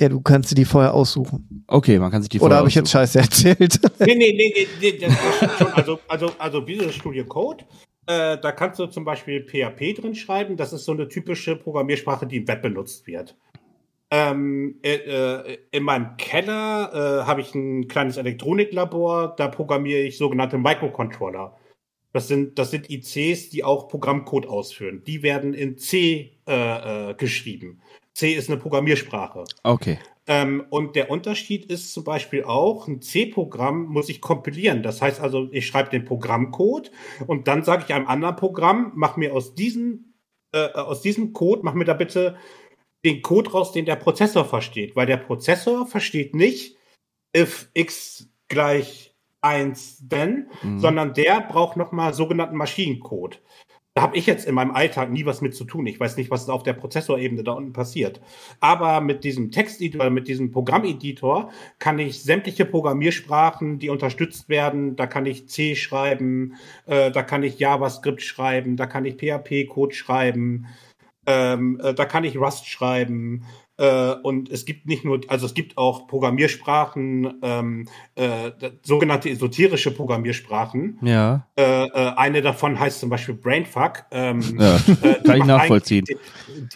ja, 0.00 0.08
du 0.08 0.20
kannst 0.20 0.50
sie 0.50 0.54
die 0.54 0.64
vorher 0.64 0.94
aussuchen. 0.94 1.64
Okay, 1.66 1.98
man 1.98 2.10
kann 2.10 2.22
sich 2.22 2.28
die 2.28 2.38
vorher 2.38 2.52
Oder 2.52 2.58
habe 2.58 2.68
ich 2.68 2.74
jetzt 2.74 2.90
Scheiße 2.90 3.18
erzählt? 3.18 3.80
nee, 3.98 4.14
nee, 4.14 4.32
nee, 4.32 4.68
nee, 4.80 4.92
das 4.92 5.12
ist 5.12 5.58
schon. 5.58 5.72
Also, 5.72 5.98
also, 6.06 6.32
also 6.38 6.66
Visual 6.66 6.92
Studio 6.92 7.24
Code, 7.24 7.64
äh, 8.06 8.38
da 8.38 8.52
kannst 8.52 8.78
du 8.78 8.86
zum 8.86 9.04
Beispiel 9.04 9.44
PHP 9.44 10.00
drin 10.00 10.14
schreiben. 10.14 10.56
Das 10.56 10.72
ist 10.72 10.84
so 10.84 10.92
eine 10.92 11.08
typische 11.08 11.56
Programmiersprache, 11.56 12.26
die 12.26 12.36
im 12.36 12.48
Web 12.48 12.62
benutzt 12.62 13.06
wird. 13.06 13.36
Ähm, 14.10 14.76
äh, 14.82 14.94
äh 14.94 15.58
in 15.72 15.82
meinem 15.82 16.16
Keller 16.16 16.92
äh, 17.22 17.26
habe 17.26 17.40
ich 17.40 17.54
ein 17.54 17.88
kleines 17.88 18.16
Elektroniklabor, 18.16 19.34
da 19.36 19.48
programmiere 19.48 20.00
ich 20.00 20.16
sogenannte 20.16 20.58
Microcontroller. 20.58 21.56
Das 22.12 22.28
sind, 22.28 22.58
das 22.58 22.70
sind 22.70 22.88
ICs, 22.88 23.50
die 23.50 23.64
auch 23.64 23.88
Programmcode 23.88 24.46
ausführen. 24.46 25.02
Die 25.06 25.22
werden 25.22 25.52
in 25.52 25.76
C 25.76 26.38
äh, 26.48 27.10
äh, 27.10 27.14
geschrieben. 27.14 27.80
C 28.18 28.32
ist 28.32 28.50
eine 28.50 28.58
Programmiersprache. 28.58 29.44
Okay. 29.62 29.98
Ähm, 30.26 30.66
und 30.70 30.96
der 30.96 31.08
Unterschied 31.08 31.64
ist 31.66 31.92
zum 31.92 32.02
Beispiel 32.02 32.42
auch, 32.42 32.88
ein 32.88 33.00
C-Programm 33.00 33.84
muss 33.84 34.08
ich 34.08 34.20
kompilieren. 34.20 34.82
Das 34.82 35.00
heißt 35.00 35.20
also, 35.20 35.48
ich 35.52 35.68
schreibe 35.68 35.90
den 35.90 36.04
Programmcode 36.04 36.90
und 37.28 37.46
dann 37.46 37.62
sage 37.62 37.84
ich 37.86 37.94
einem 37.94 38.08
anderen 38.08 38.34
Programm, 38.34 38.90
mach 38.96 39.16
mir 39.16 39.32
aus 39.32 39.54
diesem, 39.54 40.14
äh, 40.52 40.68
aus 40.72 41.00
diesem 41.00 41.32
Code, 41.32 41.60
mach 41.62 41.74
mir 41.74 41.84
da 41.84 41.94
bitte 41.94 42.36
den 43.04 43.22
Code 43.22 43.52
raus, 43.52 43.70
den 43.70 43.84
der 43.84 43.94
Prozessor 43.94 44.44
versteht. 44.44 44.96
Weil 44.96 45.06
der 45.06 45.18
Prozessor 45.18 45.86
versteht 45.86 46.34
nicht, 46.34 46.76
if 47.36 47.70
x 47.72 48.28
gleich 48.48 49.14
1 49.42 50.08
then, 50.08 50.50
mhm. 50.62 50.80
sondern 50.80 51.14
der 51.14 51.40
braucht 51.42 51.76
nochmal 51.76 52.14
sogenannten 52.14 52.56
Maschinencode. 52.56 53.40
Da 53.98 54.02
habe 54.02 54.16
ich 54.16 54.26
jetzt 54.26 54.46
in 54.46 54.54
meinem 54.54 54.70
Alltag 54.70 55.10
nie 55.10 55.26
was 55.26 55.40
mit 55.40 55.56
zu 55.56 55.64
tun. 55.64 55.84
Ich 55.88 55.98
weiß 55.98 56.18
nicht, 56.18 56.30
was 56.30 56.48
auf 56.48 56.62
der 56.62 56.72
Prozessorebene 56.72 57.42
da 57.42 57.50
unten 57.50 57.72
passiert. 57.72 58.20
Aber 58.60 59.00
mit 59.00 59.24
diesem 59.24 59.50
Texteditor, 59.50 60.08
mit 60.08 60.28
diesem 60.28 60.52
Programmeditor 60.52 61.50
kann 61.80 61.98
ich 61.98 62.22
sämtliche 62.22 62.64
Programmiersprachen, 62.64 63.80
die 63.80 63.90
unterstützt 63.90 64.48
werden, 64.48 64.94
da 64.94 65.08
kann 65.08 65.26
ich 65.26 65.48
C 65.48 65.74
schreiben, 65.74 66.54
äh, 66.86 67.10
da 67.10 67.24
kann 67.24 67.42
ich 67.42 67.58
JavaScript 67.58 68.22
schreiben, 68.22 68.76
da 68.76 68.86
kann 68.86 69.04
ich 69.04 69.16
PHP-Code 69.16 69.92
schreiben, 69.92 70.68
ähm, 71.26 71.80
äh, 71.82 71.92
da 71.92 72.04
kann 72.04 72.22
ich 72.22 72.38
Rust 72.38 72.68
schreiben, 72.68 73.46
äh, 73.78 74.14
und 74.22 74.50
es 74.50 74.64
gibt 74.64 74.86
nicht 74.86 75.04
nur, 75.04 75.20
also 75.28 75.46
es 75.46 75.54
gibt 75.54 75.78
auch 75.78 76.08
Programmiersprachen, 76.08 77.38
ähm, 77.42 77.88
äh, 78.16 78.50
sogenannte 78.82 79.30
esoterische 79.30 79.92
Programmiersprachen. 79.92 80.98
Ja. 81.02 81.46
Äh, 81.56 81.86
äh, 81.86 82.12
eine 82.16 82.42
davon 82.42 82.78
heißt 82.78 83.00
zum 83.00 83.08
Beispiel 83.08 83.36
Brainfuck. 83.36 84.04
Ähm, 84.10 84.40
ja, 84.60 84.76
äh, 84.76 85.22
kann 85.24 85.38
ich 85.38 85.44
nachvollziehen. 85.44 86.04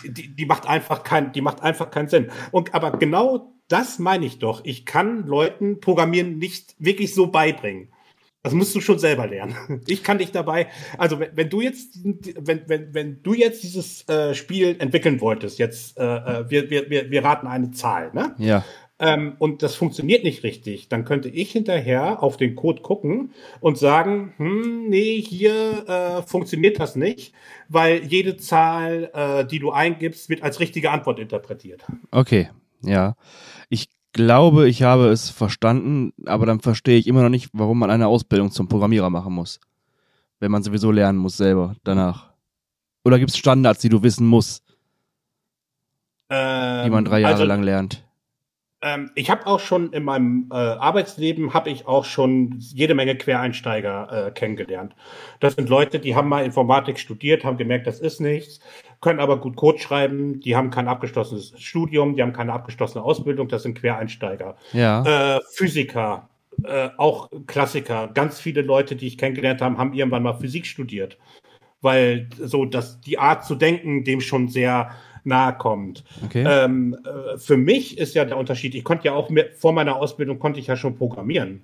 Die, 0.03 0.13
die, 0.13 0.29
die, 0.29 0.47
macht 0.47 0.67
einfach 0.67 1.03
kein, 1.03 1.33
die 1.33 1.41
macht 1.41 1.61
einfach 1.63 1.91
keinen 1.91 2.09
Sinn. 2.09 2.31
Und 2.53 2.73
aber 2.73 2.93
genau 2.93 3.53
das 3.67 3.99
meine 3.99 4.25
ich 4.25 4.39
doch. 4.39 4.61
Ich 4.65 4.87
kann 4.87 5.27
Leuten 5.27 5.81
Programmieren 5.81 6.39
nicht 6.39 6.77
wirklich 6.79 7.15
so 7.15 7.29
beibringen. 7.29 7.89
Das 8.43 8.53
musst 8.55 8.75
du 8.75 8.81
schon 8.81 8.99
selber 8.99 9.27
lernen. 9.29 9.83
Ich 9.87 10.03
kann 10.03 10.19
dich 10.19 10.33
dabei, 10.33 10.67
also 10.99 11.21
wenn, 11.21 11.31
wenn 11.37 11.49
du 11.49 11.61
jetzt, 11.61 12.01
wenn, 12.03 12.63
wenn, 12.67 12.93
wenn 12.93 13.23
du 13.23 13.35
jetzt 13.35 13.63
dieses 13.63 14.09
äh, 14.09 14.35
Spiel 14.35 14.77
entwickeln 14.79 15.21
wolltest, 15.21 15.59
jetzt, 15.59 15.97
äh, 15.99 16.03
äh, 16.03 16.51
wir, 16.51 16.71
wir, 16.71 16.91
wir, 16.91 17.11
wir 17.11 17.25
raten 17.25 17.47
eine 17.47 17.71
Zahl, 17.71 18.11
ne? 18.13 18.35
Ja. 18.39 18.65
Ähm, 18.99 19.35
und 19.39 19.63
das 19.63 19.75
funktioniert 19.75 20.23
nicht 20.23 20.45
richtig, 20.45 20.89
dann 20.89 21.05
könnte 21.05 21.29
ich 21.29 21.51
hinterher 21.51 22.23
auf 22.23 22.37
den 22.37 22.55
Code 22.55 22.83
gucken 22.83 23.33
und 23.61 23.77
sagen, 23.77 24.33
hm, 24.37 24.89
nee, 24.89 25.21
hier 25.21 25.89
äh, 25.89 26.23
funktioniert 26.23 26.79
das 26.79 26.95
nicht, 26.95 27.35
weil 27.69 28.05
jede 28.05 28.37
Zahl, 28.37 29.11
äh, 29.15 29.45
die 29.45 29.59
du 29.59 29.73
eingibst, 29.73 30.29
wird 30.29 30.43
als 30.43 30.61
richtige 30.61 30.91
Antwort 30.91 31.19
interpretiert. 31.19 31.83
Okay, 32.11 32.51
ja. 32.83 33.17
Ich 33.69 33.89
glaube, 34.13 34.69
ich 34.69 34.83
habe 34.83 35.09
es 35.09 35.31
verstanden, 35.31 36.13
aber 36.27 36.47
dann 36.47 36.61
verstehe 36.61 36.99
ich 36.99 37.07
immer 37.07 37.23
noch 37.23 37.29
nicht, 37.29 37.51
warum 37.53 37.79
man 37.79 37.91
eine 37.91 38.07
Ausbildung 38.07 38.51
zum 38.51 38.69
Programmierer 38.69 39.11
machen 39.11 39.33
muss. 39.33 39.61
Wenn 40.41 40.51
man 40.51 40.63
sowieso 40.63 40.91
lernen 40.91 41.19
muss 41.19 41.37
selber 41.37 41.77
danach. 41.85 42.33
Oder 43.05 43.19
gibt 43.19 43.31
es 43.31 43.37
Standards, 43.37 43.81
die 43.81 43.89
du 43.89 44.03
wissen 44.03 44.27
musst, 44.27 44.65
ähm, 46.29 46.85
die 46.85 46.91
man 46.91 47.05
drei 47.05 47.21
Jahre 47.21 47.35
also, 47.35 47.45
lang 47.45 47.63
lernt? 47.63 48.05
Ähm, 48.83 49.11
ich 49.15 49.31
habe 49.31 49.47
auch 49.47 49.61
schon 49.61 49.93
in 49.93 50.03
meinem 50.03 50.49
äh, 50.51 50.55
Arbeitsleben 50.55 51.55
habe 51.55 51.71
ich 51.71 51.87
auch 51.87 52.05
schon 52.05 52.57
jede 52.59 52.95
Menge 52.95 53.17
Quereinsteiger 53.17 54.27
äh, 54.27 54.31
kennengelernt. 54.33 54.95
Das 55.39 55.55
sind 55.55 55.69
Leute, 55.69 56.01
die 56.01 56.17
haben 56.17 56.29
mal 56.29 56.45
Informatik 56.45 56.99
studiert, 56.99 57.45
haben 57.45 57.57
gemerkt, 57.57 57.87
das 57.87 58.01
ist 58.01 58.21
nichts, 58.21 58.61
können 59.01 59.21
aber 59.21 59.39
gut 59.39 59.55
Code 59.57 59.79
schreiben, 59.79 60.41
die 60.41 60.57
haben 60.57 60.71
kein 60.71 60.89
abgeschlossenes 60.89 61.55
Studium, 61.59 62.17
die 62.17 62.23
haben 62.23 62.33
keine 62.33 62.53
abgeschlossene 62.53 63.05
Ausbildung, 63.05 63.49
das 63.49 63.63
sind 63.63 63.79
Quereinsteiger. 63.79 64.57
Ja. 64.73 65.37
Äh, 65.37 65.41
Physiker, 65.53 66.29
äh, 66.65 66.89
auch 66.97 67.31
Klassiker. 67.47 68.09
Ganz 68.13 68.41
viele 68.41 68.63
Leute, 68.63 68.97
die 68.97 69.07
ich 69.07 69.17
kennengelernt 69.17 69.63
habe, 69.63 69.79
haben 69.79 69.95
irgendwann 69.95 70.25
mal 70.25 70.35
Physik 70.35 70.67
studiert, 70.67 71.19
weil 71.83 72.29
so 72.37 72.65
dass 72.65 73.01
die 73.01 73.19
Art 73.19 73.45
zu 73.45 73.55
denken 73.55 74.03
dem 74.03 74.21
schon 74.21 74.49
sehr 74.49 74.91
nahe 75.25 75.55
kommt. 75.55 76.05
Okay. 76.25 76.45
Ähm, 76.47 76.97
äh, 77.05 77.39
für 77.39 77.57
mich 77.57 77.99
ist 77.99 78.15
ja 78.15 78.25
der 78.25 78.37
Unterschied, 78.37 78.75
ich 78.75 78.85
konnte 78.85 79.07
ja 79.07 79.13
auch 79.13 79.31
mehr, 79.31 79.47
vor 79.57 79.73
meiner 79.73 79.97
Ausbildung 79.97 80.39
konnte 80.39 80.61
ich 80.61 80.67
ja 80.67 80.77
schon 80.77 80.97
programmieren. 80.97 81.63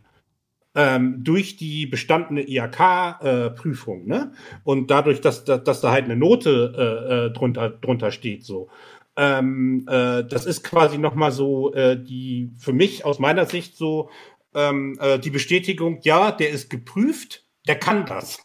Ähm, 0.74 1.24
durch 1.24 1.56
die 1.56 1.86
bestandene 1.86 2.42
IHK-Prüfung, 2.48 4.04
äh, 4.04 4.08
ne? 4.08 4.32
Und 4.64 4.90
dadurch, 4.90 5.20
dass, 5.20 5.44
dass, 5.44 5.64
dass 5.64 5.80
da 5.80 5.90
halt 5.90 6.04
eine 6.04 6.16
Note 6.16 6.74
äh, 6.76 7.26
äh, 7.26 7.30
drunter, 7.32 7.70
drunter 7.70 8.12
steht, 8.12 8.44
so. 8.44 8.68
Ähm, 9.16 9.86
äh, 9.88 10.22
das 10.24 10.46
ist 10.46 10.62
quasi 10.62 10.98
nochmal 10.98 11.32
so 11.32 11.72
die, 11.74 12.52
für 12.58 12.72
mich 12.72 13.04
aus 13.04 13.18
meiner 13.18 13.46
Sicht 13.46 13.76
so, 13.76 14.10
ähm, 14.54 14.98
äh, 15.00 15.18
die 15.18 15.30
Bestätigung, 15.30 16.00
ja, 16.02 16.32
der 16.32 16.50
ist 16.50 16.70
geprüft, 16.70 17.44
der 17.66 17.76
kann 17.76 18.06
das. 18.06 18.42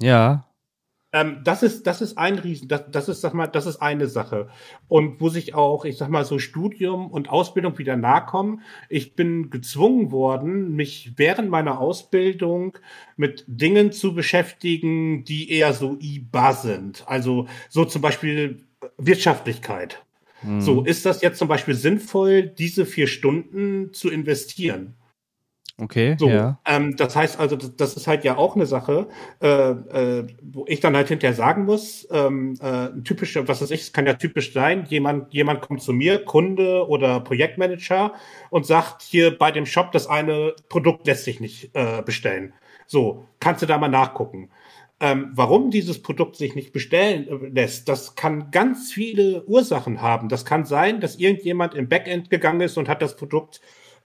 Ja. 0.00 0.46
Ähm, 1.14 1.42
das 1.44 1.62
ist, 1.62 1.86
das 1.86 2.02
ist 2.02 2.18
ein 2.18 2.40
Riesen, 2.40 2.66
das, 2.66 2.90
das 2.90 3.08
ist, 3.08 3.20
sag 3.20 3.34
mal, 3.34 3.46
das 3.46 3.66
ist 3.66 3.80
eine 3.80 4.08
Sache. 4.08 4.48
Und 4.88 5.20
wo 5.20 5.28
sich 5.28 5.54
auch, 5.54 5.84
ich 5.84 5.96
sag 5.96 6.08
mal, 6.08 6.24
so 6.24 6.40
Studium 6.40 7.08
und 7.08 7.30
Ausbildung 7.30 7.78
wieder 7.78 7.96
nahe 7.96 8.26
kommen. 8.26 8.62
Ich 8.88 9.14
bin 9.14 9.48
gezwungen 9.48 10.10
worden, 10.10 10.74
mich 10.74 11.12
während 11.14 11.50
meiner 11.50 11.78
Ausbildung 11.78 12.76
mit 13.16 13.44
Dingen 13.46 13.92
zu 13.92 14.12
beschäftigen, 14.12 15.22
die 15.24 15.52
eher 15.52 15.72
so 15.72 15.96
IBA 16.00 16.52
sind. 16.52 17.04
Also 17.06 17.46
so 17.68 17.84
zum 17.84 18.02
Beispiel 18.02 18.64
Wirtschaftlichkeit. 18.98 20.04
Mhm. 20.42 20.62
So, 20.62 20.82
ist 20.82 21.06
das 21.06 21.22
jetzt 21.22 21.38
zum 21.38 21.46
Beispiel 21.46 21.74
sinnvoll, 21.74 22.42
diese 22.42 22.86
vier 22.86 23.06
Stunden 23.06 23.92
zu 23.92 24.10
investieren? 24.10 24.94
Okay, 25.76 26.14
so, 26.20 26.28
ja. 26.28 26.60
Ähm, 26.66 26.96
das 26.96 27.16
heißt 27.16 27.40
also, 27.40 27.56
das, 27.56 27.96
ist 27.96 28.06
halt 28.06 28.22
ja 28.22 28.36
auch 28.36 28.54
eine 28.54 28.66
Sache, 28.66 29.08
äh, 29.42 29.48
äh, 29.48 30.26
wo 30.40 30.64
ich 30.68 30.78
dann 30.78 30.94
halt 30.94 31.08
hinterher 31.08 31.34
sagen 31.34 31.64
muss, 31.64 32.06
ähm, 32.12 32.56
äh, 32.60 32.90
ein 32.90 33.02
typischer, 33.02 33.48
was 33.48 33.60
weiß 33.60 33.72
ich, 33.72 33.80
es 33.80 33.92
kann 33.92 34.06
ja 34.06 34.14
typisch 34.14 34.52
sein, 34.52 34.86
jemand, 34.88 35.34
jemand 35.34 35.62
kommt 35.62 35.82
zu 35.82 35.92
mir, 35.92 36.24
Kunde 36.24 36.86
oder 36.88 37.18
Projektmanager 37.18 38.12
und 38.50 38.66
sagt, 38.66 39.02
hier 39.02 39.36
bei 39.36 39.50
dem 39.50 39.66
Shop, 39.66 39.90
das 39.90 40.06
eine 40.06 40.54
Produkt 40.68 41.08
lässt 41.08 41.24
sich 41.24 41.40
nicht 41.40 41.70
äh, 41.74 42.02
bestellen. 42.02 42.52
So, 42.86 43.26
kannst 43.40 43.62
du 43.62 43.66
da 43.66 43.76
mal 43.76 43.88
nachgucken. 43.88 44.50
Ähm, 45.00 45.32
warum 45.34 45.72
dieses 45.72 46.00
Produkt 46.00 46.36
sich 46.36 46.54
nicht 46.54 46.72
bestellen 46.72 47.26
äh, 47.26 47.48
lässt, 47.48 47.88
das 47.88 48.14
kann 48.14 48.52
ganz 48.52 48.92
viele 48.92 49.44
Ursachen 49.46 50.00
haben. 50.00 50.28
Das 50.28 50.44
kann 50.44 50.64
sein, 50.64 51.00
dass 51.00 51.16
irgendjemand 51.16 51.74
im 51.74 51.88
Backend 51.88 52.30
gegangen 52.30 52.60
ist 52.60 52.78
und 52.78 52.88
hat 52.88 53.02
das 53.02 53.16
Produkt 53.16 53.60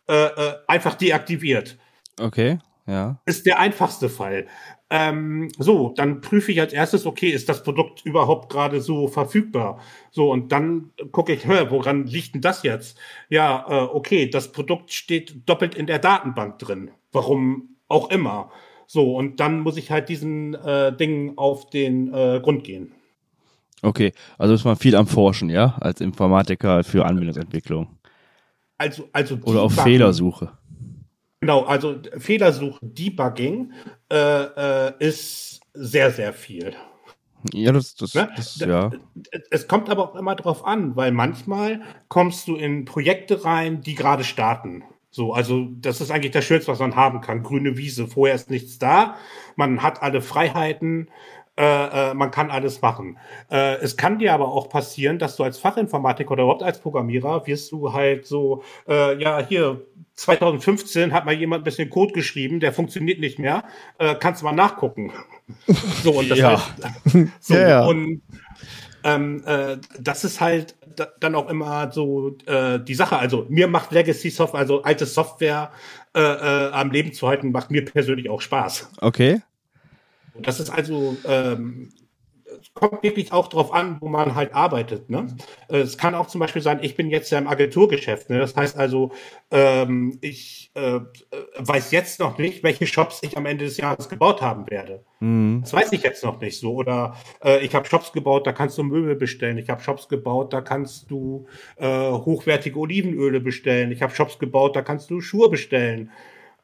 äh, 0.10 0.26
äh, 0.26 0.54
einfach 0.68 0.96
deaktiviert. 0.96 1.78
Okay, 2.20 2.58
ja. 2.88 3.20
Ist 3.26 3.46
der 3.46 3.60
einfachste 3.60 4.10
Fall. 4.10 4.48
Ähm, 4.90 5.50
so, 5.60 5.94
dann 5.96 6.20
prüfe 6.22 6.52
ich 6.52 6.60
als 6.60 6.74
erstes, 6.74 7.06
okay, 7.06 7.30
ist 7.30 7.48
das 7.48 7.62
Produkt 7.62 8.04
überhaupt 8.06 8.52
gerade 8.52 8.82
so 8.82 9.08
verfügbar? 9.08 9.80
So, 10.10 10.32
und 10.32 10.52
dann 10.52 10.90
gucke 11.12 11.34
ich, 11.34 11.46
hör, 11.46 11.70
woran 11.70 12.08
liegt 12.08 12.34
denn 12.34 12.42
das 12.42 12.64
jetzt? 12.64 12.98
Ja, 13.30 13.66
äh, 13.70 13.84
okay, 13.84 14.28
das 14.28 14.52
Produkt 14.52 14.92
steht 14.92 15.48
doppelt 15.48 15.76
in 15.76 15.86
der 15.86 16.00
Datenbank 16.00 16.58
drin. 16.58 16.90
Warum 17.12 17.76
auch 17.88 18.10
immer. 18.10 18.50
So, 18.88 19.16
und 19.16 19.40
dann 19.40 19.60
muss 19.60 19.78
ich 19.78 19.92
halt 19.92 20.10
diesen 20.10 20.56
äh, 20.56 20.92
Dingen 20.96 21.38
auf 21.38 21.70
den 21.70 22.12
äh, 22.12 22.40
Grund 22.42 22.64
gehen. 22.64 22.94
Okay, 23.84 24.12
also 24.40 24.56
ist 24.56 24.66
man 24.66 24.76
viel 24.76 24.96
am 24.96 25.06
Forschen, 25.06 25.50
ja, 25.50 25.78
als 25.80 26.02
Informatiker 26.02 26.84
für 26.84 27.06
Anwendungsentwicklung. 27.06 27.99
Also, 28.80 29.10
also 29.12 29.38
Oder 29.44 29.62
auf 29.62 29.76
Fehlersuche. 29.76 30.58
Genau, 31.42 31.64
also 31.64 31.98
Fehlersuche, 32.18 32.80
Debugging 32.82 33.74
äh, 34.12 34.16
äh, 34.16 34.94
ist 35.00 35.60
sehr, 35.74 36.12
sehr 36.12 36.34
viel. 36.34 36.74
Ja, 37.54 37.72
das, 37.74 37.96
das, 37.96 38.14
ne? 38.16 38.30
das 38.36 38.58
ja. 38.60 38.90
Es 39.52 39.68
kommt 39.68 39.90
aber 39.90 40.04
auch 40.04 40.16
immer 40.16 40.36
drauf 40.36 40.66
an, 40.66 40.96
weil 40.96 41.12
manchmal 41.12 41.82
kommst 42.08 42.48
du 42.48 42.56
in 42.56 42.86
Projekte 42.86 43.46
rein, 43.46 43.82
die 43.82 43.96
gerade 43.96 44.24
starten. 44.24 44.84
So, 45.12 45.34
also 45.34 45.68
das 45.72 46.02
ist 46.02 46.12
eigentlich 46.12 46.32
das 46.32 46.46
Schönste, 46.46 46.72
was 46.72 46.80
man 46.80 46.96
haben 46.96 47.22
kann. 47.22 47.44
Grüne 47.44 47.78
Wiese, 47.78 48.08
vorher 48.08 48.36
ist 48.36 48.50
nichts 48.50 48.78
da, 48.78 49.16
man 49.56 49.82
hat 49.82 50.02
alle 50.02 50.22
Freiheiten, 50.22 51.10
äh, 51.60 52.12
äh, 52.12 52.14
man 52.14 52.32
kann 52.32 52.52
alles 52.52 52.82
machen. 52.82 53.18
Äh, 53.52 53.80
es 53.82 53.98
kann 53.98 54.18
dir 54.18 54.34
aber 54.34 54.48
auch 54.48 54.70
passieren, 54.70 55.20
dass 55.20 55.36
du 55.36 55.44
als 55.44 55.58
Fachinformatiker 55.58 56.32
oder 56.32 56.44
überhaupt 56.44 56.64
als 56.64 56.80
Programmierer 56.80 57.46
wirst 57.48 57.74
du 57.74 57.92
halt 57.92 58.26
so, 58.26 58.64
äh, 58.88 59.22
ja, 59.22 59.46
hier 59.46 59.82
2015 60.16 61.12
hat 61.12 61.26
mal 61.26 61.34
jemand 61.34 61.62
ein 61.62 61.64
bisschen 61.66 61.90
Code 61.90 62.14
geschrieben, 62.14 62.62
der 62.62 62.72
funktioniert 62.72 63.20
nicht 63.20 63.40
mehr. 63.40 63.66
Äh, 63.98 64.16
kannst 64.18 64.42
du 64.42 64.46
mal 64.46 64.54
nachgucken. 64.54 65.12
so, 66.02 66.14
und 66.14 66.32
das 66.32 66.40
ja. 66.40 66.52
heißt, 66.52 67.28
so, 67.42 67.56
ja. 67.56 67.86
und 67.86 68.22
ähm, 69.04 69.44
äh, 69.46 69.78
das 70.00 70.24
ist 70.24 70.40
halt 70.40 70.76
dann 71.20 71.36
auch 71.36 71.50
immer 71.50 71.92
so 71.94 72.32
die 72.32 72.94
Sache. 72.94 73.18
Also 73.18 73.46
mir 73.48 73.70
macht 73.70 73.94
Legacy 73.94 74.30
Software, 74.30 74.60
also 74.60 74.82
alte 74.84 75.06
Software 75.06 75.72
am 76.12 76.92
Leben 76.92 77.14
zu 77.14 77.26
halten, 77.26 77.54
macht 77.54 77.72
mir 77.72 77.86
persönlich 77.86 78.30
auch 78.30 78.42
Spaß. 78.42 78.92
Okay. 79.00 79.40
Das 80.42 80.60
ist 80.60 80.70
also, 80.70 81.18
ähm, 81.26 81.90
kommt 82.74 83.04
wirklich 83.04 83.32
auch 83.32 83.48
drauf 83.48 83.74
an, 83.74 83.98
wo 84.00 84.08
man 84.08 84.36
halt 84.36 84.54
arbeitet. 84.54 85.10
Ne? 85.10 85.28
Es 85.68 85.98
kann 85.98 86.16
auch 86.16 86.28
zum 86.28 86.40
Beispiel 86.40 86.62
sein, 86.62 86.80
ich 86.82 86.96
bin 86.96 87.10
jetzt 87.10 87.30
ja 87.32 87.38
im 87.38 87.48
Agenturgeschäft. 87.48 88.30
Ne? 88.30 88.40
Das 88.40 88.56
heißt 88.56 88.78
also, 88.78 89.12
ähm, 89.52 90.18
ich 90.22 90.72
äh, 90.76 91.00
weiß 91.58 91.92
jetzt 91.92 92.20
noch 92.20 92.38
nicht, 92.38 92.64
welche 92.64 92.88
Shops 92.88 93.20
ich 93.22 93.38
am 93.38 93.46
Ende 93.46 93.66
des 93.66 93.78
Jahres 93.78 94.10
gebaut 94.10 94.42
haben 94.42 94.70
werde. 94.70 95.04
Mhm. 95.20 95.60
Das 95.62 95.74
weiß 95.74 95.92
ich 95.92 96.04
jetzt 96.04 96.24
noch 96.24 96.40
nicht 96.40 96.60
so. 96.60 96.74
Oder 96.74 97.16
äh, 97.44 97.64
ich 97.66 97.76
habe 97.76 97.88
Shops 97.88 98.12
gebaut, 98.12 98.48
da 98.48 98.52
kannst 98.52 98.78
du 98.78 98.84
Möbel 98.84 99.16
bestellen. 99.16 99.58
Ich 99.58 99.70
habe 99.70 99.82
Shops 99.82 100.08
gebaut, 100.08 100.54
da 100.54 100.62
kannst 100.62 101.10
du 101.12 101.48
äh, 101.78 101.88
hochwertige 101.88 102.78
Olivenöle 102.78 103.40
bestellen. 103.40 103.92
Ich 103.92 104.02
habe 104.02 104.14
Shops 104.14 104.40
gebaut, 104.40 104.76
da 104.76 104.82
kannst 104.82 105.10
du 105.10 105.22
Schuhe 105.22 105.50
bestellen. 105.50 106.12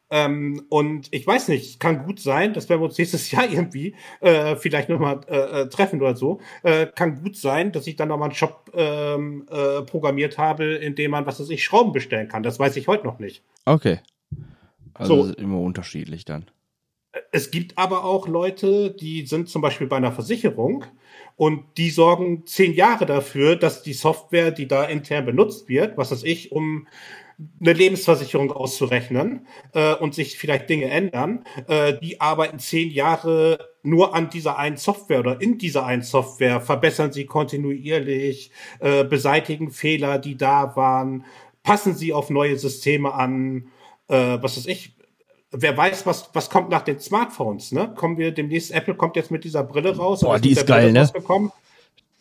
Ähm, 0.10 0.66
und 0.70 1.08
ich 1.12 1.26
weiß 1.26 1.47
nicht, 1.47 1.70
es 1.72 1.80
kann 1.80 2.06
gut 2.06 2.20
sein, 2.20 2.53
dass 2.53 2.70
wenn 2.70 2.80
wir 2.80 2.86
uns 2.86 2.97
nächstes 2.97 3.32
Jahr 3.32 3.49
irgendwie 3.49 3.95
äh, 4.22 4.56
vielleicht 4.56 4.89
nochmal 4.89 5.22
äh, 5.28 5.62
äh, 5.62 5.70
treffen 5.70 6.01
oder 6.01 6.16
so, 6.16 6.39
äh, 6.64 6.88
kann 6.88 7.22
gut 7.22 7.36
sein, 7.36 7.72
dass 7.72 7.88
ich 7.88 7.95
dann 7.95 8.10
nochmal 8.10 8.30
einen 8.30 8.36
Shop 8.36 8.72
ähm, 8.74 9.47
äh, 9.49 9.82
programmiert 9.82 10.38
habe, 10.38 10.76
in 10.76 10.95
dem 10.95 11.12
man, 11.12 11.26
was 11.26 11.39
weiß 11.39 11.49
ich, 11.49 11.64
Schrauben 11.64 11.91
bestellen 11.91 12.28
kann. 12.28 12.43
Das 12.43 12.60
weiß 12.60 12.76
ich 12.78 12.88
heute 12.88 13.06
noch 13.06 13.20
nicht. 13.20 13.43
Okay. 13.66 13.99
Also 14.93 15.26
so. 15.26 15.34
immer 15.34 15.60
unterschiedlich 15.60 16.26
dann. 16.26 16.45
Es 17.32 17.51
gibt 17.51 17.78
aber 17.78 18.03
auch 18.03 18.28
Leute, 18.28 18.91
die 18.91 19.26
sind 19.26 19.49
zum 19.49 19.62
Beispiel 19.62 19.88
bei 19.88 19.97
einer 19.97 20.12
Versicherung 20.12 20.86
und 21.38 21.64
die 21.78 21.89
sorgen 21.89 22.45
zehn 22.45 22.74
Jahre 22.74 23.06
dafür, 23.06 23.56
dass 23.56 23.84
die 23.84 23.93
Software, 23.93 24.51
die 24.51 24.68
da 24.68 24.86
intern 24.86 25.26
benutzt 25.26 25.68
wird, 25.70 25.97
was 25.97 26.12
weiß 26.12 26.24
ich, 26.24 26.51
um 26.51 26.88
eine 27.60 27.74
Lebensversicherung 27.74 28.52
auszurechnen 28.52 29.48
äh, 29.74 29.94
und 29.96 30.14
sich 30.14 30.38
vielleicht 30.38 30.70
Dinge 30.70 30.86
ändern, 30.86 31.44
äh, 31.68 31.94
die 32.02 32.22
arbeiten 32.22 32.60
zehn 32.60 32.90
Jahre 32.90 33.60
nur 33.84 34.16
an 34.16 34.30
dieser 34.30 34.58
einen 34.58 34.78
Software 34.78 35.20
oder 35.20 35.42
in 35.42 35.58
dieser 35.58 35.86
einen 35.86 36.02
Software, 36.02 36.62
verbessern 36.62 37.12
sie 37.12 37.26
kontinuierlich, 37.26 38.52
äh, 38.80 39.04
beseitigen 39.04 39.72
Fehler, 39.72 40.18
die 40.18 40.38
da 40.38 40.76
waren, 40.76 41.26
passen 41.64 41.94
sie 41.94 42.14
auf 42.14 42.30
neue 42.30 42.58
Systeme 42.58 43.14
an, 43.14 43.68
äh, 44.08 44.38
was 44.42 44.58
weiß 44.58 44.68
ich, 44.68 44.96
wer 45.52 45.76
weiß, 45.76 46.06
was, 46.06 46.30
was 46.34 46.50
kommt 46.50 46.70
nach 46.70 46.82
den 46.82 47.00
Smartphones, 47.00 47.72
ne? 47.72 47.92
Kommen 47.96 48.18
wir 48.18 48.32
demnächst, 48.32 48.72
Apple 48.72 48.96
kommt 48.96 49.16
jetzt 49.16 49.32
mit 49.32 49.44
dieser 49.44 49.64
Brille 49.64 49.96
raus. 49.96 50.22
Boah, 50.22 50.40
die 50.40 50.52
ist 50.52 50.68
geil, 50.68 50.92
ne? 50.92 51.10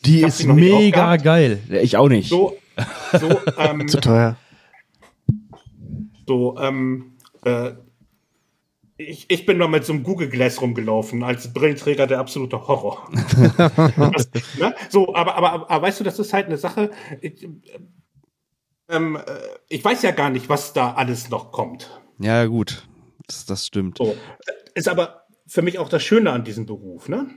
Die 0.04 0.22
ist 0.22 0.44
mega 0.44 1.16
geil. 1.16 1.60
Ich 1.82 1.96
auch 1.96 2.08
nicht. 2.08 2.28
So, 2.28 2.56
so 3.12 3.28
ähm, 3.58 3.88
Zu 3.88 4.00
teuer. 4.00 4.36
So, 6.26 6.56
ähm, 6.58 7.16
äh, 7.44 7.72
ich, 8.96 9.26
ich 9.28 9.44
bin 9.44 9.58
noch 9.58 9.68
mit 9.68 9.84
so 9.84 9.92
einem 9.92 10.04
Google 10.04 10.28
Glass 10.28 10.60
rumgelaufen, 10.60 11.24
als 11.24 11.52
Brillenträger 11.52 12.06
der 12.06 12.20
absolute 12.20 12.68
Horror. 12.68 13.10
das, 14.14 14.30
ne? 14.58 14.74
So, 14.88 15.14
aber, 15.14 15.34
aber, 15.34 15.70
aber, 15.70 15.86
weißt 15.86 16.00
du, 16.00 16.04
das 16.04 16.18
ist 16.18 16.32
halt 16.32 16.46
eine 16.46 16.58
Sache. 16.58 16.90
Ich, 17.20 17.46
ähm, 18.88 19.16
äh, 19.16 19.20
ich 19.68 19.84
weiß 19.84 20.02
ja 20.02 20.12
gar 20.12 20.30
nicht, 20.30 20.48
was 20.48 20.72
da 20.72 20.92
alles 20.92 21.28
noch 21.28 21.50
kommt. 21.50 21.90
Ja, 22.20 22.46
gut. 22.46 22.86
Das, 23.26 23.46
das 23.46 23.66
stimmt. 23.66 23.98
So. 23.98 24.16
Ist 24.74 24.88
aber 24.88 25.24
für 25.46 25.62
mich 25.62 25.78
auch 25.78 25.88
das 25.88 26.02
Schöne 26.02 26.30
an 26.30 26.44
diesem 26.44 26.66
Beruf, 26.66 27.08
ne? 27.08 27.28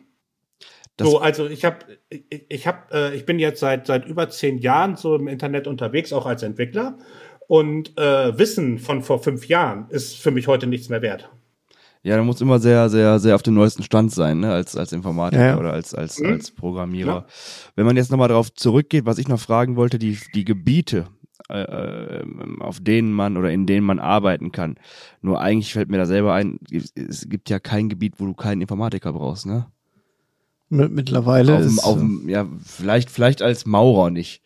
Das 0.97 1.07
so, 1.07 1.19
also 1.19 1.47
ich 1.47 1.63
habe, 1.63 1.79
ich, 2.09 2.45
ich 2.49 2.67
habe, 2.67 2.91
äh, 2.91 3.15
ich 3.15 3.25
bin 3.25 3.37
jetzt 3.37 3.59
seit 3.59 3.85
seit 3.85 4.05
über 4.05 4.29
zehn 4.29 4.57
Jahren 4.57 4.95
so 4.95 5.15
im 5.15 5.27
Internet 5.27 5.67
unterwegs, 5.67 6.11
auch 6.11 6.25
als 6.25 6.41
Entwickler. 6.41 6.97
Und 7.47 7.97
äh, 7.97 8.37
Wissen 8.37 8.77
von 8.77 9.01
vor 9.01 9.19
fünf 9.19 9.47
Jahren 9.47 9.89
ist 9.89 10.17
für 10.17 10.31
mich 10.31 10.47
heute 10.47 10.67
nichts 10.67 10.89
mehr 10.89 11.01
wert. 11.01 11.29
Ja, 12.03 12.15
du 12.15 12.23
musst 12.23 12.41
immer 12.41 12.59
sehr, 12.59 12.89
sehr, 12.89 13.19
sehr 13.19 13.35
auf 13.35 13.43
dem 13.43 13.55
neuesten 13.55 13.83
Stand 13.83 14.13
sein, 14.13 14.39
ne? 14.39 14.51
als, 14.51 14.75
als 14.77 14.93
Informatiker 14.93 15.41
ja, 15.41 15.49
ja. 15.49 15.57
oder 15.57 15.73
als, 15.73 15.93
als, 15.93 16.19
mhm. 16.19 16.33
als 16.33 16.51
Programmierer. 16.51 17.11
Ja. 17.11 17.25
Wenn 17.75 17.85
man 17.85 17.97
jetzt 17.97 18.11
nochmal 18.11 18.29
darauf 18.29 18.53
zurückgeht, 18.53 19.05
was 19.05 19.17
ich 19.17 19.27
noch 19.27 19.39
fragen 19.39 19.75
wollte, 19.75 19.97
die, 19.97 20.17
die 20.33 20.45
Gebiete, 20.45 21.07
äh, 21.49 21.61
äh, 21.61 22.25
auf 22.59 22.79
denen 22.81 23.13
man 23.13 23.37
oder 23.37 23.51
in 23.51 23.65
denen 23.65 23.85
man 23.85 23.99
arbeiten 23.99 24.51
kann. 24.51 24.75
Nur 25.21 25.39
eigentlich 25.39 25.71
fällt 25.71 25.89
mir 25.89 25.97
da 25.97 26.05
selber 26.05 26.33
ein, 26.33 26.59
es 26.69 27.29
gibt 27.29 27.49
ja 27.49 27.59
kein 27.59 27.89
Gebiet, 27.89 28.15
wo 28.17 28.25
du 28.25 28.33
keinen 28.33 28.61
Informatiker 28.61 29.13
brauchst, 29.13 29.45
ne? 29.45 29.67
Mittlerweile 30.69 31.55
auf, 31.55 31.61
ist 31.61 31.79
auf, 31.79 32.01
ja 32.25 32.45
vielleicht 32.65 33.09
vielleicht 33.09 33.41
als 33.41 33.65
Maurer 33.65 34.09
nicht. 34.09 34.41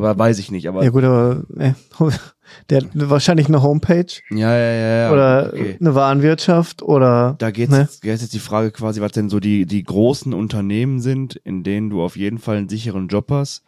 Aber 0.00 0.18
weiß 0.18 0.38
ich 0.38 0.50
nicht. 0.50 0.68
Aber 0.68 0.82
ja 0.82 0.90
gut, 0.90 1.04
aber 1.04 1.44
äh, 1.58 1.72
der 2.70 2.82
hat 2.82 2.88
wahrscheinlich 2.94 3.48
eine 3.48 3.62
Homepage. 3.62 4.06
Ja, 4.30 4.56
ja, 4.56 4.72
ja. 4.72 4.96
ja 4.96 5.12
oder 5.12 5.50
okay. 5.52 5.76
eine 5.78 5.94
Warenwirtschaft 5.94 6.82
oder. 6.82 7.34
Da 7.38 7.50
geht 7.50 7.70
ne? 7.70 7.88
jetzt 8.02 8.32
die 8.32 8.38
Frage 8.38 8.70
quasi, 8.70 9.00
was 9.00 9.12
denn 9.12 9.28
so 9.28 9.40
die, 9.40 9.66
die 9.66 9.82
großen 9.82 10.32
Unternehmen 10.32 11.00
sind, 11.00 11.36
in 11.36 11.62
denen 11.62 11.90
du 11.90 12.02
auf 12.02 12.16
jeden 12.16 12.38
Fall 12.38 12.56
einen 12.56 12.68
sicheren 12.68 13.08
Job 13.08 13.30
hast. 13.30 13.62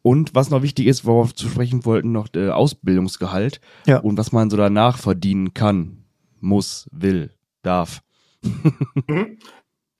Und 0.00 0.34
was 0.34 0.50
noch 0.50 0.62
wichtig 0.62 0.86
ist, 0.86 1.04
worauf 1.04 1.30
wir 1.30 1.36
zu 1.36 1.48
sprechen 1.48 1.84
wollten, 1.84 2.12
noch 2.12 2.28
der 2.28 2.56
Ausbildungsgehalt. 2.56 3.60
Ja. 3.86 3.98
Und 3.98 4.18
was 4.18 4.32
man 4.32 4.50
so 4.50 4.56
danach 4.56 4.98
verdienen 4.98 5.54
kann, 5.54 6.04
muss, 6.40 6.88
will, 6.92 7.30
darf. 7.62 8.02
Mhm. 8.42 9.38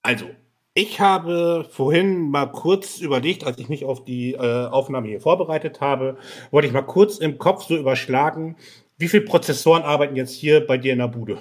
Also, 0.03 0.27
ich 0.75 1.01
habe 1.01 1.67
vorhin 1.71 2.31
mal 2.31 2.47
kurz 2.47 3.01
überlegt, 3.01 3.45
als 3.45 3.59
ich 3.59 3.69
mich 3.69 3.85
auf 3.85 4.05
die 4.05 4.33
äh, 4.33 4.67
Aufnahme 4.67 5.07
hier 5.07 5.21
vorbereitet 5.21 5.81
habe, 5.81 6.19
wollte 6.51 6.67
ich 6.67 6.75
mal 6.75 6.83
kurz 6.83 7.19
im 7.19 7.39
Kopf 7.39 7.65
so 7.65 7.77
überschlagen, 7.77 8.57
wie 8.99 9.09
viele 9.09 9.25
Prozessoren 9.25 9.85
arbeiten 9.85 10.17
jetzt 10.17 10.35
hier 10.35 10.67
bei 10.67 10.77
dir 10.77 10.93
in 10.93 10.99
der 10.99 11.09
Bude? 11.09 11.39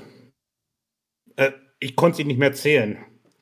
Äh, 1.35 1.51
ich 1.79 1.95
konnte 1.95 2.17
sie 2.17 2.25
nicht 2.25 2.39
mehr 2.39 2.53
zählen. 2.53 2.97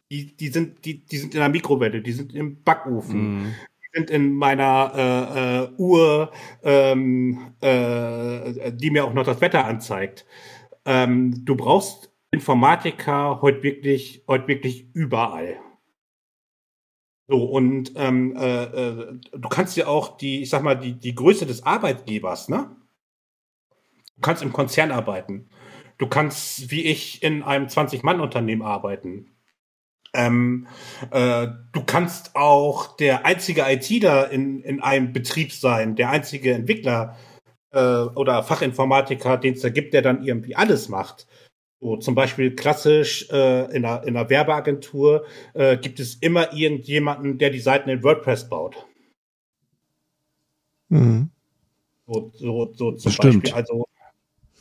Die, 0.09 0.35
die, 0.35 0.47
sind, 0.47 0.85
die, 0.85 1.05
die 1.05 1.17
sind 1.17 1.33
in 1.33 1.41
der 1.41 1.49
Mikrowelle, 1.49 2.01
die 2.01 2.11
sind 2.13 2.33
im 2.33 2.63
Backofen. 2.63 3.43
Mhm. 3.43 3.55
Die 3.81 3.97
sind 3.97 4.09
in 4.09 4.33
meiner 4.33 4.91
äh, 4.95 5.63
äh, 5.63 5.69
Uhr, 5.77 6.31
ähm, 6.63 7.53
äh, 7.59 8.71
die 8.71 8.91
mir 8.91 9.05
auch 9.05 9.13
noch 9.13 9.25
das 9.25 9.41
Wetter 9.41 9.65
anzeigt. 9.65 10.25
Ähm, 10.85 11.43
du 11.45 11.55
brauchst 11.55 12.13
Informatiker 12.31 13.41
heute 13.41 13.61
wirklich, 13.63 14.23
heute 14.27 14.47
wirklich 14.47 14.87
überall. 14.93 15.59
So, 17.31 17.45
und 17.45 17.93
ähm, 17.95 18.35
äh, 18.35 18.63
äh, 18.63 19.13
du 19.31 19.47
kannst 19.47 19.77
ja 19.77 19.87
auch 19.87 20.17
die, 20.17 20.41
ich 20.41 20.49
sag 20.49 20.63
mal, 20.63 20.75
die, 20.75 20.99
die 20.99 21.15
Größe 21.15 21.45
des 21.45 21.65
Arbeitgebers, 21.65 22.49
ne? 22.49 22.75
Du 24.17 24.21
kannst 24.21 24.43
im 24.43 24.51
Konzern 24.51 24.91
arbeiten. 24.91 25.47
Du 25.97 26.07
kannst, 26.07 26.71
wie 26.71 26.81
ich, 26.81 27.23
in 27.23 27.41
einem 27.41 27.67
20-Mann-Unternehmen 27.67 28.63
arbeiten. 28.63 29.31
Ähm, 30.13 30.67
äh, 31.11 31.47
du 31.71 31.83
kannst 31.85 32.35
auch 32.35 32.97
der 32.97 33.25
einzige 33.25 33.63
ITler 33.65 34.29
in, 34.29 34.61
in 34.61 34.81
einem 34.81 35.13
Betrieb 35.13 35.53
sein, 35.53 35.95
der 35.95 36.09
einzige 36.09 36.53
Entwickler 36.53 37.15
äh, 37.71 37.79
oder 37.79 38.43
Fachinformatiker, 38.43 39.37
den 39.37 39.53
es 39.53 39.61
da 39.61 39.69
gibt, 39.69 39.93
der 39.93 40.01
dann 40.01 40.21
irgendwie 40.21 40.57
alles 40.57 40.89
macht. 40.89 41.27
So, 41.81 41.97
zum 41.97 42.13
Beispiel 42.13 42.55
klassisch 42.55 43.27
äh, 43.31 43.75
in, 43.75 43.83
einer, 43.85 44.03
in 44.03 44.15
einer 44.15 44.29
Werbeagentur 44.29 45.25
äh, 45.55 45.77
gibt 45.77 45.99
es 45.99 46.13
immer 46.13 46.53
irgendjemanden, 46.53 47.39
der 47.39 47.49
die 47.49 47.59
Seiten 47.59 47.89
in 47.89 48.03
WordPress 48.03 48.49
baut. 48.49 48.85
Mhm. 50.89 51.31
So, 52.05 52.31
so, 52.35 52.73
so 52.75 52.91
zum 52.91 53.11
Stimmt. 53.11 53.43
Beispiel. 53.45 53.53
Also 53.53 53.87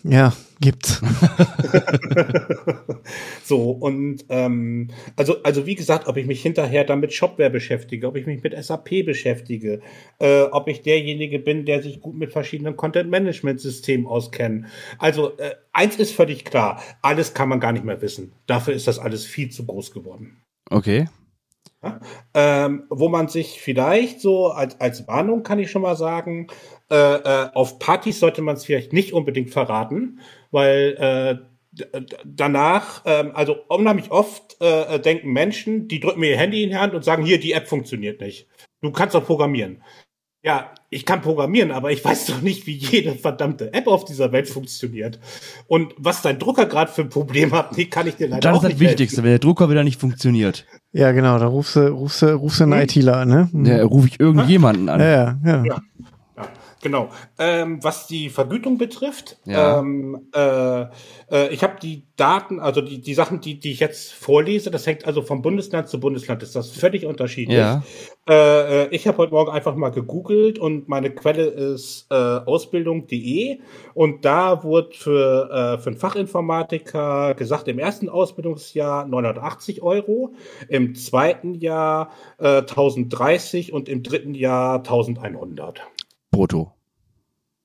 Ja, 0.02 0.32
gibt's. 0.60 1.02
so, 3.44 3.70
und 3.70 4.24
ähm, 4.28 4.88
also, 5.16 5.42
also 5.42 5.66
wie 5.66 5.74
gesagt, 5.74 6.08
ob 6.08 6.16
ich 6.16 6.26
mich 6.26 6.42
hinterher 6.42 6.84
dann 6.84 7.00
mit 7.00 7.12
Shopware 7.12 7.50
beschäftige, 7.50 8.06
ob 8.06 8.16
ich 8.16 8.26
mich 8.26 8.42
mit 8.42 8.56
SAP 8.64 9.04
beschäftige, 9.04 9.80
äh, 10.18 10.42
ob 10.42 10.68
ich 10.68 10.82
derjenige 10.82 11.38
bin, 11.38 11.66
der 11.66 11.82
sich 11.82 12.00
gut 12.00 12.16
mit 12.16 12.32
verschiedenen 12.32 12.76
Content-Management-Systemen 12.76 14.06
auskennt. 14.06 14.66
Also 14.98 15.36
äh, 15.38 15.54
eins 15.72 15.96
ist 15.96 16.12
völlig 16.12 16.44
klar, 16.44 16.82
alles 17.02 17.34
kann 17.34 17.48
man 17.48 17.60
gar 17.60 17.72
nicht 17.72 17.84
mehr 17.84 18.00
wissen. 18.00 18.32
Dafür 18.46 18.74
ist 18.74 18.86
das 18.86 18.98
alles 18.98 19.26
viel 19.26 19.50
zu 19.50 19.66
groß 19.66 19.92
geworden. 19.92 20.42
Okay. 20.70 21.08
Ähm, 22.34 22.84
wo 22.90 23.08
man 23.08 23.28
sich 23.28 23.60
vielleicht 23.60 24.20
so 24.20 24.48
als, 24.48 24.78
als 24.80 25.08
Warnung 25.08 25.42
kann 25.42 25.58
ich 25.58 25.70
schon 25.70 25.82
mal 25.82 25.96
sagen, 25.96 26.48
äh, 26.90 26.94
äh, 26.94 27.48
auf 27.54 27.78
Partys 27.78 28.20
sollte 28.20 28.42
man 28.42 28.56
es 28.56 28.64
vielleicht 28.64 28.92
nicht 28.92 29.14
unbedingt 29.14 29.50
verraten, 29.50 30.20
weil 30.50 31.40
äh, 31.72 31.96
danach, 32.24 33.02
ähm, 33.06 33.32
also 33.34 33.56
unheimlich 33.68 34.10
oft 34.10 34.56
äh, 34.60 34.98
denken 35.00 35.32
Menschen, 35.32 35.88
die 35.88 36.00
drücken 36.00 36.20
mir 36.20 36.30
ihr 36.30 36.38
Handy 36.38 36.62
in 36.62 36.70
die 36.70 36.76
Hand 36.76 36.94
und 36.94 37.04
sagen, 37.04 37.24
hier, 37.24 37.40
die 37.40 37.52
App 37.52 37.68
funktioniert 37.68 38.20
nicht. 38.20 38.46
Du 38.82 38.92
kannst 38.92 39.14
doch 39.14 39.24
programmieren. 39.24 39.82
Ja, 40.42 40.72
ich 40.88 41.04
kann 41.04 41.20
programmieren, 41.20 41.70
aber 41.70 41.92
ich 41.92 42.02
weiß 42.02 42.26
doch 42.26 42.40
nicht, 42.40 42.66
wie 42.66 42.76
jede 42.76 43.14
verdammte 43.14 43.74
App 43.74 43.86
auf 43.86 44.06
dieser 44.06 44.32
Welt 44.32 44.48
funktioniert. 44.48 45.20
Und 45.66 45.94
was 45.98 46.22
dein 46.22 46.38
Drucker 46.38 46.64
gerade 46.64 46.90
für 46.90 47.02
ein 47.02 47.10
Problem 47.10 47.52
hat, 47.52 47.76
nee, 47.76 47.84
kann 47.84 48.06
ich 48.06 48.16
dir 48.16 48.28
leider 48.28 48.40
Das 48.40 48.52
auch 48.52 48.62
ist 48.62 48.72
das 48.72 48.80
nicht 48.80 48.90
Wichtigste, 48.90 49.22
wenn 49.22 49.30
der 49.30 49.38
Drucker 49.38 49.68
wieder 49.68 49.84
nicht 49.84 50.00
funktioniert. 50.00 50.66
Ja, 50.92 51.12
genau, 51.12 51.38
da 51.38 51.46
rufst 51.46 51.76
du, 51.76 51.88
rufst 51.88 52.22
du, 52.22 52.34
rufst 52.34 52.60
du 52.60 52.64
einen 52.64 52.72
Hm? 52.74 52.80
ITler 52.82 53.16
an, 53.18 53.28
ne? 53.28 53.48
Mhm. 53.52 53.64
Da 53.64 53.84
rufe 53.84 54.08
ich 54.08 54.18
irgendjemanden 54.18 54.88
an. 54.88 55.00
ja, 55.00 55.06
ja, 55.10 55.38
ja. 55.44 55.64
Ja. 55.64 55.78
Genau. 56.82 57.10
Ähm, 57.38 57.82
was 57.82 58.06
die 58.06 58.30
Vergütung 58.30 58.78
betrifft, 58.78 59.38
Ja. 59.44 59.78
ähm, 59.78 60.28
äh, 60.34 60.82
äh, 61.30 61.48
ich 61.50 61.62
habe 61.62 61.74
die 61.82 62.04
Daten, 62.16 62.58
also 62.60 62.80
die, 62.80 63.00
die 63.00 63.14
Sachen, 63.14 63.40
die, 63.40 63.60
die 63.60 63.72
ich 63.72 63.80
jetzt 63.80 64.12
vorlese, 64.12 64.70
das 64.70 64.86
hängt 64.86 65.06
also 65.06 65.22
vom 65.22 65.42
Bundesland 65.42 65.88
zu 65.88 66.00
Bundesland, 66.00 66.42
ist 66.42 66.56
das 66.56 66.70
völlig 66.70 67.04
unterschiedlich. 67.06 67.58
Ja. 67.58 67.82
Äh, 68.28 68.84
äh, 68.84 68.88
ich 68.90 69.06
habe 69.06 69.18
heute 69.18 69.32
Morgen 69.32 69.50
einfach 69.50 69.74
mal 69.74 69.90
gegoogelt 69.90 70.58
und 70.58 70.88
meine 70.88 71.10
Quelle 71.10 71.44
ist 71.44 72.06
äh, 72.10 72.14
ausbildung.de 72.14 73.58
und 73.94 74.24
da 74.24 74.62
wurde 74.64 74.90
für, 74.92 75.50
äh, 75.50 75.82
für 75.82 75.90
einen 75.90 75.98
Fachinformatiker 75.98 77.34
gesagt, 77.34 77.68
im 77.68 77.78
ersten 77.78 78.08
Ausbildungsjahr 78.08 79.06
980 79.06 79.82
Euro, 79.82 80.34
im 80.68 80.94
zweiten 80.94 81.54
Jahr 81.54 82.10
äh, 82.38 82.58
1030 82.58 83.72
und 83.72 83.88
im 83.88 84.02
dritten 84.02 84.34
Jahr 84.34 84.78
1100. 84.78 85.82
Brutto. 86.40 86.72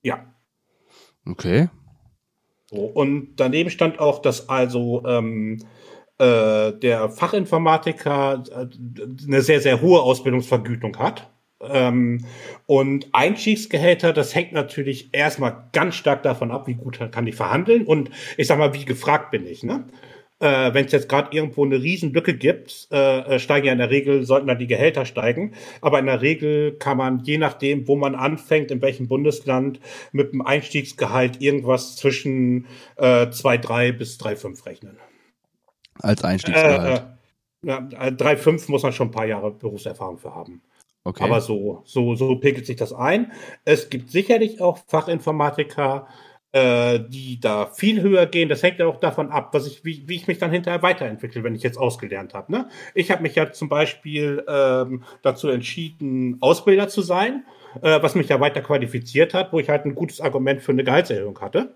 Ja. 0.04 0.26
Okay. 1.26 1.70
So, 2.70 2.82
und 2.82 3.38
daneben 3.38 3.70
stand 3.70 4.00
auch, 4.00 4.22
dass 4.22 4.50
also 4.50 5.02
ähm, 5.06 5.60
äh, 6.18 6.74
der 6.74 7.10
Fachinformatiker 7.10 8.44
äh, 8.52 8.68
eine 9.26 9.42
sehr, 9.42 9.62
sehr 9.62 9.80
hohe 9.80 10.02
Ausbildungsvergütung 10.02 10.98
hat. 10.98 11.32
Ähm, 11.62 12.26
und 12.66 13.08
Einstiegsgehälter, 13.14 14.12
das 14.12 14.36
hängt 14.36 14.52
natürlich 14.52 15.14
erstmal 15.14 15.70
ganz 15.72 15.96
stark 15.96 16.24
davon 16.24 16.52
ab, 16.52 16.68
wie 16.68 16.76
gut 16.76 17.00
kann 17.14 17.28
ich 17.28 17.36
verhandeln 17.36 17.86
und 17.86 18.10
ich 18.36 18.48
sag 18.48 18.60
mal, 18.60 18.74
wie 18.74 18.84
gefragt 18.84 19.32
bin 19.32 19.48
ich. 19.48 19.64
Ne? 19.64 19.86
Äh, 20.46 20.74
Wenn 20.76 20.86
es 20.86 20.91
jetzt 20.91 21.10
gerade 21.10 21.36
irgendwo 21.36 21.66
eine 21.66 21.82
Riesenlücke 21.82 22.36
gibt, 22.36 22.88
äh, 22.91 23.36
äh, 23.36 23.39
steigen 23.39 23.66
ja 23.66 23.72
in 23.72 23.80
der 23.80 23.89
Regel, 23.89 24.24
sollten 24.26 24.46
dann 24.46 24.60
die 24.60 24.68
Gehälter 24.68 25.06
steigen. 25.06 25.54
Aber 25.82 25.98
in 25.98 26.06
der 26.06 26.22
Regel 26.22 26.74
kann 26.78 26.98
man, 26.98 27.24
je 27.24 27.39
nachdem, 27.39 27.88
wo 27.88 27.96
man 27.96 28.14
anfängt, 28.14 28.70
in 28.70 28.82
welchem 28.82 29.08
Bundesland, 29.08 29.80
mit 30.12 30.34
dem 30.34 30.41
Einstiegsgehalt 30.46 31.41
irgendwas 31.41 31.96
zwischen 31.96 32.68
äh, 32.98 33.26
2,3 33.26 33.91
bis 33.93 34.20
3,5 34.20 34.66
rechnen. 34.68 34.98
Als 36.00 36.22
Äh, 36.24 36.28
Einstiegsgehalt. 36.28 37.00
äh, 37.64 37.68
ja, 37.68 37.80
3,5 37.80 38.70
muss 38.70 38.84
man 38.84 38.93
schon 38.93 39.08
ein 39.08 39.12
paar 39.12 39.26
Jahre 39.26 39.50
Berufserfahrung 39.52 40.20
für 40.20 40.36
haben. 40.36 40.62
Okay. 41.04 41.24
Aber 41.24 41.41
so, 41.41 41.82
so, 41.86 42.16
so 42.16 42.36
pegelt 42.36 42.66
sich 42.66 42.76
das 42.78 42.91
ein. 42.93 43.32
Es 43.64 43.89
gibt 43.89 44.12
sicherlich 44.12 44.60
auch 44.62 44.80
Fachinformatiker, 44.88 46.08
äh, 46.56 47.01
die 47.10 47.38
da 47.41 47.66
viel 47.66 48.01
höher 48.01 48.26
gehen. 48.28 48.47
Das 48.47 48.64
hängt 48.64 48.80
ja 48.80 48.88
auch 48.88 49.01
davon 49.01 49.30
ab, 49.30 49.49
was 49.53 49.68
ich, 49.68 49.84
wie, 49.84 50.08
wie 50.08 50.16
ich 50.16 50.28
mich 50.28 50.38
dann 50.38 50.51
hinterher 50.51 50.82
weiterentwickle, 50.82 51.43
wenn 51.43 51.53
ich 51.53 51.64
jetzt 51.64 51.78
ausgelernt 51.78 52.34
habe. 52.34 52.49
Ne? 52.49 52.70
Ich 52.93 53.12
habe 53.12 53.24
mich 53.24 53.36
ja 53.36 53.51
zum 53.51 53.68
Beispiel 53.68 54.41
ähm, 54.47 55.03
dazu 55.22 55.49
entschieden, 55.49 56.38
Ausbilder 56.39 56.88
zu 56.88 57.01
sein, 57.01 57.43
äh, 57.82 58.01
was 58.01 58.16
mich 58.16 58.30
ja 58.30 58.39
weiter 58.39 58.62
qualifiziert 58.62 59.34
hat, 59.34 59.51
wo 59.51 59.60
ich 59.60 59.68
halt 59.68 59.84
ein 59.84 59.95
gutes 59.95 60.22
Argument 60.22 60.62
für 60.62 60.72
eine 60.72 60.86
Gehaltserhöhung 60.86 61.38
hatte. 61.41 61.74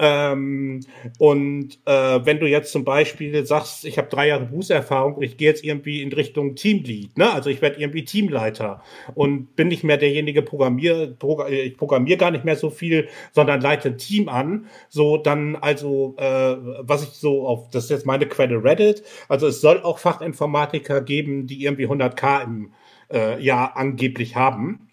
Ähm, 0.00 0.80
und 1.18 1.78
äh, 1.84 2.20
wenn 2.24 2.38
du 2.38 2.46
jetzt 2.46 2.70
zum 2.70 2.84
Beispiel 2.84 3.44
sagst, 3.44 3.84
ich 3.84 3.98
habe 3.98 4.08
drei 4.08 4.28
Jahre 4.28 4.46
Berufserfahrung 4.46 5.14
und 5.14 5.22
ich 5.22 5.36
gehe 5.36 5.48
jetzt 5.48 5.64
irgendwie 5.64 6.02
in 6.02 6.12
Richtung 6.12 6.54
Teamlead, 6.54 7.18
ne? 7.18 7.32
Also 7.32 7.50
ich 7.50 7.60
werde 7.62 7.80
irgendwie 7.80 8.04
Teamleiter 8.04 8.82
und 9.14 9.56
bin 9.56 9.68
nicht 9.68 9.82
mehr 9.82 9.96
derjenige 9.96 10.42
Programmier, 10.42 11.14
Progr 11.18 11.48
ich 11.48 11.76
programmiere 11.76 12.18
gar 12.18 12.30
nicht 12.30 12.44
mehr 12.44 12.56
so 12.56 12.70
viel, 12.70 13.08
sondern 13.32 13.60
leite 13.60 13.88
ein 13.88 13.98
Team 13.98 14.28
an. 14.28 14.66
So 14.88 15.16
dann 15.16 15.56
also, 15.56 16.14
äh, 16.18 16.56
was 16.80 17.02
ich 17.02 17.10
so 17.10 17.46
auf, 17.46 17.70
das 17.70 17.84
ist 17.84 17.90
jetzt 17.90 18.06
meine 18.06 18.26
Quelle 18.26 18.62
Reddit. 18.62 19.02
Also 19.28 19.48
es 19.48 19.60
soll 19.60 19.82
auch 19.82 19.98
Fachinformatiker 19.98 21.00
geben, 21.00 21.46
die 21.46 21.64
irgendwie 21.64 21.86
100k 21.86 22.44
im 22.44 22.72
äh, 23.12 23.42
Jahr 23.42 23.76
angeblich 23.76 24.36
haben 24.36 24.87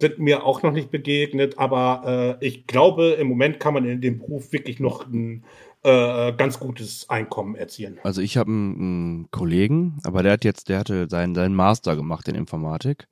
sind 0.00 0.18
mir 0.18 0.44
auch 0.44 0.62
noch 0.62 0.72
nicht 0.72 0.90
begegnet, 0.90 1.58
aber 1.58 2.38
äh, 2.40 2.46
ich 2.46 2.66
glaube, 2.66 3.10
im 3.10 3.28
Moment 3.28 3.58
kann 3.60 3.74
man 3.74 3.84
in 3.84 4.00
dem 4.00 4.18
Beruf 4.18 4.52
wirklich 4.52 4.80
noch 4.80 5.06
ein 5.06 5.44
äh, 5.82 6.32
ganz 6.32 6.60
gutes 6.60 7.08
Einkommen 7.08 7.56
erzielen. 7.56 7.98
Also 8.02 8.20
ich 8.20 8.36
habe 8.36 8.50
einen, 8.50 8.74
einen 8.80 9.30
Kollegen, 9.30 9.98
aber 10.04 10.22
der 10.22 10.32
hat 10.32 10.44
jetzt, 10.44 10.68
der 10.68 10.78
hatte 10.78 11.08
seinen, 11.08 11.34
seinen 11.34 11.54
Master 11.54 11.96
gemacht 11.96 12.28
in 12.28 12.34
Informatik 12.34 13.08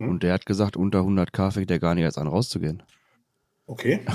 Hm. 0.00 0.08
und 0.08 0.22
der 0.22 0.32
hat 0.32 0.46
gesagt, 0.46 0.76
unter 0.76 1.00
100k 1.00 1.52
fängt 1.52 1.70
der 1.70 1.78
gar 1.78 1.94
nicht 1.94 2.04
erst 2.04 2.18
an 2.18 2.26
rauszugehen. 2.26 2.82
Okay. 3.70 4.00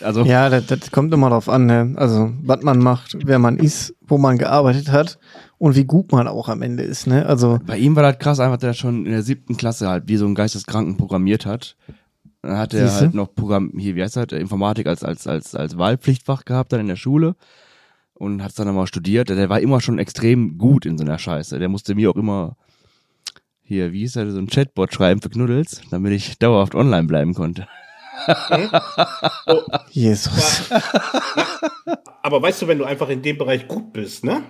Also 0.00 0.22
Ja, 0.22 0.48
das, 0.48 0.66
das 0.66 0.90
kommt 0.90 1.12
immer 1.12 1.28
drauf 1.28 1.48
an, 1.48 1.66
ne? 1.66 1.92
Also, 1.96 2.32
was 2.42 2.62
man 2.62 2.78
macht, 2.78 3.16
wer 3.26 3.38
man 3.38 3.58
ist, 3.58 3.94
wo 4.06 4.16
man 4.16 4.38
gearbeitet 4.38 4.90
hat 4.90 5.18
und 5.58 5.76
wie 5.76 5.84
gut 5.84 6.12
man 6.12 6.28
auch 6.28 6.48
am 6.48 6.62
Ende 6.62 6.82
ist, 6.82 7.06
ne? 7.06 7.26
Also, 7.26 7.58
bei 7.66 7.76
ihm 7.76 7.94
war 7.96 8.04
das 8.04 8.18
krass, 8.18 8.40
einfach, 8.40 8.56
der 8.56 8.72
schon 8.72 9.04
in 9.04 9.12
der 9.12 9.22
siebten 9.22 9.56
Klasse 9.56 9.88
halt 9.88 10.04
wie 10.06 10.16
so 10.16 10.26
ein 10.26 10.34
Geisteskranken 10.34 10.96
programmiert 10.96 11.44
hat. 11.44 11.76
Dann 12.40 12.56
hat 12.56 12.72
er 12.72 12.88
Siehste? 12.88 13.06
halt 13.06 13.14
noch 13.14 13.34
Programm, 13.34 13.72
hier, 13.76 13.96
wie 13.96 14.02
heißt 14.02 14.16
das, 14.16 14.26
Informatik 14.32 14.86
als, 14.86 15.04
als, 15.04 15.26
als, 15.26 15.54
als 15.54 15.76
Wahlpflichtfach 15.76 16.44
gehabt 16.44 16.72
dann 16.72 16.80
in 16.80 16.88
der 16.88 16.96
Schule 16.96 17.34
und 18.14 18.42
hat 18.42 18.50
es 18.50 18.54
dann 18.54 18.68
nochmal 18.68 18.86
studiert. 18.86 19.28
Der 19.28 19.48
war 19.50 19.60
immer 19.60 19.80
schon 19.80 19.98
extrem 19.98 20.56
gut 20.56 20.86
in 20.86 20.96
so 20.96 21.04
einer 21.04 21.18
Scheiße. 21.18 21.58
Der 21.58 21.68
musste 21.68 21.94
mir 21.94 22.10
auch 22.10 22.16
immer 22.16 22.56
hier, 23.62 23.92
wie 23.92 24.00
hieß 24.00 24.16
er, 24.16 24.30
so 24.30 24.38
ein 24.38 24.46
Chatbot 24.46 24.94
schreiben 24.94 25.20
für 25.20 25.28
Knuddels, 25.28 25.82
damit 25.90 26.12
ich 26.12 26.38
dauerhaft 26.38 26.74
online 26.74 27.06
bleiben 27.06 27.34
konnte. 27.34 27.66
Hm? 28.26 28.70
So, 29.46 29.64
Jesus. 29.90 30.70
aber 32.22 32.42
weißt 32.42 32.62
du, 32.62 32.68
wenn 32.68 32.78
du 32.78 32.84
einfach 32.84 33.08
in 33.08 33.22
dem 33.22 33.38
Bereich 33.38 33.66
gut 33.68 33.92
bist, 33.92 34.24
ne? 34.24 34.42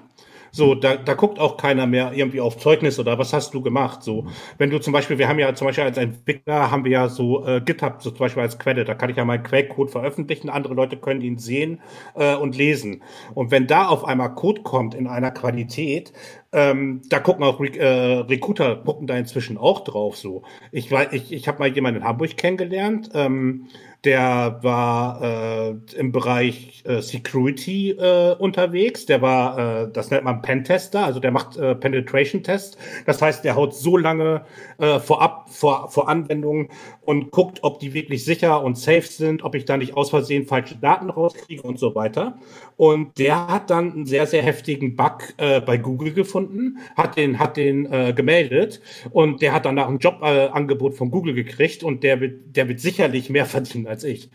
So, 0.50 0.74
da, 0.74 0.96
da 0.96 1.14
guckt 1.14 1.38
auch 1.38 1.56
keiner 1.56 1.86
mehr 1.86 2.12
irgendwie 2.14 2.40
auf 2.40 2.56
Zeugnis 2.58 2.98
oder 2.98 3.18
was 3.18 3.32
hast 3.32 3.54
du 3.54 3.60
gemacht. 3.62 4.02
So, 4.02 4.26
wenn 4.58 4.70
du 4.70 4.78
zum 4.78 4.92
Beispiel, 4.92 5.18
wir 5.18 5.28
haben 5.28 5.38
ja 5.38 5.54
zum 5.54 5.66
Beispiel 5.66 5.84
als 5.84 5.98
Entwickler 5.98 6.70
haben 6.70 6.84
wir 6.84 6.90
ja 6.90 7.08
so 7.08 7.46
äh, 7.46 7.60
GitHub 7.60 8.02
so 8.02 8.10
zum 8.10 8.18
Beispiel 8.18 8.42
als 8.42 8.58
Quelle, 8.58 8.84
da 8.84 8.94
kann 8.94 9.10
ich 9.10 9.16
ja 9.16 9.24
meinen 9.24 9.42
Quellcode 9.42 9.90
veröffentlichen, 9.90 10.48
andere 10.48 10.74
Leute 10.74 10.96
können 10.96 11.20
ihn 11.20 11.38
sehen 11.38 11.80
äh, 12.14 12.34
und 12.34 12.56
lesen. 12.56 13.02
Und 13.34 13.50
wenn 13.50 13.66
da 13.66 13.86
auf 13.86 14.04
einmal 14.04 14.34
Code 14.34 14.62
kommt 14.62 14.94
in 14.94 15.06
einer 15.06 15.30
Qualität, 15.30 16.12
ähm, 16.52 17.02
da 17.08 17.20
gucken 17.20 17.44
auch 17.44 17.60
Re 17.60 17.76
äh, 17.78 18.20
Recruiter 18.20 18.76
gucken 18.76 19.06
da 19.06 19.16
inzwischen 19.16 19.58
auch 19.58 19.84
drauf. 19.84 20.16
So, 20.16 20.42
ich 20.72 20.90
weiß, 20.90 21.08
ich, 21.12 21.32
ich 21.32 21.46
habe 21.46 21.58
mal 21.58 21.68
jemanden 21.68 22.00
in 22.00 22.06
Hamburg 22.06 22.36
kennengelernt. 22.36 23.10
Ähm, 23.14 23.66
der 24.04 24.58
war 24.62 25.22
äh, 25.22 25.74
im 25.96 26.12
Bereich 26.12 26.84
äh, 26.86 27.00
Security 27.00 27.90
äh, 27.90 28.34
unterwegs. 28.38 29.06
Der 29.06 29.22
war, 29.22 29.58
äh, 29.58 29.90
das 29.92 30.10
nennt 30.10 30.24
man 30.24 30.40
Pentester, 30.40 31.04
also 31.04 31.18
der 31.18 31.32
macht 31.32 31.56
äh, 31.56 31.74
Penetration 31.74 32.42
Test. 32.42 32.78
Das 33.06 33.20
heißt, 33.20 33.44
der 33.44 33.56
haut 33.56 33.74
so 33.74 33.96
lange 33.96 34.44
äh, 34.78 35.00
vorab 35.00 35.48
vor, 35.50 35.90
vor 35.90 36.08
Anwendungen 36.08 36.68
und 37.08 37.30
guckt, 37.30 37.60
ob 37.62 37.80
die 37.80 37.94
wirklich 37.94 38.22
sicher 38.26 38.62
und 38.62 38.76
safe 38.76 39.00
sind, 39.00 39.42
ob 39.42 39.54
ich 39.54 39.64
da 39.64 39.78
nicht 39.78 39.96
aus 39.96 40.10
Versehen 40.10 40.44
falsche 40.44 40.76
Daten 40.76 41.08
rauskriege 41.08 41.62
und 41.62 41.78
so 41.78 41.94
weiter. 41.94 42.36
Und 42.76 43.18
der 43.18 43.48
hat 43.48 43.70
dann 43.70 43.92
einen 43.92 44.04
sehr, 44.04 44.26
sehr 44.26 44.42
heftigen 44.42 44.94
Bug 44.94 45.22
äh, 45.38 45.62
bei 45.62 45.78
Google 45.78 46.12
gefunden, 46.12 46.80
hat 46.98 47.16
den, 47.16 47.38
hat 47.38 47.56
den 47.56 47.90
äh, 47.90 48.12
gemeldet 48.12 48.82
und 49.10 49.40
der 49.40 49.54
hat 49.54 49.64
danach 49.64 49.88
ein 49.88 50.00
Jobangebot 50.00 50.92
äh, 50.92 50.96
von 50.96 51.10
Google 51.10 51.32
gekriegt 51.32 51.82
und 51.82 52.04
der 52.04 52.20
wird, 52.20 52.54
der 52.54 52.68
wird 52.68 52.80
sicherlich 52.80 53.30
mehr 53.30 53.46
verdienen 53.46 53.86
als 53.86 54.04
ich. 54.04 54.28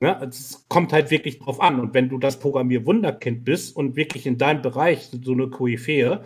Ja, 0.00 0.22
es 0.22 0.64
kommt 0.70 0.94
halt 0.94 1.10
wirklich 1.10 1.40
drauf 1.40 1.60
an. 1.60 1.78
Und 1.78 1.92
wenn 1.92 2.08
du 2.08 2.16
das 2.16 2.40
Programmierwunderkind 2.40 3.44
bist 3.44 3.76
und 3.76 3.96
wirklich 3.96 4.24
in 4.24 4.38
deinem 4.38 4.62
Bereich 4.62 5.10
so 5.22 5.32
eine 5.32 5.50
Koryphäe, 5.50 6.22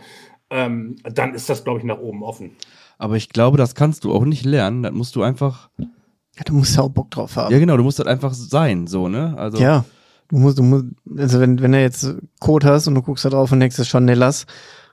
ähm, 0.50 0.94
dann 1.02 1.34
ist 1.34 1.48
das, 1.48 1.64
glaube 1.64 1.80
ich, 1.80 1.84
nach 1.84 1.98
oben 1.98 2.22
offen. 2.22 2.56
Aber 2.98 3.16
ich 3.16 3.28
glaube, 3.28 3.58
das 3.58 3.74
kannst 3.74 4.04
du 4.04 4.12
auch 4.14 4.24
nicht 4.24 4.44
lernen. 4.44 4.82
Das 4.82 4.92
musst 4.92 5.16
du 5.16 5.22
einfach. 5.22 5.70
Ja, 5.78 6.44
du 6.44 6.54
musst 6.54 6.76
ja 6.76 6.82
auch 6.82 6.88
Bock 6.88 7.10
drauf 7.10 7.36
haben. 7.36 7.52
Ja, 7.52 7.58
genau, 7.58 7.76
du 7.76 7.82
musst 7.82 7.98
halt 7.98 8.08
einfach 8.08 8.32
sein, 8.32 8.86
so, 8.86 9.08
ne? 9.08 9.34
Also. 9.36 9.58
Ja. 9.58 9.84
Du 10.28 10.38
musst, 10.38 10.58
du 10.58 10.62
musst, 10.62 10.86
also 11.16 11.40
wenn, 11.40 11.60
wenn 11.60 11.72
du 11.72 11.80
jetzt 11.80 12.14
Code 12.40 12.66
hast 12.66 12.86
und 12.86 12.94
du 12.94 13.02
guckst 13.02 13.24
da 13.24 13.28
drauf 13.28 13.52
und 13.52 13.60
denkst, 13.60 13.76
das 13.76 13.86
ist 13.86 13.90
schon 13.90 14.06
Nellas, 14.06 14.46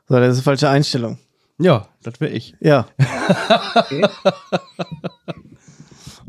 so, 0.08 0.16
das 0.16 0.30
ist 0.32 0.38
eine 0.40 0.44
falsche 0.44 0.70
Einstellung. 0.70 1.18
Ja, 1.60 1.88
das 2.04 2.20
wäre 2.20 2.32
ich. 2.32 2.56
Ja. 2.60 2.88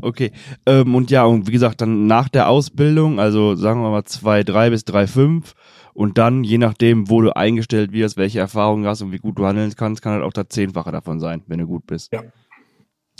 Okay. 0.01 0.31
Ähm, 0.65 0.95
und 0.95 1.11
ja, 1.11 1.25
und 1.25 1.47
wie 1.47 1.51
gesagt, 1.51 1.81
dann 1.81 2.07
nach 2.07 2.27
der 2.27 2.49
Ausbildung, 2.49 3.19
also 3.19 3.55
sagen 3.55 3.81
wir 3.81 3.91
mal 3.91 4.03
zwei, 4.03 4.43
drei 4.43 4.69
bis 4.69 4.83
drei, 4.83 5.07
fünf, 5.07 5.53
und 5.93 6.17
dann, 6.17 6.43
je 6.43 6.57
nachdem, 6.57 7.09
wo 7.09 7.21
du 7.21 7.35
eingestellt 7.35 7.91
wirst, 7.91 8.17
welche 8.17 8.39
Erfahrungen 8.39 8.85
hast 8.85 9.01
und 9.01 9.11
wie 9.11 9.17
gut 9.17 9.37
du 9.37 9.45
handeln 9.45 9.73
kannst, 9.75 10.01
kann 10.01 10.13
halt 10.13 10.23
auch 10.23 10.33
das 10.33 10.47
Zehnfache 10.49 10.91
davon 10.91 11.19
sein, 11.19 11.43
wenn 11.47 11.59
du 11.59 11.67
gut 11.67 11.85
bist. 11.85 12.11
Ja. 12.13 12.23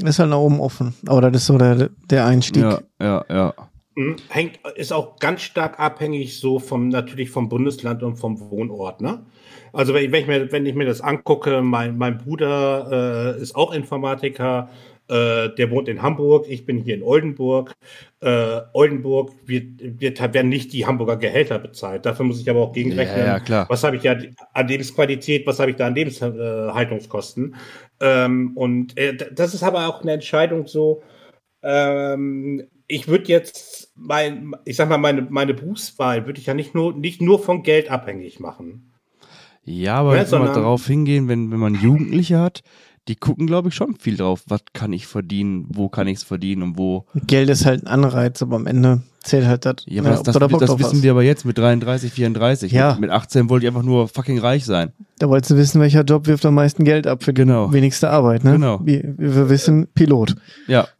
Ist 0.03 0.19
halt 0.19 0.29
nach 0.29 0.37
oben 0.37 0.59
offen. 0.59 0.93
Aber 1.05 1.21
das 1.21 1.41
ist 1.41 1.47
so 1.47 1.57
der, 1.57 1.89
der 2.09 2.25
Einstieg. 2.25 2.63
Ja, 2.63 2.81
ja, 2.99 3.25
ja. 3.29 3.53
Mhm. 3.95 4.15
Hängt, 4.29 4.59
ist 4.75 4.93
auch 4.93 5.17
ganz 5.19 5.41
stark 5.41 5.79
abhängig 5.79 6.39
so 6.39 6.59
vom, 6.59 6.87
natürlich 6.89 7.29
vom 7.29 7.49
Bundesland 7.49 8.03
und 8.03 8.15
vom 8.15 8.39
Wohnort, 8.39 9.01
ne? 9.01 9.25
Also 9.73 9.93
wenn 9.93 10.03
ich, 10.05 10.11
wenn 10.11 10.21
ich 10.21 10.27
mir, 10.27 10.51
wenn 10.51 10.65
ich 10.65 10.75
mir 10.75 10.85
das 10.85 11.01
angucke, 11.01 11.61
mein, 11.61 11.97
mein 11.97 12.17
Bruder 12.17 13.35
äh, 13.37 13.41
ist 13.41 13.55
auch 13.55 13.71
Informatiker, 13.71 14.69
äh, 15.11 15.53
der 15.55 15.69
wohnt 15.69 15.87
in 15.89 16.01
Hamburg, 16.01 16.45
ich 16.49 16.65
bin 16.65 16.77
hier 16.77 16.95
in 16.95 17.03
Oldenburg. 17.03 17.73
Äh, 18.21 18.61
Oldenburg 18.73 19.31
wird, 19.45 19.65
wird, 19.99 20.33
werden 20.33 20.49
nicht 20.49 20.71
die 20.73 20.85
Hamburger 20.85 21.17
Gehälter 21.17 21.59
bezahlt. 21.59 22.05
Dafür 22.05 22.25
muss 22.25 22.39
ich 22.39 22.49
aber 22.49 22.61
auch 22.61 22.71
gegenrechnen. 22.73 23.19
Ja, 23.19 23.25
ja, 23.25 23.39
klar. 23.39 23.65
Was 23.69 23.83
habe 23.83 23.97
ich 23.97 24.03
ja 24.03 24.15
an 24.53 24.67
Lebensqualität, 24.67 25.45
was 25.45 25.59
habe 25.59 25.71
ich 25.71 25.77
da 25.77 25.87
an 25.87 25.95
Lebenshaltungskosten? 25.95 27.55
Ähm, 27.99 28.51
und 28.55 28.97
äh, 28.97 29.15
das 29.33 29.53
ist 29.53 29.63
aber 29.63 29.87
auch 29.87 30.01
eine 30.01 30.13
Entscheidung 30.13 30.67
so, 30.67 31.01
ähm, 31.63 32.63
ich 32.87 33.07
würde 33.07 33.25
jetzt 33.25 33.91
mein, 33.95 34.53
ich 34.65 34.75
sag 34.75 34.89
mal, 34.89 34.97
meine, 34.97 35.27
meine 35.29 35.53
Berufswahl 35.53 36.25
würde 36.25 36.39
ich 36.39 36.45
ja 36.47 36.53
nicht 36.53 36.73
nur, 36.75 36.93
nicht 36.93 37.21
nur 37.21 37.39
von 37.39 37.63
Geld 37.63 37.89
abhängig 37.91 38.39
machen. 38.39 38.91
Ja, 39.63 39.95
aber 39.97 40.15
Ja, 40.15 40.21
jetzt 40.21 40.31
mal 40.31 40.39
sondern- 40.39 40.55
darauf 40.55 40.87
hingehen, 40.87 41.27
wenn, 41.27 41.51
wenn 41.51 41.59
man 41.59 41.75
Jugendliche 41.75 42.39
hat, 42.39 42.61
die 43.07 43.15
gucken, 43.15 43.47
glaube 43.47 43.69
ich, 43.69 43.75
schon 43.75 43.95
viel 43.95 44.15
drauf, 44.15 44.43
was 44.47 44.61
kann 44.73 44.93
ich 44.93 45.07
verdienen, 45.07 45.65
wo 45.69 45.89
kann 45.89 46.07
ich 46.07 46.17
es 46.19 46.23
verdienen 46.23 46.61
und 46.61 46.77
wo. 46.77 47.05
Geld 47.27 47.49
ist 47.49 47.65
halt 47.65 47.83
ein 47.83 47.87
Anreiz, 47.87 48.41
aber 48.43 48.55
am 48.57 48.67
Ende 48.67 49.01
zählt 49.23 49.45
halt 49.47 49.65
das, 49.65 49.77
Ja, 49.87 50.01
aber 50.01 50.11
das, 50.11 50.19
ob 50.19 50.25
das, 50.25 50.35
das 50.35 50.49
drauf 50.69 50.79
wissen 50.79 50.91
hast. 50.97 51.03
wir 51.03 51.11
aber 51.11 51.23
jetzt 51.23 51.43
mit 51.45 51.57
33, 51.57 52.11
34. 52.11 52.71
Ja. 52.71 52.91
Mit, 52.91 53.01
mit 53.01 53.09
18 53.09 53.49
wollte 53.49 53.65
ich 53.65 53.69
einfach 53.69 53.83
nur 53.83 54.07
fucking 54.07 54.37
reich 54.39 54.65
sein. 54.65 54.93
Da 55.17 55.29
wolltest 55.29 55.51
du 55.51 55.57
wissen, 55.57 55.81
welcher 55.81 56.03
Job 56.03 56.27
wirft 56.27 56.45
am 56.45 56.53
meisten 56.55 56.83
Geld 56.83 57.07
ab 57.07 57.23
für 57.23 57.33
die 57.33 57.41
Genau. 57.41 57.73
wenigste 57.73 58.09
Arbeit, 58.11 58.43
ne? 58.43 58.53
Genau. 58.53 58.79
Wie, 58.83 59.03
wie 59.17 59.35
wir 59.35 59.49
wissen, 59.49 59.87
Pilot. 59.95 60.35
Ja. 60.67 60.87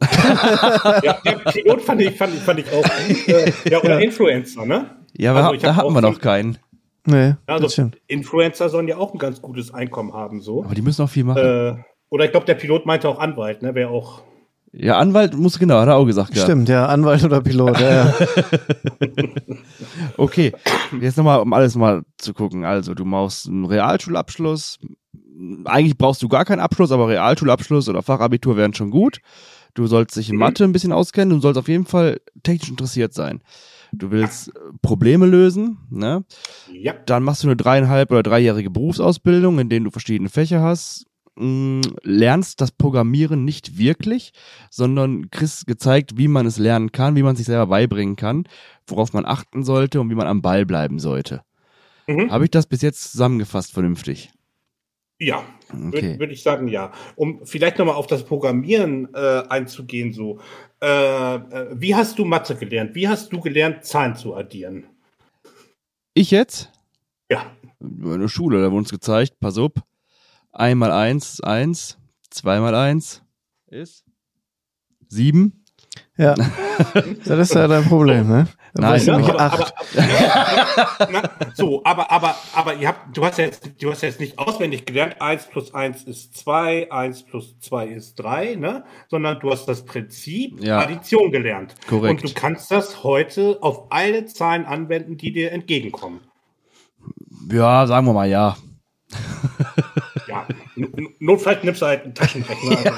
ja, 1.02 1.18
ja, 1.24 1.32
Pilot 1.52 1.82
fand 1.82 2.00
ich, 2.00 2.16
fand 2.16 2.34
ich, 2.34 2.40
fand 2.40 2.58
ich 2.60 2.66
auch. 2.72 3.28
Äh, 3.28 3.52
ja, 3.70 3.80
oder 3.80 4.00
Influencer, 4.00 4.66
ne? 4.66 4.86
Ja, 5.16 5.30
aber 5.30 5.42
Also 5.44 5.54
ich 5.54 5.62
da 5.62 5.76
hatten 5.76 5.86
auch 5.88 5.94
wir 5.94 6.00
noch 6.00 6.20
keinen. 6.20 6.58
Nee, 7.04 7.34
Also 7.46 7.64
das. 7.82 7.90
Influencer 8.06 8.68
sollen 8.68 8.86
ja 8.86 8.96
auch 8.96 9.12
ein 9.12 9.18
ganz 9.18 9.42
gutes 9.42 9.74
Einkommen 9.74 10.12
haben, 10.12 10.40
so. 10.40 10.64
Aber 10.64 10.74
die 10.74 10.82
müssen 10.82 11.02
auch 11.02 11.10
viel 11.10 11.24
machen. 11.24 11.38
Äh, 11.42 11.74
oder 12.12 12.26
ich 12.26 12.30
glaube, 12.30 12.44
der 12.44 12.56
Pilot 12.56 12.84
meinte 12.84 13.08
auch 13.08 13.18
Anwalt, 13.18 13.62
ne? 13.62 13.74
Wäre 13.74 13.88
auch. 13.88 14.20
ja, 14.70 14.98
Anwalt 14.98 15.34
muss, 15.34 15.58
genau, 15.58 15.80
hat 15.80 15.88
er 15.88 15.96
auch 15.96 16.04
gesagt. 16.04 16.30
gehabt. 16.32 16.46
Stimmt, 16.46 16.68
ja, 16.68 16.84
Anwalt 16.84 17.24
oder 17.24 17.40
Pilot, 17.40 17.80
ja, 17.80 17.90
ja. 17.90 18.14
Okay, 20.18 20.52
jetzt 21.00 21.16
nochmal, 21.16 21.40
um 21.40 21.50
alles 21.54 21.74
mal 21.74 22.02
zu 22.18 22.34
gucken. 22.34 22.66
Also, 22.66 22.92
du 22.92 23.06
machst 23.06 23.48
einen 23.48 23.64
Realschulabschluss. 23.64 24.78
Eigentlich 25.64 25.96
brauchst 25.96 26.22
du 26.22 26.28
gar 26.28 26.44
keinen 26.44 26.60
Abschluss, 26.60 26.92
aber 26.92 27.08
Realschulabschluss 27.08 27.88
oder 27.88 28.02
Fachabitur 28.02 28.58
wären 28.58 28.74
schon 28.74 28.90
gut. 28.90 29.20
Du 29.72 29.86
sollst 29.86 30.14
dich 30.14 30.28
in 30.28 30.36
Mathe 30.36 30.64
ein 30.64 30.72
bisschen 30.72 30.92
auskennen. 30.92 31.34
Du 31.34 31.40
sollst 31.40 31.58
auf 31.58 31.68
jeden 31.68 31.86
Fall 31.86 32.20
technisch 32.42 32.68
interessiert 32.68 33.14
sein. 33.14 33.40
Du 33.90 34.10
willst 34.10 34.48
äh, 34.48 34.52
Probleme 34.82 35.24
lösen, 35.24 35.78
ne? 35.88 36.24
Ja. 36.70 36.92
Dann 37.06 37.22
machst 37.22 37.42
du 37.42 37.48
eine 37.48 37.56
dreieinhalb 37.56 38.10
oder 38.10 38.22
dreijährige 38.22 38.68
Berufsausbildung, 38.68 39.58
in 39.58 39.70
denen 39.70 39.84
du 39.86 39.90
verschiedene 39.90 40.28
Fächer 40.28 40.60
hast. 40.60 41.06
Mm, 41.36 41.80
Lernst 42.02 42.60
das 42.60 42.72
Programmieren 42.72 43.44
nicht 43.44 43.78
wirklich, 43.78 44.32
sondern 44.70 45.30
kriegst 45.30 45.66
gezeigt, 45.66 46.18
wie 46.18 46.28
man 46.28 46.46
es 46.46 46.58
lernen 46.58 46.92
kann, 46.92 47.16
wie 47.16 47.22
man 47.22 47.36
sich 47.36 47.46
selber 47.46 47.68
beibringen 47.68 48.16
kann, 48.16 48.44
worauf 48.86 49.12
man 49.12 49.24
achten 49.24 49.64
sollte 49.64 50.00
und 50.00 50.10
wie 50.10 50.14
man 50.14 50.26
am 50.26 50.42
Ball 50.42 50.66
bleiben 50.66 50.98
sollte. 50.98 51.42
Mhm. 52.06 52.30
Habe 52.30 52.44
ich 52.44 52.50
das 52.50 52.66
bis 52.66 52.82
jetzt 52.82 53.12
zusammengefasst 53.12 53.72
vernünftig? 53.72 54.30
Ja, 55.18 55.44
Okay. 55.72 56.02
würde 56.02 56.18
würd 56.18 56.32
ich 56.32 56.42
sagen, 56.42 56.68
ja. 56.68 56.92
Um 57.16 57.40
vielleicht 57.44 57.78
nochmal 57.78 57.94
auf 57.94 58.06
das 58.06 58.24
Programmieren 58.24 59.08
äh, 59.14 59.42
einzugehen, 59.48 60.12
so. 60.12 60.38
Äh, 60.82 60.86
äh, 61.36 61.68
wie 61.72 61.94
hast 61.94 62.18
du 62.18 62.24
Mathe 62.24 62.56
gelernt? 62.56 62.94
Wie 62.94 63.08
hast 63.08 63.32
du 63.32 63.40
gelernt, 63.40 63.84
Zahlen 63.84 64.16
zu 64.16 64.34
addieren? 64.34 64.84
Ich 66.12 66.30
jetzt? 66.30 66.70
Ja. 67.30 67.52
In 67.80 68.20
der 68.20 68.28
Schule, 68.28 68.60
da 68.60 68.66
wurde 68.66 68.78
uns 68.78 68.90
gezeigt, 68.90 69.40
pass 69.40 69.56
auf, 69.56 69.72
einmal 70.52 70.92
eins, 70.92 71.40
eins, 71.40 71.98
zweimal 72.30 72.74
eins 72.74 73.22
ist 73.66 74.04
sieben. 75.08 75.64
ja. 76.16 76.34
Das 77.26 77.38
ist 77.38 77.54
ja 77.54 77.68
dein 77.68 77.84
Problem, 77.84 78.26
ne? 78.28 78.48
Da 78.74 78.90
Nein, 78.92 79.04
ja, 79.04 79.12
nämlich 79.18 79.34
aber, 79.34 79.40
acht. 79.40 79.74
aber, 80.98 81.08
na, 81.12 81.30
so, 81.54 81.82
aber, 81.84 82.10
aber, 82.10 82.34
aber 82.54 82.74
ihr 82.74 82.88
habt, 82.88 83.14
du 83.14 83.24
hast 83.24 83.36
ja 83.38 83.44
jetzt, 83.44 83.70
du 83.80 83.90
hast 83.90 84.00
ja 84.02 84.08
jetzt 84.08 84.18
nicht 84.18 84.38
auswendig 84.38 84.86
gelernt, 84.86 85.20
eins 85.20 85.46
plus 85.46 85.74
eins 85.74 86.02
ist 86.04 86.34
zwei, 86.36 86.90
eins 86.90 87.22
plus 87.24 87.58
zwei 87.60 87.86
ist 87.88 88.14
drei, 88.16 88.54
ne? 88.54 88.84
Sondern 89.10 89.38
du 89.40 89.50
hast 89.50 89.66
das 89.66 89.84
Prinzip 89.84 90.64
Ja. 90.64 90.78
Addition 90.80 91.30
gelernt. 91.30 91.74
Korrekt. 91.86 92.22
Und 92.24 92.30
du 92.30 92.34
kannst 92.40 92.70
das 92.70 93.04
heute 93.04 93.58
auf 93.60 93.92
alle 93.92 94.24
Zahlen 94.24 94.64
anwenden, 94.64 95.18
die 95.18 95.32
dir 95.32 95.52
entgegenkommen. 95.52 96.20
Ja, 97.50 97.86
sagen 97.86 98.06
wir 98.06 98.14
mal 98.14 98.28
ja. 98.28 98.56
Ja, 100.28 100.46
notfalls 101.18 101.62
nimmst 101.64 101.82
du 101.82 101.86
halt 101.86 102.04
einen 102.04 102.14
Taschenrechner. 102.14 102.94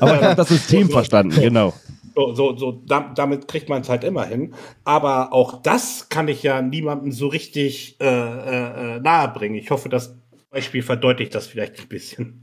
Aber 0.00 0.16
ich 0.16 0.22
habe 0.22 0.36
das 0.36 0.48
System 0.48 0.88
verstanden, 0.88 1.40
genau. 1.40 1.74
So, 2.14 2.34
so, 2.34 2.56
so 2.56 2.72
da, 2.86 3.12
damit 3.14 3.48
kriegt 3.48 3.68
man 3.68 3.82
es 3.82 3.88
halt 3.88 4.04
immer 4.04 4.24
hin. 4.24 4.54
Aber 4.84 5.32
auch 5.32 5.60
das 5.60 6.08
kann 6.08 6.28
ich 6.28 6.42
ja 6.42 6.62
niemandem 6.62 7.12
so 7.12 7.26
richtig 7.26 8.00
äh, 8.00 8.06
äh, 8.06 8.96
äh, 8.96 9.00
nahebringen. 9.00 9.58
Ich 9.58 9.70
hoffe, 9.70 9.88
das 9.88 10.16
Beispiel 10.50 10.82
verdeutlicht 10.82 11.34
das 11.34 11.46
vielleicht 11.46 11.78
ein 11.80 11.88
bisschen. 11.88 12.40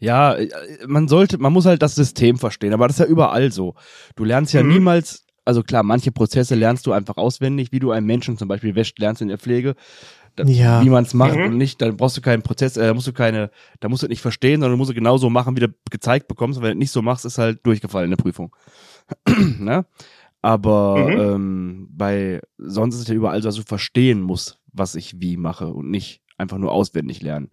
Ja, 0.00 0.34
äh, 0.34 0.48
man 0.86 1.06
sollte, 1.08 1.38
man 1.38 1.52
muss 1.52 1.66
halt 1.66 1.82
das 1.82 1.94
System 1.94 2.38
verstehen, 2.38 2.72
aber 2.72 2.86
das 2.86 2.96
ist 2.96 3.00
ja 3.00 3.06
überall 3.06 3.52
so. 3.52 3.74
Du 4.16 4.24
lernst 4.24 4.54
ja 4.54 4.62
Mhm. 4.62 4.70
niemals, 4.70 5.26
also 5.44 5.62
klar, 5.62 5.82
manche 5.82 6.12
Prozesse 6.12 6.54
lernst 6.54 6.86
du 6.86 6.92
einfach 6.92 7.16
auswendig, 7.16 7.72
wie 7.72 7.80
du 7.80 7.90
einen 7.90 8.06
Menschen 8.06 8.38
zum 8.38 8.48
Beispiel 8.48 8.74
wäscht, 8.74 8.98
lernst 8.98 9.20
du 9.20 9.24
in 9.24 9.28
der 9.28 9.38
Pflege, 9.38 9.74
da, 10.36 10.44
Ja. 10.44 10.82
wie 10.82 10.90
man 10.90 11.04
es 11.04 11.14
macht 11.14 11.36
Mhm. 11.36 11.44
und 11.44 11.56
nicht, 11.58 11.80
dann 11.82 11.96
brauchst 11.96 12.16
du 12.16 12.20
keinen 12.20 12.42
Prozess, 12.42 12.76
äh, 12.76 12.86
da 12.86 12.94
musst 12.94 13.06
du 13.06 13.12
keine, 13.12 13.50
da 13.80 13.88
musst 13.88 14.02
du 14.02 14.08
nicht 14.08 14.22
verstehen, 14.22 14.60
sondern 14.60 14.72
du 14.72 14.76
musst 14.76 14.90
es 14.90 14.94
genauso 14.94 15.30
machen, 15.30 15.56
wie 15.56 15.60
du 15.60 15.74
gezeigt 15.90 16.28
bekommst. 16.28 16.58
Und 16.58 16.64
wenn 16.64 16.70
du 16.72 16.76
es 16.76 16.80
nicht 16.80 16.90
so 16.90 17.02
machst, 17.02 17.24
ist 17.24 17.38
halt 17.38 17.64
durchgefallen 17.66 18.10
in 18.10 18.16
der 18.16 18.22
Prüfung. 18.22 18.54
ne? 19.58 19.84
Aber 20.40 20.98
mhm. 20.98 21.20
ähm, 21.20 21.88
bei 21.90 22.40
sonst 22.58 22.96
ist 22.96 23.02
es 23.02 23.08
ja 23.08 23.14
überall 23.14 23.40
so, 23.42 23.48
dass 23.48 23.56
du 23.56 23.62
verstehen 23.62 24.20
musst, 24.20 24.58
was 24.72 24.94
ich 24.94 25.20
wie 25.20 25.36
mache 25.36 25.68
und 25.68 25.90
nicht 25.90 26.22
einfach 26.38 26.58
nur 26.58 26.72
auswendig 26.72 27.22
lernen. 27.22 27.50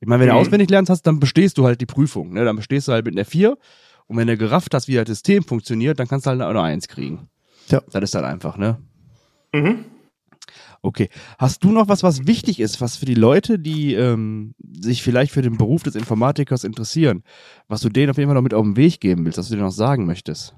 Ich 0.00 0.08
meine, 0.08 0.20
wenn 0.20 0.28
mhm. 0.28 0.34
du 0.34 0.38
auswendig 0.38 0.68
lernst 0.70 0.90
hast, 0.90 1.02
dann 1.02 1.20
bestehst 1.20 1.58
du 1.58 1.66
halt 1.66 1.80
die 1.80 1.86
Prüfung. 1.86 2.32
Ne? 2.32 2.44
Dann 2.44 2.56
bestehst 2.56 2.88
du 2.88 2.92
halt 2.92 3.04
mit 3.06 3.14
einer 3.14 3.24
4. 3.24 3.56
Und 4.06 4.16
wenn 4.16 4.26
du 4.26 4.36
gerafft 4.36 4.74
hast, 4.74 4.88
wie 4.88 4.94
das 4.94 5.06
System 5.06 5.44
funktioniert, 5.44 5.98
dann 5.98 6.08
kannst 6.08 6.26
du 6.26 6.30
halt 6.30 6.40
eine 6.40 6.60
1 6.60 6.88
kriegen. 6.88 7.28
Ja. 7.68 7.80
Das 7.92 8.02
ist 8.02 8.14
dann 8.14 8.24
einfach, 8.24 8.56
ne? 8.56 8.78
Mhm. 9.52 9.84
Okay. 10.82 11.10
Hast 11.38 11.62
du 11.62 11.72
noch 11.72 11.88
was, 11.88 12.02
was 12.02 12.26
wichtig 12.26 12.58
ist, 12.58 12.80
was 12.80 12.96
für 12.96 13.04
die 13.04 13.14
Leute, 13.14 13.58
die 13.58 13.94
ähm, 13.94 14.54
sich 14.58 15.02
vielleicht 15.02 15.32
für 15.32 15.42
den 15.42 15.58
Beruf 15.58 15.82
des 15.82 15.94
Informatikers 15.94 16.64
interessieren, 16.64 17.22
was 17.68 17.82
du 17.82 17.90
denen 17.90 18.10
auf 18.10 18.16
jeden 18.16 18.28
Fall 18.28 18.34
noch 18.34 18.42
mit 18.42 18.54
auf 18.54 18.64
den 18.64 18.76
Weg 18.76 19.00
geben 19.00 19.24
willst, 19.24 19.38
was 19.38 19.48
du 19.48 19.54
denen 19.54 19.66
noch 19.66 19.72
sagen 19.72 20.06
möchtest? 20.06 20.54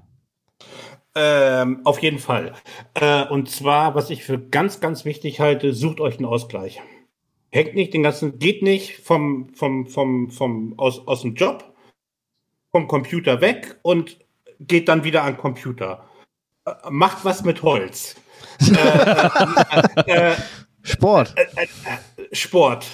Ähm, 1.15 1.81
auf 1.83 2.01
jeden 2.01 2.19
Fall. 2.19 2.53
Äh, 2.95 3.27
und 3.27 3.49
zwar, 3.49 3.95
was 3.95 4.09
ich 4.09 4.23
für 4.23 4.39
ganz, 4.39 4.79
ganz 4.79 5.05
wichtig 5.05 5.39
halte, 5.39 5.73
sucht 5.73 5.99
euch 5.99 6.17
einen 6.17 6.25
Ausgleich. 6.25 6.81
Hängt 7.51 7.75
nicht 7.75 7.93
den 7.93 8.01
ganzen, 8.01 8.39
geht 8.39 8.63
nicht 8.63 8.97
vom, 8.97 9.53
vom, 9.53 9.85
vom, 9.85 10.31
vom, 10.31 10.79
aus, 10.79 11.05
aus 11.05 11.21
dem 11.21 11.35
Job, 11.35 11.75
vom 12.71 12.87
Computer 12.87 13.41
weg 13.41 13.77
und 13.83 14.17
geht 14.59 14.87
dann 14.87 15.03
wieder 15.03 15.23
an 15.23 15.37
Computer. 15.37 16.07
Äh, 16.65 16.71
macht 16.89 17.25
was 17.25 17.43
mit 17.43 17.61
Holz. 17.61 18.15
Äh, 20.05 20.31
äh, 20.31 20.35
Sport. 20.83 21.33
Äh, 21.37 21.67
Sport. 22.31 22.85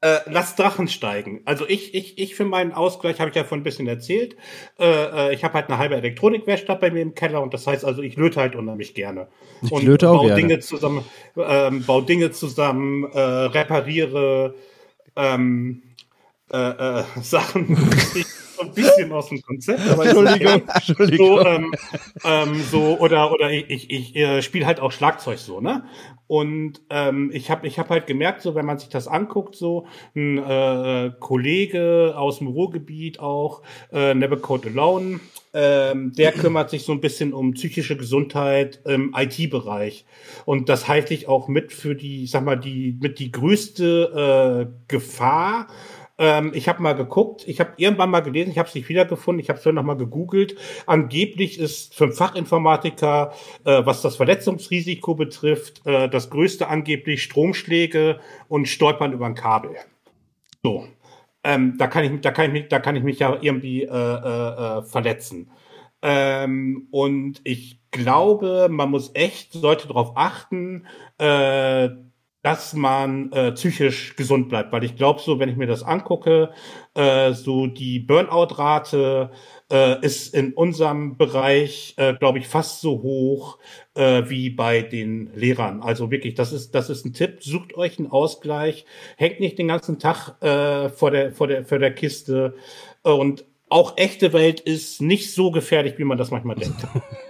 Äh, 0.00 0.18
lass 0.26 0.54
Drachen 0.54 0.86
steigen. 0.86 1.40
Also 1.44 1.66
ich, 1.68 1.92
ich, 1.92 2.18
ich 2.18 2.36
für 2.36 2.44
meinen 2.44 2.70
Ausgleich 2.70 3.18
habe 3.18 3.30
ich 3.30 3.36
ja 3.36 3.42
von 3.42 3.58
ein 3.60 3.62
bisschen 3.64 3.88
erzählt. 3.88 4.36
Äh, 4.78 5.34
ich 5.34 5.42
habe 5.42 5.54
halt 5.54 5.68
eine 5.68 5.78
halbe 5.78 5.96
Elektronikwerkstatt 5.96 6.80
bei 6.80 6.92
mir 6.92 7.02
im 7.02 7.16
Keller 7.16 7.42
und 7.42 7.52
das 7.52 7.66
heißt 7.66 7.84
also, 7.84 8.02
ich 8.02 8.14
löte 8.16 8.40
halt 8.40 8.54
unheimlich 8.54 8.94
gerne. 8.94 9.26
Ich 9.60 9.72
und 9.72 9.82
löte 9.82 10.08
auch 10.08 10.18
baue 10.18 10.26
gerne. 10.26 10.40
Dinge 10.40 10.58
zusammen, 10.60 11.04
ähm, 11.36 11.84
baue 11.84 12.04
Dinge 12.04 12.30
zusammen, 12.30 13.10
äh, 13.12 13.18
repariere 13.18 14.54
ähm, 15.16 15.82
äh, 16.52 17.00
äh, 17.00 17.04
Sachen, 17.22 17.76
ein 18.60 18.72
bisschen 18.72 19.12
aus 19.12 19.28
dem 19.28 19.42
Konzept, 19.42 19.80
aber 19.88 20.06
Entschuldigung, 20.06 20.62
Entschuldigung. 20.74 21.26
So, 21.26 21.46
ähm, 21.46 21.74
ähm, 22.24 22.62
so 22.70 22.98
oder 22.98 23.32
oder 23.32 23.50
ich 23.50 23.68
ich, 23.68 23.90
ich 23.90 24.16
äh, 24.16 24.42
spiele 24.42 24.66
halt 24.66 24.80
auch 24.80 24.92
Schlagzeug 24.92 25.38
so, 25.38 25.60
ne? 25.60 25.84
Und 26.26 26.82
ähm, 26.90 27.30
ich 27.32 27.50
habe 27.50 27.66
ich 27.66 27.78
hab 27.78 27.88
halt 27.88 28.06
gemerkt, 28.06 28.42
so 28.42 28.54
wenn 28.54 28.66
man 28.66 28.78
sich 28.78 28.90
das 28.90 29.08
anguckt, 29.08 29.54
so 29.56 29.86
ein 30.14 30.38
äh, 30.38 31.10
Kollege 31.20 32.14
aus 32.16 32.38
dem 32.38 32.48
Ruhrgebiet 32.48 33.18
auch, 33.18 33.62
äh, 33.92 34.12
Never 34.14 34.36
Code 34.36 34.68
Alone, 34.68 35.20
ähm, 35.54 36.12
der 36.12 36.32
kümmert 36.32 36.68
sich 36.68 36.84
so 36.84 36.92
ein 36.92 37.00
bisschen 37.00 37.32
um 37.32 37.54
psychische 37.54 37.96
Gesundheit 37.96 38.80
im 38.84 39.14
IT-Bereich. 39.16 40.04
Und 40.44 40.68
das 40.68 40.86
halte 40.86 41.14
ich 41.14 41.28
auch 41.28 41.48
mit 41.48 41.72
für 41.72 41.94
die, 41.94 42.24
ich 42.24 42.30
sag 42.30 42.44
mal, 42.44 42.56
die 42.56 42.98
mit 43.00 43.18
die 43.18 43.32
größte 43.32 44.68
äh, 44.68 44.84
Gefahr 44.88 45.68
ähm, 46.18 46.50
ich 46.52 46.68
habe 46.68 46.82
mal 46.82 46.94
geguckt, 46.94 47.46
ich 47.46 47.60
habe 47.60 47.72
irgendwann 47.76 48.10
mal 48.10 48.20
gelesen, 48.20 48.50
ich 48.50 48.58
habe 48.58 48.68
es 48.68 48.74
nicht 48.74 48.88
wiedergefunden, 48.88 49.40
ich 49.40 49.48
habe 49.48 49.58
es 49.58 49.64
noch 49.64 49.82
mal 49.82 49.96
gegoogelt. 49.96 50.56
Angeblich 50.86 51.58
ist 51.58 51.94
für 51.94 52.04
einen 52.04 52.12
Fachinformatiker, 52.12 53.32
äh, 53.64 53.86
was 53.86 54.02
das 54.02 54.16
Verletzungsrisiko 54.16 55.14
betrifft, 55.14 55.86
äh, 55.86 56.08
das 56.08 56.30
größte 56.30 56.68
angeblich 56.68 57.22
Stromschläge 57.22 58.18
und 58.48 58.66
Stolpern 58.66 59.12
über 59.12 59.26
ein 59.26 59.36
Kabel. 59.36 59.76
So. 60.62 60.86
Ähm, 61.44 61.76
da 61.78 61.86
kann 61.86 62.04
ich, 62.04 62.20
da 62.20 62.32
kann 62.32 62.46
ich 62.46 62.52
mich, 62.52 62.68
da 62.68 62.80
kann 62.80 62.96
ich 62.96 63.04
mich 63.04 63.20
ja 63.20 63.38
irgendwie 63.40 63.84
äh, 63.84 63.88
äh, 63.88 64.78
äh, 64.78 64.82
verletzen. 64.82 65.50
Ähm, 66.02 66.88
und 66.90 67.40
ich 67.44 67.80
glaube, 67.92 68.68
man 68.70 68.90
muss 68.90 69.12
echt, 69.14 69.52
sollte 69.52 69.86
darauf 69.86 70.16
achten, 70.16 70.86
äh, 71.18 71.88
dass 72.42 72.72
man 72.72 73.32
äh, 73.32 73.52
psychisch 73.52 74.14
gesund 74.16 74.48
bleibt. 74.48 74.72
Weil 74.72 74.84
ich 74.84 74.96
glaube, 74.96 75.20
so, 75.20 75.38
wenn 75.38 75.48
ich 75.48 75.56
mir 75.56 75.66
das 75.66 75.82
angucke, 75.82 76.50
äh, 76.94 77.32
so 77.32 77.66
die 77.66 77.98
Burnout-Rate 77.98 79.30
äh, 79.70 80.04
ist 80.04 80.34
in 80.34 80.52
unserem 80.52 81.16
Bereich, 81.16 81.94
äh, 81.96 82.14
glaube 82.14 82.38
ich, 82.38 82.46
fast 82.46 82.80
so 82.80 83.02
hoch 83.02 83.58
äh, 83.94 84.22
wie 84.28 84.50
bei 84.50 84.82
den 84.82 85.32
Lehrern. 85.34 85.82
Also 85.82 86.10
wirklich, 86.10 86.34
das 86.34 86.52
ist, 86.52 86.74
das 86.74 86.90
ist 86.90 87.04
ein 87.04 87.12
Tipp. 87.12 87.42
Sucht 87.42 87.76
euch 87.76 87.98
einen 87.98 88.10
Ausgleich, 88.10 88.86
hängt 89.16 89.40
nicht 89.40 89.58
den 89.58 89.68
ganzen 89.68 89.98
Tag 89.98 90.40
äh, 90.40 90.88
vor 90.90 91.10
der, 91.10 91.32
vor 91.32 91.48
der, 91.48 91.64
vor 91.64 91.78
der 91.78 91.94
Kiste. 91.94 92.54
Und 93.02 93.44
auch 93.68 93.96
echte 93.96 94.32
Welt 94.32 94.60
ist 94.60 95.02
nicht 95.02 95.34
so 95.34 95.50
gefährlich, 95.50 95.98
wie 95.98 96.04
man 96.04 96.18
das 96.18 96.30
manchmal 96.30 96.56
denkt. 96.56 96.86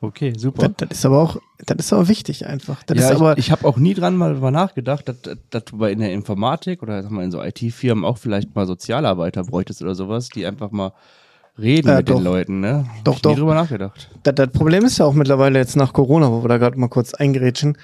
Okay, 0.00 0.34
super. 0.36 0.68
Das, 0.68 0.88
das, 0.88 0.98
ist 0.98 1.06
aber 1.06 1.22
auch, 1.22 1.38
das 1.58 1.78
ist 1.78 1.92
aber 1.92 2.08
wichtig 2.08 2.46
einfach. 2.46 2.82
Das 2.82 2.98
ja, 2.98 3.10
ist 3.10 3.16
aber 3.16 3.32
ich, 3.38 3.46
ich 3.46 3.50
habe 3.50 3.66
auch 3.66 3.78
nie 3.78 3.94
dran 3.94 4.16
mal 4.16 4.34
drüber 4.34 4.50
nachgedacht, 4.50 5.08
dass, 5.08 5.16
dass 5.50 5.64
du 5.64 5.78
bei 5.78 5.92
in 5.92 6.00
der 6.00 6.12
Informatik 6.12 6.82
oder 6.82 7.02
sag 7.02 7.10
mal 7.10 7.24
in 7.24 7.30
so 7.30 7.42
IT-Firmen 7.42 8.04
auch 8.04 8.18
vielleicht 8.18 8.54
mal 8.54 8.66
Sozialarbeiter 8.66 9.44
bräuchtest 9.44 9.80
oder 9.82 9.94
sowas, 9.94 10.28
die 10.28 10.44
einfach 10.44 10.70
mal 10.70 10.92
reden 11.58 11.88
äh, 11.88 11.96
mit 11.96 12.08
doch. 12.08 12.16
den 12.16 12.24
Leuten, 12.24 12.60
ne? 12.60 12.86
Doch, 13.04 13.16
ich 13.16 13.22
doch. 13.22 13.30
Nie 13.30 13.38
drüber 13.38 13.54
nachgedacht. 13.54 14.10
Das, 14.22 14.34
das 14.34 14.50
Problem 14.50 14.84
ist 14.84 14.98
ja 14.98 15.06
auch 15.06 15.14
mittlerweile 15.14 15.58
jetzt 15.58 15.76
nach 15.76 15.92
Corona, 15.92 16.30
wo 16.30 16.42
wir 16.42 16.48
da 16.48 16.58
gerade 16.58 16.78
mal 16.78 16.88
kurz 16.88 17.14
eingerätschen, 17.14 17.78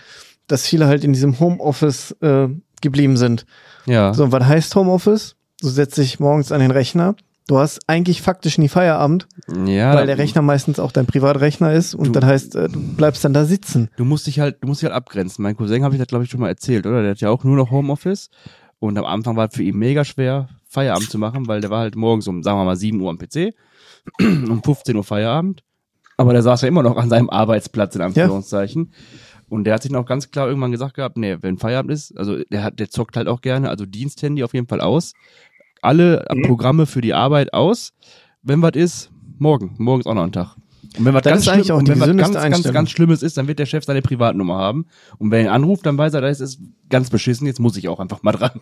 dass 0.46 0.66
viele 0.66 0.86
halt 0.86 1.04
in 1.04 1.12
diesem 1.12 1.40
Homeoffice 1.40 2.12
äh, 2.20 2.48
geblieben 2.82 3.16
sind. 3.16 3.46
Ja. 3.86 4.12
So, 4.12 4.32
was 4.32 4.44
heißt 4.44 4.74
Homeoffice? 4.74 5.36
Du 5.60 5.68
setzt 5.68 5.98
dich 5.98 6.20
morgens 6.20 6.52
an 6.52 6.60
den 6.60 6.70
Rechner, 6.70 7.14
Du 7.50 7.58
hast 7.58 7.80
eigentlich 7.88 8.22
faktisch 8.22 8.58
nie 8.58 8.68
Feierabend, 8.68 9.26
ja, 9.66 9.92
weil 9.92 10.06
der 10.06 10.18
Rechner 10.18 10.40
meistens 10.40 10.78
auch 10.78 10.92
dein 10.92 11.06
Privatrechner 11.06 11.72
ist 11.72 11.96
und 11.96 12.06
du, 12.06 12.12
das 12.12 12.24
heißt, 12.24 12.54
äh, 12.54 12.68
du 12.68 12.78
bleibst 12.78 13.24
dann 13.24 13.32
da 13.32 13.44
sitzen. 13.44 13.90
Du 13.96 14.04
musst 14.04 14.28
dich 14.28 14.38
halt, 14.38 14.58
du 14.60 14.68
musst 14.68 14.82
dich 14.82 14.86
halt 14.86 14.94
abgrenzen. 14.94 15.42
Mein 15.42 15.56
Cousin 15.56 15.82
habe 15.82 15.96
ich 15.96 15.98
das 15.98 16.06
glaube 16.06 16.22
ich 16.22 16.30
schon 16.30 16.38
mal 16.38 16.46
erzählt, 16.46 16.86
oder? 16.86 17.02
Der 17.02 17.10
hat 17.10 17.20
ja 17.20 17.28
auch 17.28 17.42
nur 17.42 17.56
noch 17.56 17.72
Homeoffice 17.72 18.30
und 18.78 18.96
am 18.96 19.04
Anfang 19.04 19.34
war 19.34 19.48
es 19.48 19.56
für 19.56 19.64
ihn 19.64 19.76
mega 19.76 20.04
schwer 20.04 20.48
Feierabend 20.68 21.10
zu 21.10 21.18
machen, 21.18 21.48
weil 21.48 21.60
der 21.60 21.70
war 21.70 21.80
halt 21.80 21.96
morgens 21.96 22.28
um, 22.28 22.44
sagen 22.44 22.56
wir 22.56 22.64
mal, 22.64 22.76
7 22.76 23.00
Uhr 23.00 23.10
am 23.10 23.18
PC, 23.18 23.52
um 24.20 24.62
15 24.62 24.94
Uhr 24.94 25.02
Feierabend. 25.02 25.64
Aber 26.18 26.32
der 26.32 26.42
saß 26.42 26.62
ja 26.62 26.68
immer 26.68 26.84
noch 26.84 26.96
an 26.96 27.08
seinem 27.08 27.30
Arbeitsplatz 27.30 27.96
in 27.96 28.02
Anführungszeichen. 28.02 28.92
Ja. 28.92 28.98
Und 29.48 29.64
der 29.64 29.74
hat 29.74 29.82
sich 29.82 29.90
noch 29.90 30.06
ganz 30.06 30.30
klar 30.30 30.46
irgendwann 30.46 30.70
gesagt 30.70 30.94
gehabt, 30.94 31.16
nee, 31.16 31.36
wenn 31.40 31.58
Feierabend 31.58 31.90
ist, 31.90 32.16
also 32.16 32.44
der 32.44 32.62
hat, 32.62 32.78
der 32.78 32.90
zockt 32.90 33.16
halt 33.16 33.26
auch 33.26 33.40
gerne, 33.40 33.70
also 33.70 33.86
Diensthandy 33.86 34.44
auf 34.44 34.54
jeden 34.54 34.68
Fall 34.68 34.80
aus 34.80 35.14
alle 35.82 36.24
mhm. 36.32 36.42
Programme 36.42 36.86
für 36.86 37.00
die 37.00 37.14
Arbeit 37.14 37.52
aus. 37.52 37.92
Wenn 38.42 38.62
was 38.62 38.72
ist, 38.74 39.10
morgen. 39.38 39.74
Morgen 39.78 40.00
ist 40.00 40.06
auch 40.06 40.14
noch 40.14 40.24
ein 40.24 40.32
Tag. 40.32 40.56
Und 40.98 41.04
wenn 41.04 41.14
was 41.14 41.22
ganz, 41.22 41.44
schlimm, 41.44 41.86
wenn 41.86 42.00
was 42.00 42.32
ganz, 42.32 42.34
ganz, 42.34 42.72
ganz 42.72 42.90
Schlimmes 42.90 43.22
ist, 43.22 43.36
dann 43.36 43.46
wird 43.46 43.58
der 43.60 43.66
Chef 43.66 43.84
seine 43.84 44.02
Privatnummer 44.02 44.56
haben. 44.56 44.86
Und 45.18 45.30
wenn 45.30 45.46
er 45.46 45.52
ihn 45.52 45.54
anruft, 45.54 45.86
dann 45.86 45.96
weiß 45.96 46.14
er, 46.14 46.20
das 46.20 46.40
ist 46.40 46.60
ganz 46.88 47.10
beschissen, 47.10 47.46
jetzt 47.46 47.60
muss 47.60 47.76
ich 47.76 47.88
auch 47.88 48.00
einfach 48.00 48.22
mal 48.22 48.32
dran. 48.32 48.60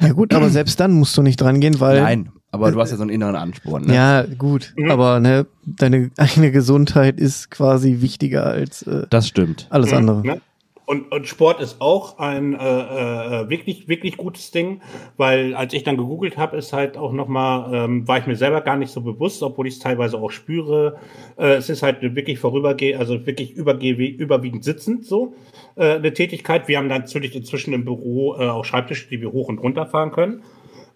Ja 0.00 0.12
gut, 0.12 0.34
aber 0.34 0.50
selbst 0.50 0.80
dann 0.80 0.92
musst 0.92 1.16
du 1.16 1.22
nicht 1.22 1.40
dran 1.40 1.60
gehen, 1.60 1.78
weil... 1.78 2.02
Nein, 2.02 2.30
aber 2.50 2.72
du 2.72 2.80
hast 2.80 2.90
ja 2.90 2.96
so 2.96 3.02
einen 3.02 3.10
inneren 3.10 3.36
Ansporn. 3.36 3.84
Ne? 3.84 3.94
Ja, 3.94 4.22
gut, 4.22 4.72
mhm. 4.76 4.90
aber 4.90 5.20
ne, 5.20 5.46
deine 5.64 6.10
eigene 6.16 6.50
Gesundheit 6.50 7.20
ist 7.20 7.50
quasi 7.50 8.00
wichtiger 8.00 8.44
als 8.44 8.82
äh, 8.82 9.06
das 9.10 9.28
stimmt. 9.28 9.66
alles 9.70 9.90
mhm. 9.90 9.96
andere. 9.98 10.40
Und, 10.88 11.12
und 11.12 11.28
Sport 11.28 11.60
ist 11.60 11.82
auch 11.82 12.18
ein 12.18 12.54
äh, 12.54 12.56
äh, 12.56 13.50
wirklich 13.50 13.88
wirklich 13.88 14.16
gutes 14.16 14.52
Ding, 14.52 14.80
weil 15.18 15.54
als 15.54 15.74
ich 15.74 15.84
dann 15.84 15.98
gegoogelt 15.98 16.38
habe, 16.38 16.56
ist 16.56 16.72
halt 16.72 16.96
auch 16.96 17.12
noch 17.12 17.28
mal 17.28 17.74
ähm, 17.74 18.08
war 18.08 18.16
ich 18.16 18.26
mir 18.26 18.36
selber 18.36 18.62
gar 18.62 18.78
nicht 18.78 18.90
so 18.90 19.02
bewusst, 19.02 19.42
obwohl 19.42 19.66
ich 19.66 19.74
es 19.74 19.80
teilweise 19.80 20.16
auch 20.16 20.30
spüre. 20.30 20.96
Äh, 21.36 21.56
es 21.56 21.68
ist 21.68 21.82
halt 21.82 22.00
wirklich 22.00 22.38
vorübergehend, 22.38 22.98
also 22.98 23.26
wirklich 23.26 23.52
überwiegend 23.52 24.64
sitzend 24.64 25.04
so 25.04 25.34
äh, 25.76 25.96
eine 25.96 26.14
Tätigkeit. 26.14 26.68
Wir 26.68 26.78
haben 26.78 26.88
dann 26.88 27.02
natürlich 27.02 27.36
inzwischen 27.36 27.74
im 27.74 27.84
Büro 27.84 28.36
äh, 28.36 28.48
auch 28.48 28.64
Schreibtische, 28.64 29.10
die 29.10 29.20
wir 29.20 29.30
hoch 29.30 29.50
und 29.50 29.58
runter 29.58 29.84
fahren 29.84 30.10
können. 30.10 30.42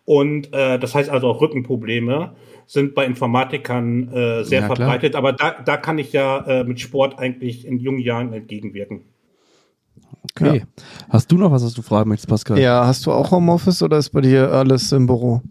Und 0.06 0.54
äh, 0.54 0.78
das 0.78 0.94
heißt 0.94 1.10
also 1.10 1.28
auch 1.28 1.42
Rückenprobleme 1.42 2.34
sind 2.66 2.94
bei 2.94 3.04
Informatikern 3.04 4.08
äh, 4.08 4.44
sehr 4.44 4.62
ja, 4.62 4.66
verbreitet. 4.68 5.16
Aber 5.16 5.34
da, 5.34 5.54
da 5.62 5.76
kann 5.76 5.98
ich 5.98 6.14
ja 6.14 6.38
äh, 6.46 6.64
mit 6.64 6.80
Sport 6.80 7.18
eigentlich 7.18 7.66
in 7.66 7.78
jungen 7.78 8.00
Jahren 8.00 8.32
entgegenwirken. 8.32 9.02
Okay. 10.34 10.58
Ja. 10.58 10.82
Hast 11.10 11.30
du 11.30 11.36
noch 11.36 11.50
was, 11.50 11.64
was 11.64 11.74
du 11.74 11.82
fragen 11.82 12.08
möchtest, 12.08 12.28
Pascal? 12.28 12.58
Ja, 12.58 12.86
hast 12.86 13.06
du 13.06 13.12
auch 13.12 13.30
Homeoffice 13.30 13.82
oder 13.82 13.98
ist 13.98 14.10
bei 14.10 14.20
dir 14.20 14.50
alles 14.52 14.92
im 14.92 15.06
Büro? 15.06 15.42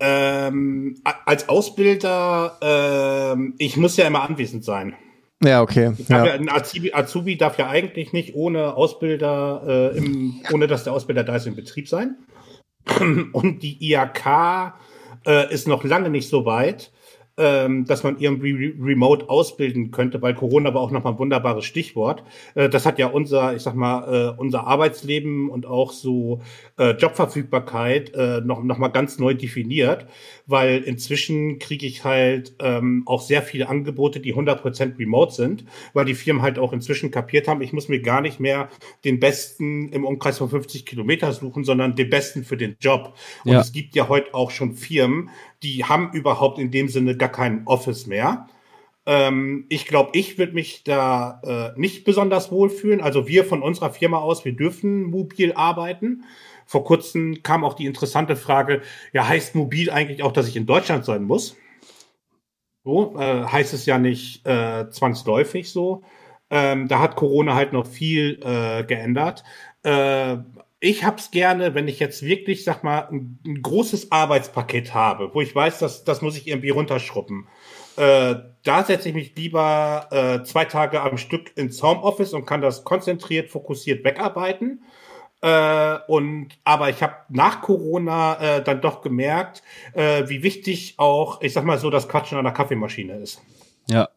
Ähm, 0.00 0.96
als 1.24 1.48
Ausbilder, 1.48 2.58
ähm, 2.60 3.54
ich 3.58 3.76
muss 3.76 3.96
ja 3.96 4.06
immer 4.06 4.22
anwesend 4.22 4.64
sein. 4.64 4.94
Ja, 5.44 5.62
okay. 5.62 5.92
Ja. 6.08 6.24
Ja, 6.24 6.32
ein 6.34 6.48
Azubi, 6.48 6.92
Azubi, 6.92 7.36
darf 7.36 7.58
ja 7.58 7.68
eigentlich 7.68 8.12
nicht 8.12 8.34
ohne 8.34 8.76
Ausbilder, 8.76 9.92
äh, 9.94 9.98
im, 9.98 10.40
ohne 10.52 10.66
dass 10.66 10.84
der 10.84 10.92
Ausbilder 10.92 11.24
da 11.24 11.36
ist, 11.36 11.46
im 11.46 11.56
Betrieb 11.56 11.88
sein. 11.88 12.16
Und 13.32 13.62
die 13.62 13.76
IAK 13.90 14.74
äh, 15.26 15.52
ist 15.52 15.66
noch 15.66 15.84
lange 15.84 16.10
nicht 16.10 16.28
so 16.28 16.44
weit, 16.44 16.91
ähm, 17.38 17.86
dass 17.86 18.02
man 18.02 18.18
irgendwie 18.18 18.52
re 18.52 18.72
remote 18.78 19.30
ausbilden 19.30 19.90
könnte, 19.90 20.20
weil 20.20 20.34
Corona 20.34 20.74
war 20.74 20.82
auch 20.82 20.90
nochmal 20.90 21.14
ein 21.14 21.18
wunderbares 21.18 21.64
Stichwort. 21.64 22.22
Äh, 22.54 22.68
das 22.68 22.84
hat 22.84 22.98
ja 22.98 23.06
unser, 23.06 23.54
ich 23.56 23.62
sag 23.62 23.74
mal, 23.74 24.34
äh, 24.34 24.40
unser 24.40 24.66
Arbeitsleben 24.66 25.48
und 25.48 25.64
auch 25.66 25.92
so 25.92 26.42
äh, 26.78 26.90
Jobverfügbarkeit 26.90 28.14
äh, 28.14 28.40
noch, 28.42 28.62
noch 28.62 28.78
mal 28.78 28.88
ganz 28.88 29.18
neu 29.18 29.34
definiert, 29.34 30.06
weil 30.46 30.82
inzwischen 30.82 31.58
kriege 31.58 31.86
ich 31.86 32.04
halt 32.04 32.54
ähm, 32.60 33.02
auch 33.06 33.22
sehr 33.22 33.42
viele 33.42 33.68
Angebote, 33.68 34.20
die 34.20 34.34
100% 34.34 34.98
remote 34.98 35.32
sind, 35.32 35.64
weil 35.94 36.04
die 36.04 36.14
Firmen 36.14 36.42
halt 36.42 36.58
auch 36.58 36.72
inzwischen 36.72 37.10
kapiert 37.10 37.48
haben, 37.48 37.62
ich 37.62 37.72
muss 37.72 37.88
mir 37.88 38.00
gar 38.02 38.20
nicht 38.20 38.40
mehr 38.40 38.68
den 39.04 39.20
Besten 39.20 39.88
im 39.88 40.04
Umkreis 40.04 40.38
von 40.38 40.50
50 40.50 40.84
Kilometer 40.84 41.32
suchen, 41.32 41.64
sondern 41.64 41.96
den 41.96 42.10
Besten 42.10 42.44
für 42.44 42.56
den 42.58 42.76
Job. 42.80 43.14
Und 43.44 43.52
Ja. 43.52 43.60
es 43.60 43.72
gibt 43.72 43.94
ja 43.94 44.08
heute 44.08 44.34
auch 44.34 44.50
schon 44.50 44.74
Firmen, 44.74 45.30
die 45.62 45.84
haben 45.84 46.12
überhaupt 46.12 46.58
in 46.58 46.70
dem 46.70 46.88
Sinne 46.88 47.16
gar 47.16 47.30
kein 47.30 47.66
Office 47.66 48.06
mehr. 48.06 48.48
Ähm, 49.06 49.66
ich 49.68 49.86
glaube, 49.86 50.10
ich 50.14 50.38
würde 50.38 50.52
mich 50.54 50.84
da 50.84 51.40
äh, 51.74 51.80
nicht 51.80 52.04
besonders 52.04 52.52
wohlfühlen. 52.52 53.00
Also 53.00 53.26
wir 53.28 53.44
von 53.44 53.62
unserer 53.62 53.90
Firma 53.90 54.18
aus, 54.18 54.44
wir 54.44 54.52
dürfen 54.52 55.04
mobil 55.04 55.52
arbeiten. 55.54 56.24
Vor 56.66 56.84
kurzem 56.84 57.42
kam 57.42 57.64
auch 57.64 57.74
die 57.74 57.86
interessante 57.86 58.36
Frage, 58.36 58.82
ja, 59.12 59.26
heißt 59.28 59.54
mobil 59.54 59.90
eigentlich 59.90 60.22
auch, 60.22 60.32
dass 60.32 60.48
ich 60.48 60.56
in 60.56 60.66
Deutschland 60.66 61.04
sein 61.04 61.24
muss? 61.24 61.56
So, 62.84 63.16
äh, 63.18 63.44
heißt 63.44 63.74
es 63.74 63.86
ja 63.86 63.98
nicht 63.98 64.46
äh, 64.46 64.88
zwangsläufig 64.90 65.70
so. 65.70 66.02
Ähm, 66.50 66.88
da 66.88 66.98
hat 67.00 67.16
Corona 67.16 67.54
halt 67.54 67.72
noch 67.72 67.86
viel 67.86 68.40
äh, 68.42 68.84
geändert. 68.84 69.44
Äh, 69.82 70.38
ich 70.82 71.04
hab's 71.04 71.30
gerne, 71.30 71.74
wenn 71.74 71.86
ich 71.86 72.00
jetzt 72.00 72.24
wirklich, 72.24 72.64
sag 72.64 72.82
mal, 72.82 73.06
ein, 73.08 73.38
ein 73.46 73.62
großes 73.62 74.10
Arbeitspaket 74.10 74.92
habe, 74.92 75.30
wo 75.32 75.40
ich 75.40 75.54
weiß, 75.54 75.78
dass 75.78 76.02
das 76.02 76.22
muss 76.22 76.36
ich 76.36 76.48
irgendwie 76.48 76.70
runterschruppen. 76.70 77.46
Äh, 77.96 78.34
da 78.64 78.82
setze 78.82 79.08
ich 79.08 79.14
mich 79.14 79.36
lieber 79.36 80.08
äh, 80.10 80.42
zwei 80.42 80.64
Tage 80.64 81.00
am 81.00 81.18
Stück 81.18 81.56
ins 81.56 81.80
Homeoffice 81.84 82.32
und 82.32 82.46
kann 82.46 82.62
das 82.62 82.82
konzentriert, 82.82 83.48
fokussiert 83.48 84.04
wegarbeiten. 84.04 84.82
Äh, 85.40 85.98
und 86.08 86.48
aber 86.64 86.90
ich 86.90 87.00
habe 87.00 87.14
nach 87.28 87.62
Corona 87.62 88.40
äh, 88.40 88.64
dann 88.64 88.80
doch 88.80 89.02
gemerkt, 89.02 89.62
äh, 89.92 90.28
wie 90.28 90.42
wichtig 90.42 90.94
auch, 90.96 91.42
ich 91.42 91.52
sag 91.52 91.64
mal 91.64 91.78
so, 91.78 91.90
das 91.90 92.08
Quatschen 92.08 92.38
an 92.38 92.44
der 92.44 92.54
Kaffeemaschine 92.54 93.18
ist. 93.18 93.40
Ja, 93.88 94.08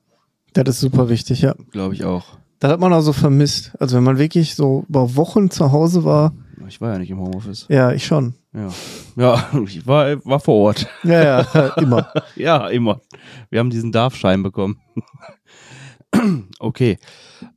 Das 0.53 0.67
ist 0.69 0.79
super 0.79 1.09
wichtig, 1.09 1.41
ja. 1.41 1.53
glaube 1.71 1.93
ich 1.93 2.05
auch. 2.05 2.25
Das 2.59 2.71
hat 2.71 2.79
man 2.79 2.91
auch 2.91 3.01
so 3.01 3.13
vermisst. 3.13 3.73
Also 3.79 3.97
wenn 3.97 4.03
man 4.03 4.17
wirklich 4.17 4.55
so 4.55 4.83
über 4.89 5.15
Wochen 5.15 5.51
zu 5.51 5.71
Hause 5.71 6.05
war, 6.05 6.33
Ich 6.67 6.81
war 6.81 6.93
ja 6.93 6.99
nicht 6.99 7.09
im 7.09 7.19
Homeoffice. 7.19 7.67
ja, 7.69 7.91
ich 7.91 8.05
schon. 8.05 8.33
Ja, 8.53 8.69
ja 9.15 9.49
ich 9.65 9.85
war, 9.85 10.25
war 10.25 10.39
vor 10.39 10.55
Ort. 10.55 10.87
Ja, 11.03 11.23
ja, 11.23 11.67
immer. 11.77 12.11
Ja, 12.35 12.67
immer. 12.67 13.01
Wir 13.49 13.59
haben 13.59 13.69
diesen 13.69 13.91
Darfschein 13.91 14.43
bekommen. 14.43 14.79
okay. 16.59 16.97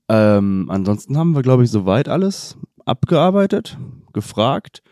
Ähm, 0.08 0.66
ansonsten 0.68 1.16
haben 1.16 1.34
wir, 1.34 1.42
glaube 1.42 1.64
ich, 1.64 1.70
soweit 1.70 2.08
alles 2.08 2.56
abgearbeitet, 2.84 3.78
gefragt. 4.12 4.82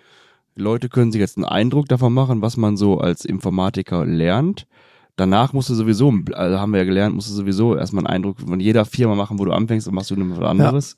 Die 0.56 0.62
Leute 0.62 0.88
können 0.88 1.12
sich 1.12 1.20
jetzt 1.20 1.36
einen 1.36 1.46
Eindruck 1.46 1.86
davon 1.88 2.12
machen, 2.12 2.42
was 2.42 2.56
man 2.56 2.76
so 2.76 2.98
als 2.98 3.24
Informatiker 3.24 4.04
lernt. 4.04 4.66
Danach 5.16 5.54
musst 5.54 5.70
du 5.70 5.74
sowieso, 5.74 6.12
also 6.34 6.58
haben 6.58 6.72
wir 6.72 6.80
ja 6.80 6.84
gelernt, 6.84 7.14
musst 7.14 7.30
du 7.30 7.34
sowieso 7.34 7.74
erstmal 7.74 8.06
einen 8.06 8.14
Eindruck 8.14 8.40
von 8.40 8.60
jeder 8.60 8.84
Firma 8.84 9.14
machen, 9.14 9.38
wo 9.38 9.46
du 9.46 9.52
anfängst 9.52 9.88
und 9.88 9.94
machst 9.94 10.10
du 10.10 10.16
was 10.16 10.46
anderes. 10.46 10.96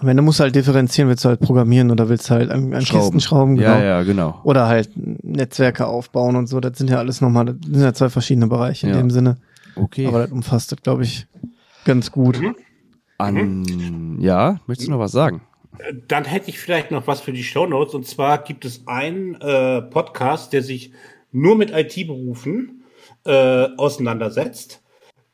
Am 0.00 0.06
Ende 0.08 0.22
musst 0.22 0.38
du 0.38 0.44
halt 0.44 0.54
differenzieren, 0.54 1.08
willst 1.08 1.24
du 1.24 1.28
halt 1.28 1.40
programmieren 1.40 1.90
oder 1.90 2.08
willst 2.08 2.30
du 2.30 2.34
halt 2.34 2.50
an, 2.50 2.72
an 2.72 2.84
Kisten 2.84 3.20
schrauben, 3.20 3.56
genau. 3.56 3.70
Ja, 3.70 3.82
ja, 3.82 4.02
genau. 4.04 4.40
Oder 4.44 4.68
halt 4.68 4.90
Netzwerke 4.96 5.86
aufbauen 5.86 6.36
und 6.36 6.46
so. 6.46 6.60
Das 6.60 6.78
sind 6.78 6.88
ja 6.88 6.98
alles 6.98 7.20
nochmal, 7.20 7.46
das 7.46 7.56
sind 7.64 7.80
ja 7.82 7.92
zwei 7.92 8.08
verschiedene 8.08 8.46
Bereiche 8.46 8.86
in 8.86 8.94
Ja. 8.94 8.98
dem 9.00 9.10
Sinne. 9.10 9.38
Okay. 9.74 10.06
Aber 10.06 10.20
das 10.22 10.30
umfasst 10.30 10.70
das, 10.72 10.80
glaube 10.82 11.02
ich, 11.02 11.26
ganz 11.84 12.12
gut. 12.12 12.40
An, 13.18 14.18
ja, 14.20 14.60
möchtest 14.66 14.88
du 14.88 14.92
noch 14.92 15.00
was 15.00 15.10
sagen? 15.12 15.40
Dann 16.06 16.24
hätte 16.24 16.48
ich 16.50 16.58
vielleicht 16.58 16.90
noch 16.90 17.06
was 17.06 17.20
für 17.20 17.32
die 17.32 17.42
Shownotes. 17.42 17.94
Und 17.94 18.06
zwar 18.06 18.38
gibt 18.38 18.64
es 18.64 18.86
einen 18.86 19.34
äh, 19.40 19.82
Podcast, 19.82 20.52
der 20.52 20.62
sich 20.62 20.92
nur 21.32 21.56
mit 21.56 21.70
IT-Berufen 21.72 22.82
äh, 23.24 23.66
auseinandersetzt, 23.76 24.82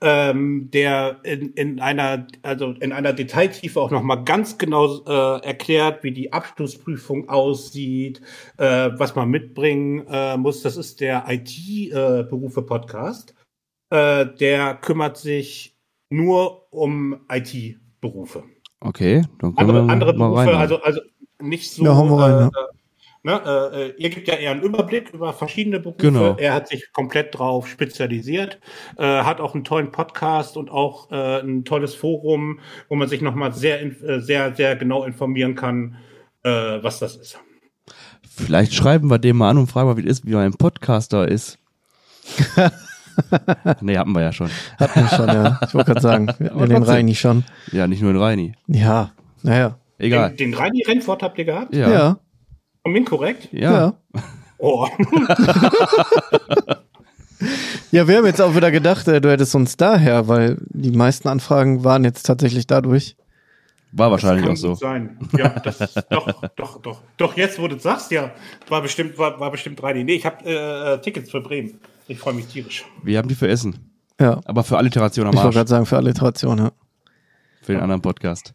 ähm, 0.05 0.71
der 0.71 1.19
in, 1.25 1.53
in 1.55 1.81
einer 1.81 2.29
also 2.43 2.71
in 2.73 2.93
einer 2.93 3.15
Detailtiefe 3.15 3.81
auch 3.81 3.91
noch 3.91 4.03
mal 4.03 4.17
ganz 4.17 4.59
genau 4.59 5.03
äh, 5.07 5.41
erklärt, 5.45 6.05
wie 6.05 6.11
die 6.13 6.31
Abschlussprüfung 6.33 7.31
aussieht, 7.31 8.21
äh, 8.59 8.91
was 8.99 9.15
man 9.17 9.31
mitbringen 9.31 10.07
äh, 10.09 10.37
muss. 10.37 10.61
Das 10.63 10.77
ist 10.77 11.01
der 11.01 11.25
IT-Berufe-Podcast. 11.27 13.35
Äh, 13.91 14.27
der 14.39 14.75
kümmert 14.75 15.17
sich 15.17 15.75
nur 16.11 16.71
um 16.73 17.21
IT-Berufe 17.31 18.45
Okay, 18.81 19.23
dann 19.39 19.55
können 19.55 19.71
andere, 19.71 19.87
wir 19.87 19.93
andere 19.93 20.13
mal 20.13 20.29
Berufe, 20.29 20.51
rein. 20.51 20.57
also, 20.57 20.83
also 20.83 21.01
nicht 21.41 21.73
so. 21.73 21.83
Ja, 21.85 21.97
hauen 21.97 22.11
wir 22.11 22.19
rein, 22.19 22.33
äh, 22.33 22.51
ja. 22.55 22.69
Ne, 23.25 23.43
äh, 23.45 23.83
äh, 23.89 23.95
ihr 23.99 24.11
gibt 24.11 24.29
ja 24.29 24.35
eher 24.35 24.53
einen 24.53 24.62
Überblick 24.62 25.11
über 25.12 25.33
verschiedene 25.33 25.81
Berufe. 25.81 25.99
Genau. 25.99 26.37
Er 26.37 26.55
hat 26.55 26.68
sich 26.68 26.93
komplett 26.93 27.37
drauf 27.37 27.66
spezialisiert, 27.66 28.61
äh, 28.97 29.03
hat 29.22 29.41
auch 29.41 29.55
einen 29.55 29.64
tollen 29.64 29.91
Podcast 29.91 30.57
und 30.57 30.70
auch 30.70 31.11
äh, 31.11 31.41
ein 31.41 31.64
tolles 31.64 31.95
Forum, 31.97 32.61
wo 32.89 32.95
man 32.95 33.09
sich 33.09 33.20
nochmal 33.20 33.53
sehr, 33.53 33.81
in- 33.81 34.01
äh, 34.05 34.20
sehr, 34.20 34.55
sehr 34.55 34.77
genau 34.77 35.03
informieren 35.05 35.57
kann, 35.57 35.97
äh, 36.45 36.51
was 36.83 37.01
das 37.01 37.16
ist. 37.16 37.41
Vielleicht 38.37 38.75
schreiben 38.75 39.11
wir 39.11 39.18
dem 39.18 39.37
mal 39.39 39.51
an 39.51 39.59
und 39.59 39.66
fragen 39.68 39.89
mal, 39.89 39.97
wie 39.97 40.03
das 40.03 40.18
ist, 40.20 40.27
wie 40.27 40.37
ein 40.37 40.53
Podcaster 40.55 41.27
ist. 41.29 41.59
nee, 43.81 43.97
hatten 43.97 44.12
wir 44.12 44.22
ja 44.22 44.33
schon. 44.33 44.51
Hatten 44.79 45.01
wir 45.03 45.09
schon, 45.09 45.29
ja. 45.29 45.61
Ich 45.66 45.75
wollte 45.75 45.93
gerade 45.93 46.01
sagen, 46.01 46.29
hatten 46.31 46.68
den. 46.68 46.83
Reini 46.83 47.14
schon. 47.14 47.45
Ja, 47.72 47.87
nicht 47.87 48.03
nur 48.03 48.11
in 48.11 48.16
Reini. 48.16 48.55
Ja, 48.66 49.12
naja. 49.43 49.79
Egal. 49.99 50.31
Den, 50.31 50.51
den 50.51 50.55
Reini 50.55 50.83
Rennfort 50.87 51.22
habt 51.22 51.39
ihr 51.39 51.45
gehabt? 51.45 51.75
Ja, 51.75 51.91
Ja. 51.91 52.18
Komm 52.85 52.95
hin, 52.95 53.05
korrekt? 53.05 53.49
ja. 53.53 53.95
Oh. 54.59 54.87
Ja, 57.91 58.09
wir 58.09 58.16
haben 58.16 58.26
jetzt 58.26 58.41
auch 58.41 58.55
wieder 58.57 58.70
gedacht, 58.70 59.07
äh, 59.07 59.20
du 59.20 59.30
hättest 59.30 59.55
uns 59.55 59.76
daher, 59.76 60.26
weil 60.28 60.57
die 60.70 60.91
meisten 60.91 61.28
Anfragen 61.28 61.85
waren 61.85 62.03
jetzt 62.05 62.24
tatsächlich 62.24 62.66
dadurch. 62.66 63.16
War 63.93 64.11
wahrscheinlich 64.11 64.45
Kann 64.45 64.55
auch 64.55 64.57
so. 64.57 64.74
sein. 64.74 65.18
Ja, 65.37 65.51
das 65.51 65.78
doch, 66.11 66.26
doch, 66.57 66.80
doch. 66.82 67.03
Doch, 67.16 67.37
jetzt, 67.37 67.61
wo 67.61 67.68
du 67.68 67.76
es 67.76 67.82
sagst, 67.85 68.11
ja, 68.11 68.32
war 68.68 68.82
bestimmt, 68.82 69.16
war, 69.18 69.39
war 69.39 69.51
bestimmt 69.51 69.80
Reini. 69.82 70.03
Nee, 70.03 70.14
ich 70.14 70.26
habe 70.26 70.45
äh, 70.45 71.01
Tickets 71.03 71.30
für 71.30 71.41
Bremen. 71.41 71.78
Ich 72.09 72.18
freue 72.18 72.35
mich 72.35 72.47
tierisch. 72.47 72.85
Wir 73.05 73.18
haben 73.18 73.28
die 73.28 73.35
für 73.37 73.47
Essen. 73.49 73.93
Ja, 74.18 74.41
Aber 74.45 74.64
für 74.64 74.76
Alliteration 74.78 75.26
am 75.26 75.32
ich 75.32 75.37
wollte 75.37 75.47
Arsch. 75.49 75.55
gerade 75.57 75.70
sagen, 75.70 75.87
für 75.87 75.97
Alliteration, 75.97 76.59
ja. 76.59 76.72
Für 77.62 77.72
den 77.72 77.82
anderen 77.82 78.03
Podcast. 78.03 78.55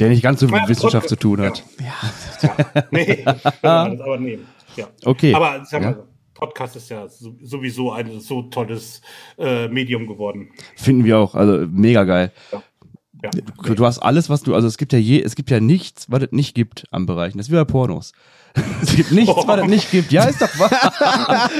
Der 0.00 0.08
nicht 0.10 0.22
ganz 0.22 0.40
so 0.40 0.46
mit 0.46 0.54
Ja, 0.56 0.68
Wissenschaft 0.68 1.08
zu 1.08 1.16
tun 1.16 1.40
hat. 1.40 1.64
Ja, 1.80 2.84
nee, 2.90 3.16
kann 3.24 3.40
man 3.62 3.92
das 3.98 4.00
aber 4.00 4.18
nehmen. 4.18 4.46
Ja. 4.76 4.86
Okay. 5.04 5.34
Aber 5.34 5.64
sag 5.64 5.82
mal, 5.82 5.90
Ja. 5.92 6.04
Podcast 6.34 6.76
ist 6.76 6.88
ja 6.88 7.08
so- 7.08 7.34
sowieso 7.42 7.90
ein 7.92 8.20
so 8.20 8.42
tolles 8.42 9.02
äh, 9.38 9.66
Medium 9.68 10.06
geworden. 10.06 10.50
Finden 10.76 11.04
wir 11.04 11.18
auch. 11.18 11.34
Also 11.34 11.66
mega 11.68 12.04
geil. 12.04 12.32
Ja. 12.52 13.30
Du 13.74 13.84
hast 13.84 13.98
alles, 13.98 14.30
was 14.30 14.42
du, 14.44 14.54
also 14.54 14.68
es 14.68 14.78
gibt 14.78 14.92
ja 14.92 15.00
je, 15.00 15.20
es 15.20 15.34
gibt 15.34 15.50
ja 15.50 15.58
nichts, 15.58 16.08
was 16.08 16.22
es 16.22 16.30
nicht 16.30 16.54
gibt 16.54 16.84
am 16.92 17.06
Bereich. 17.06 17.32
Das 17.32 17.46
ist 17.46 17.50
wie 17.50 17.56
bei 17.56 17.64
Pornos. 17.64 18.12
Es 18.82 18.94
gibt 18.96 19.12
nichts, 19.12 19.32
was 19.46 19.60
es 19.60 19.66
nicht 19.68 19.90
gibt. 19.90 20.12
Ja, 20.12 20.24
ist 20.24 20.40
doch 20.40 20.58
wahr. 20.58 20.70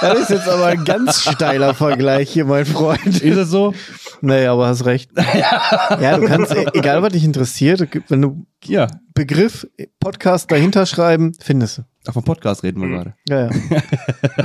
Das 0.00 0.18
ist 0.20 0.30
jetzt 0.30 0.48
aber 0.48 0.66
ein 0.66 0.84
ganz 0.84 1.22
steiler 1.22 1.74
Vergleich 1.74 2.30
hier, 2.30 2.44
mein 2.44 2.64
Freund. 2.66 3.06
Ist 3.22 3.36
es 3.36 3.48
so? 3.50 3.74
Nee, 4.20 4.46
aber 4.46 4.66
hast 4.68 4.84
recht. 4.86 5.10
Ja, 6.00 6.16
du 6.18 6.26
kannst, 6.26 6.54
egal 6.74 7.02
was 7.02 7.12
dich 7.12 7.24
interessiert, 7.24 7.88
wenn 8.08 8.22
du 8.22 8.46
Ja. 8.64 8.86
Begriff 9.14 9.66
Podcast 10.00 10.50
dahinter 10.50 10.86
schreiben, 10.86 11.32
findest 11.40 11.78
du. 11.78 11.82
Ach, 12.06 12.12
vom 12.14 12.24
Podcast 12.24 12.62
reden 12.62 12.80
wir 12.80 12.88
Mhm. 12.88 12.92
gerade. 12.92 13.14
Ja, 13.28 13.48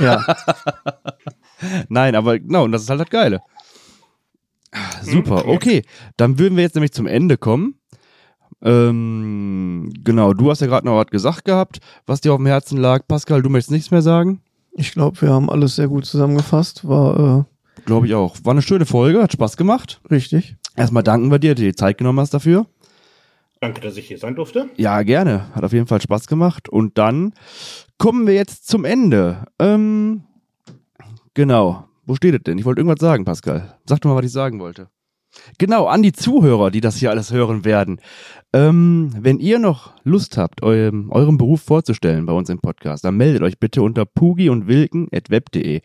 ja. 0.26 0.36
Nein, 1.88 2.14
aber 2.14 2.38
genau, 2.38 2.64
und 2.64 2.72
das 2.72 2.82
ist 2.82 2.90
halt 2.90 3.00
das 3.00 3.10
Geile. 3.10 3.40
Ah, 4.72 4.78
Super, 5.02 5.44
Mhm. 5.44 5.50
okay. 5.50 5.82
Dann 6.16 6.38
würden 6.38 6.56
wir 6.56 6.62
jetzt 6.62 6.74
nämlich 6.74 6.92
zum 6.92 7.06
Ende 7.06 7.36
kommen. 7.36 7.74
Ähm, 8.62 9.90
genau, 10.04 10.34
du 10.34 10.50
hast 10.50 10.60
ja 10.60 10.66
gerade 10.66 10.86
noch 10.86 10.96
was 10.96 11.06
gesagt 11.06 11.44
gehabt, 11.44 11.78
was 12.06 12.20
dir 12.20 12.32
auf 12.32 12.38
dem 12.38 12.46
Herzen 12.46 12.78
lag. 12.78 13.06
Pascal, 13.08 13.42
du 13.42 13.48
möchtest 13.48 13.70
nichts 13.70 13.90
mehr 13.90 14.02
sagen? 14.02 14.40
Ich 14.72 14.92
glaube, 14.92 15.20
wir 15.22 15.30
haben 15.30 15.50
alles 15.50 15.76
sehr 15.76 15.88
gut 15.88 16.04
zusammengefasst. 16.04 16.86
War 16.86 17.46
Glaube 17.86 18.06
ich 18.06 18.14
auch. 18.14 18.36
War 18.44 18.52
eine 18.52 18.62
schöne 18.62 18.86
Folge, 18.86 19.22
hat 19.22 19.32
Spaß 19.32 19.56
gemacht. 19.56 20.00
äh, 20.08 20.14
richtig. 20.14 20.56
Erstmal 20.76 21.02
danken 21.02 21.30
wir 21.30 21.38
dir, 21.38 21.54
dass 21.54 21.60
du 21.60 21.62
dir 21.62 21.72
die 21.72 21.76
Zeit 21.76 21.98
genommen 21.98 22.20
hast 22.20 22.34
dafür. 22.34 22.66
Danke, 23.60 23.80
dass 23.80 23.96
ich 23.96 24.08
hier 24.08 24.18
sein 24.18 24.34
durfte. 24.36 24.70
Ja, 24.76 25.02
gerne. 25.02 25.54
Hat 25.54 25.64
auf 25.64 25.72
jeden 25.72 25.86
Fall 25.86 26.00
Spaß 26.00 26.26
gemacht. 26.26 26.68
Und 26.68 26.96
dann 26.96 27.34
kommen 27.98 28.26
wir 28.26 28.34
jetzt 28.34 28.66
zum 28.68 28.84
Ende. 28.84 29.44
Ähm, 29.58 30.22
genau. 31.34 31.84
Wo 32.06 32.14
steht 32.14 32.34
es 32.34 32.42
denn? 32.42 32.58
Ich 32.58 32.64
wollte 32.64 32.80
irgendwas 32.80 33.00
sagen, 33.00 33.24
Pascal. 33.24 33.76
Sag 33.86 34.00
doch 34.00 34.10
mal, 34.10 34.16
was 34.16 34.24
ich 34.24 34.32
sagen 34.32 34.60
wollte. 34.60 34.88
Genau, 35.58 35.86
an 35.86 36.02
die 36.02 36.12
Zuhörer, 36.12 36.70
die 36.70 36.80
das 36.80 36.96
hier 36.96 37.10
alles 37.10 37.32
hören 37.32 37.64
werden. 37.64 38.00
Ähm, 38.52 39.12
wenn 39.16 39.38
ihr 39.38 39.60
noch 39.60 39.92
Lust 40.02 40.36
habt, 40.36 40.62
eurem, 40.62 41.10
eurem 41.12 41.38
Beruf 41.38 41.62
vorzustellen 41.62 42.26
bei 42.26 42.32
uns 42.32 42.48
im 42.48 42.58
Podcast, 42.58 43.04
dann 43.04 43.16
meldet 43.16 43.42
euch 43.42 43.60
bitte 43.60 43.82
unter 43.82 44.04
pugi 44.04 44.48
und 44.48 44.66
wilken.web.de. 44.66 45.82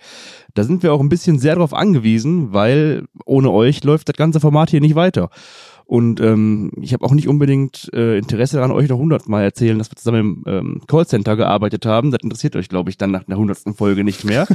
Da 0.56 0.64
sind 0.64 0.82
wir 0.82 0.92
auch 0.92 1.00
ein 1.00 1.10
bisschen 1.10 1.38
sehr 1.38 1.56
darauf 1.56 1.74
angewiesen, 1.74 2.54
weil 2.54 3.06
ohne 3.26 3.52
euch 3.52 3.84
läuft 3.84 4.10
das 4.10 4.16
ganze 4.16 4.40
Format 4.40 4.72
hier 4.72 4.82
nicht 4.82 4.96
weiter. 4.96 5.30
Und 5.86 6.20
ähm, 6.20 6.72
ich 6.82 6.94
habe 6.94 7.06
auch 7.06 7.14
nicht 7.14 7.28
unbedingt 7.28 7.92
äh, 7.94 8.18
Interesse 8.18 8.58
daran, 8.58 8.72
euch 8.72 8.90
noch 8.90 8.98
hundertmal 8.98 9.44
erzählen, 9.44 9.78
dass 9.78 9.92
wir 9.92 9.96
zusammen 9.96 10.20
im 10.20 10.44
ähm, 10.48 10.82
Callcenter 10.88 11.36
gearbeitet 11.36 11.86
haben. 11.86 12.12
Das 12.12 12.24
interessiert 12.24 12.56
euch, 12.56 12.70
glaube 12.70 12.90
ich, 12.90 12.98
dann 12.98 13.12
nach 13.12 13.24
der 13.24 13.38
hundertsten 13.38 13.76
Folge 13.76 14.04
nicht 14.04 14.26
mehr. 14.26 14.48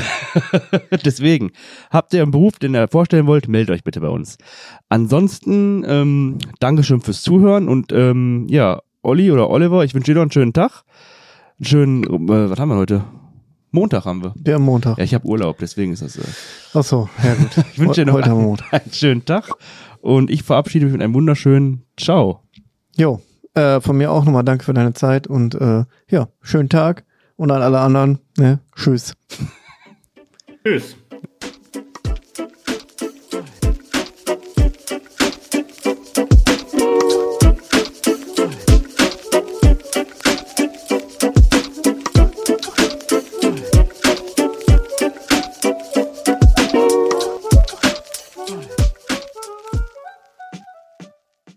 Deswegen, 1.04 1.50
habt 1.90 2.14
ihr 2.14 2.22
einen 2.22 2.30
Beruf, 2.30 2.58
den 2.58 2.74
ihr 2.74 2.88
vorstellen 2.88 3.26
wollt, 3.26 3.48
meldet 3.48 3.74
euch 3.74 3.84
bitte 3.84 4.00
bei 4.00 4.08
uns. 4.08 4.38
Ansonsten, 4.88 5.84
ähm, 5.86 6.38
Dankeschön 6.58 7.02
fürs 7.02 7.22
Zuhören 7.22 7.68
und 7.68 7.92
ähm, 7.92 8.46
ja, 8.48 8.80
Olli 9.02 9.30
oder 9.30 9.50
Oliver, 9.50 9.84
ich 9.84 9.94
wünsche 9.94 10.12
dir 10.12 10.16
noch 10.16 10.22
einen 10.22 10.32
schönen 10.32 10.52
Tag. 10.52 10.84
Einen 11.58 11.66
schönen, 11.66 12.04
äh, 12.04 12.50
was 12.50 12.58
haben 12.58 12.70
wir 12.70 12.76
heute? 12.76 13.04
Montag 13.70 14.06
haben 14.06 14.22
wir. 14.22 14.32
Der 14.34 14.58
Montag. 14.58 14.96
Ja, 14.96 15.04
ich 15.04 15.12
habe 15.12 15.26
Urlaub, 15.26 15.58
deswegen 15.58 15.92
ist 15.92 16.02
das. 16.02 16.16
Äh, 16.16 16.22
Ach 16.72 16.82
so, 16.82 17.08
ja 17.22 17.34
gut. 17.34 17.50
ich 17.72 17.78
wünsche 17.78 18.04
dir 18.04 18.06
noch 18.06 18.20
einen, 18.20 18.58
einen 18.70 18.92
schönen 18.92 19.24
Tag 19.24 19.50
und 20.00 20.30
ich 20.30 20.42
verabschiede 20.42 20.86
mich 20.86 20.92
mit 20.92 21.02
einem 21.02 21.14
wunderschönen 21.14 21.84
Ciao. 21.98 22.42
Jo, 22.96 23.20
äh, 23.54 23.80
von 23.80 23.96
mir 23.96 24.10
auch 24.10 24.24
nochmal 24.24 24.44
danke 24.44 24.64
für 24.64 24.74
deine 24.74 24.94
Zeit 24.94 25.26
und 25.26 25.54
äh, 25.54 25.84
ja, 26.10 26.28
schönen 26.42 26.68
Tag 26.68 27.04
und 27.36 27.50
an 27.50 27.62
alle 27.62 27.80
anderen, 27.80 28.18
ne, 28.36 28.60
tschüss. 28.74 29.14
Tschüss. 30.64 30.96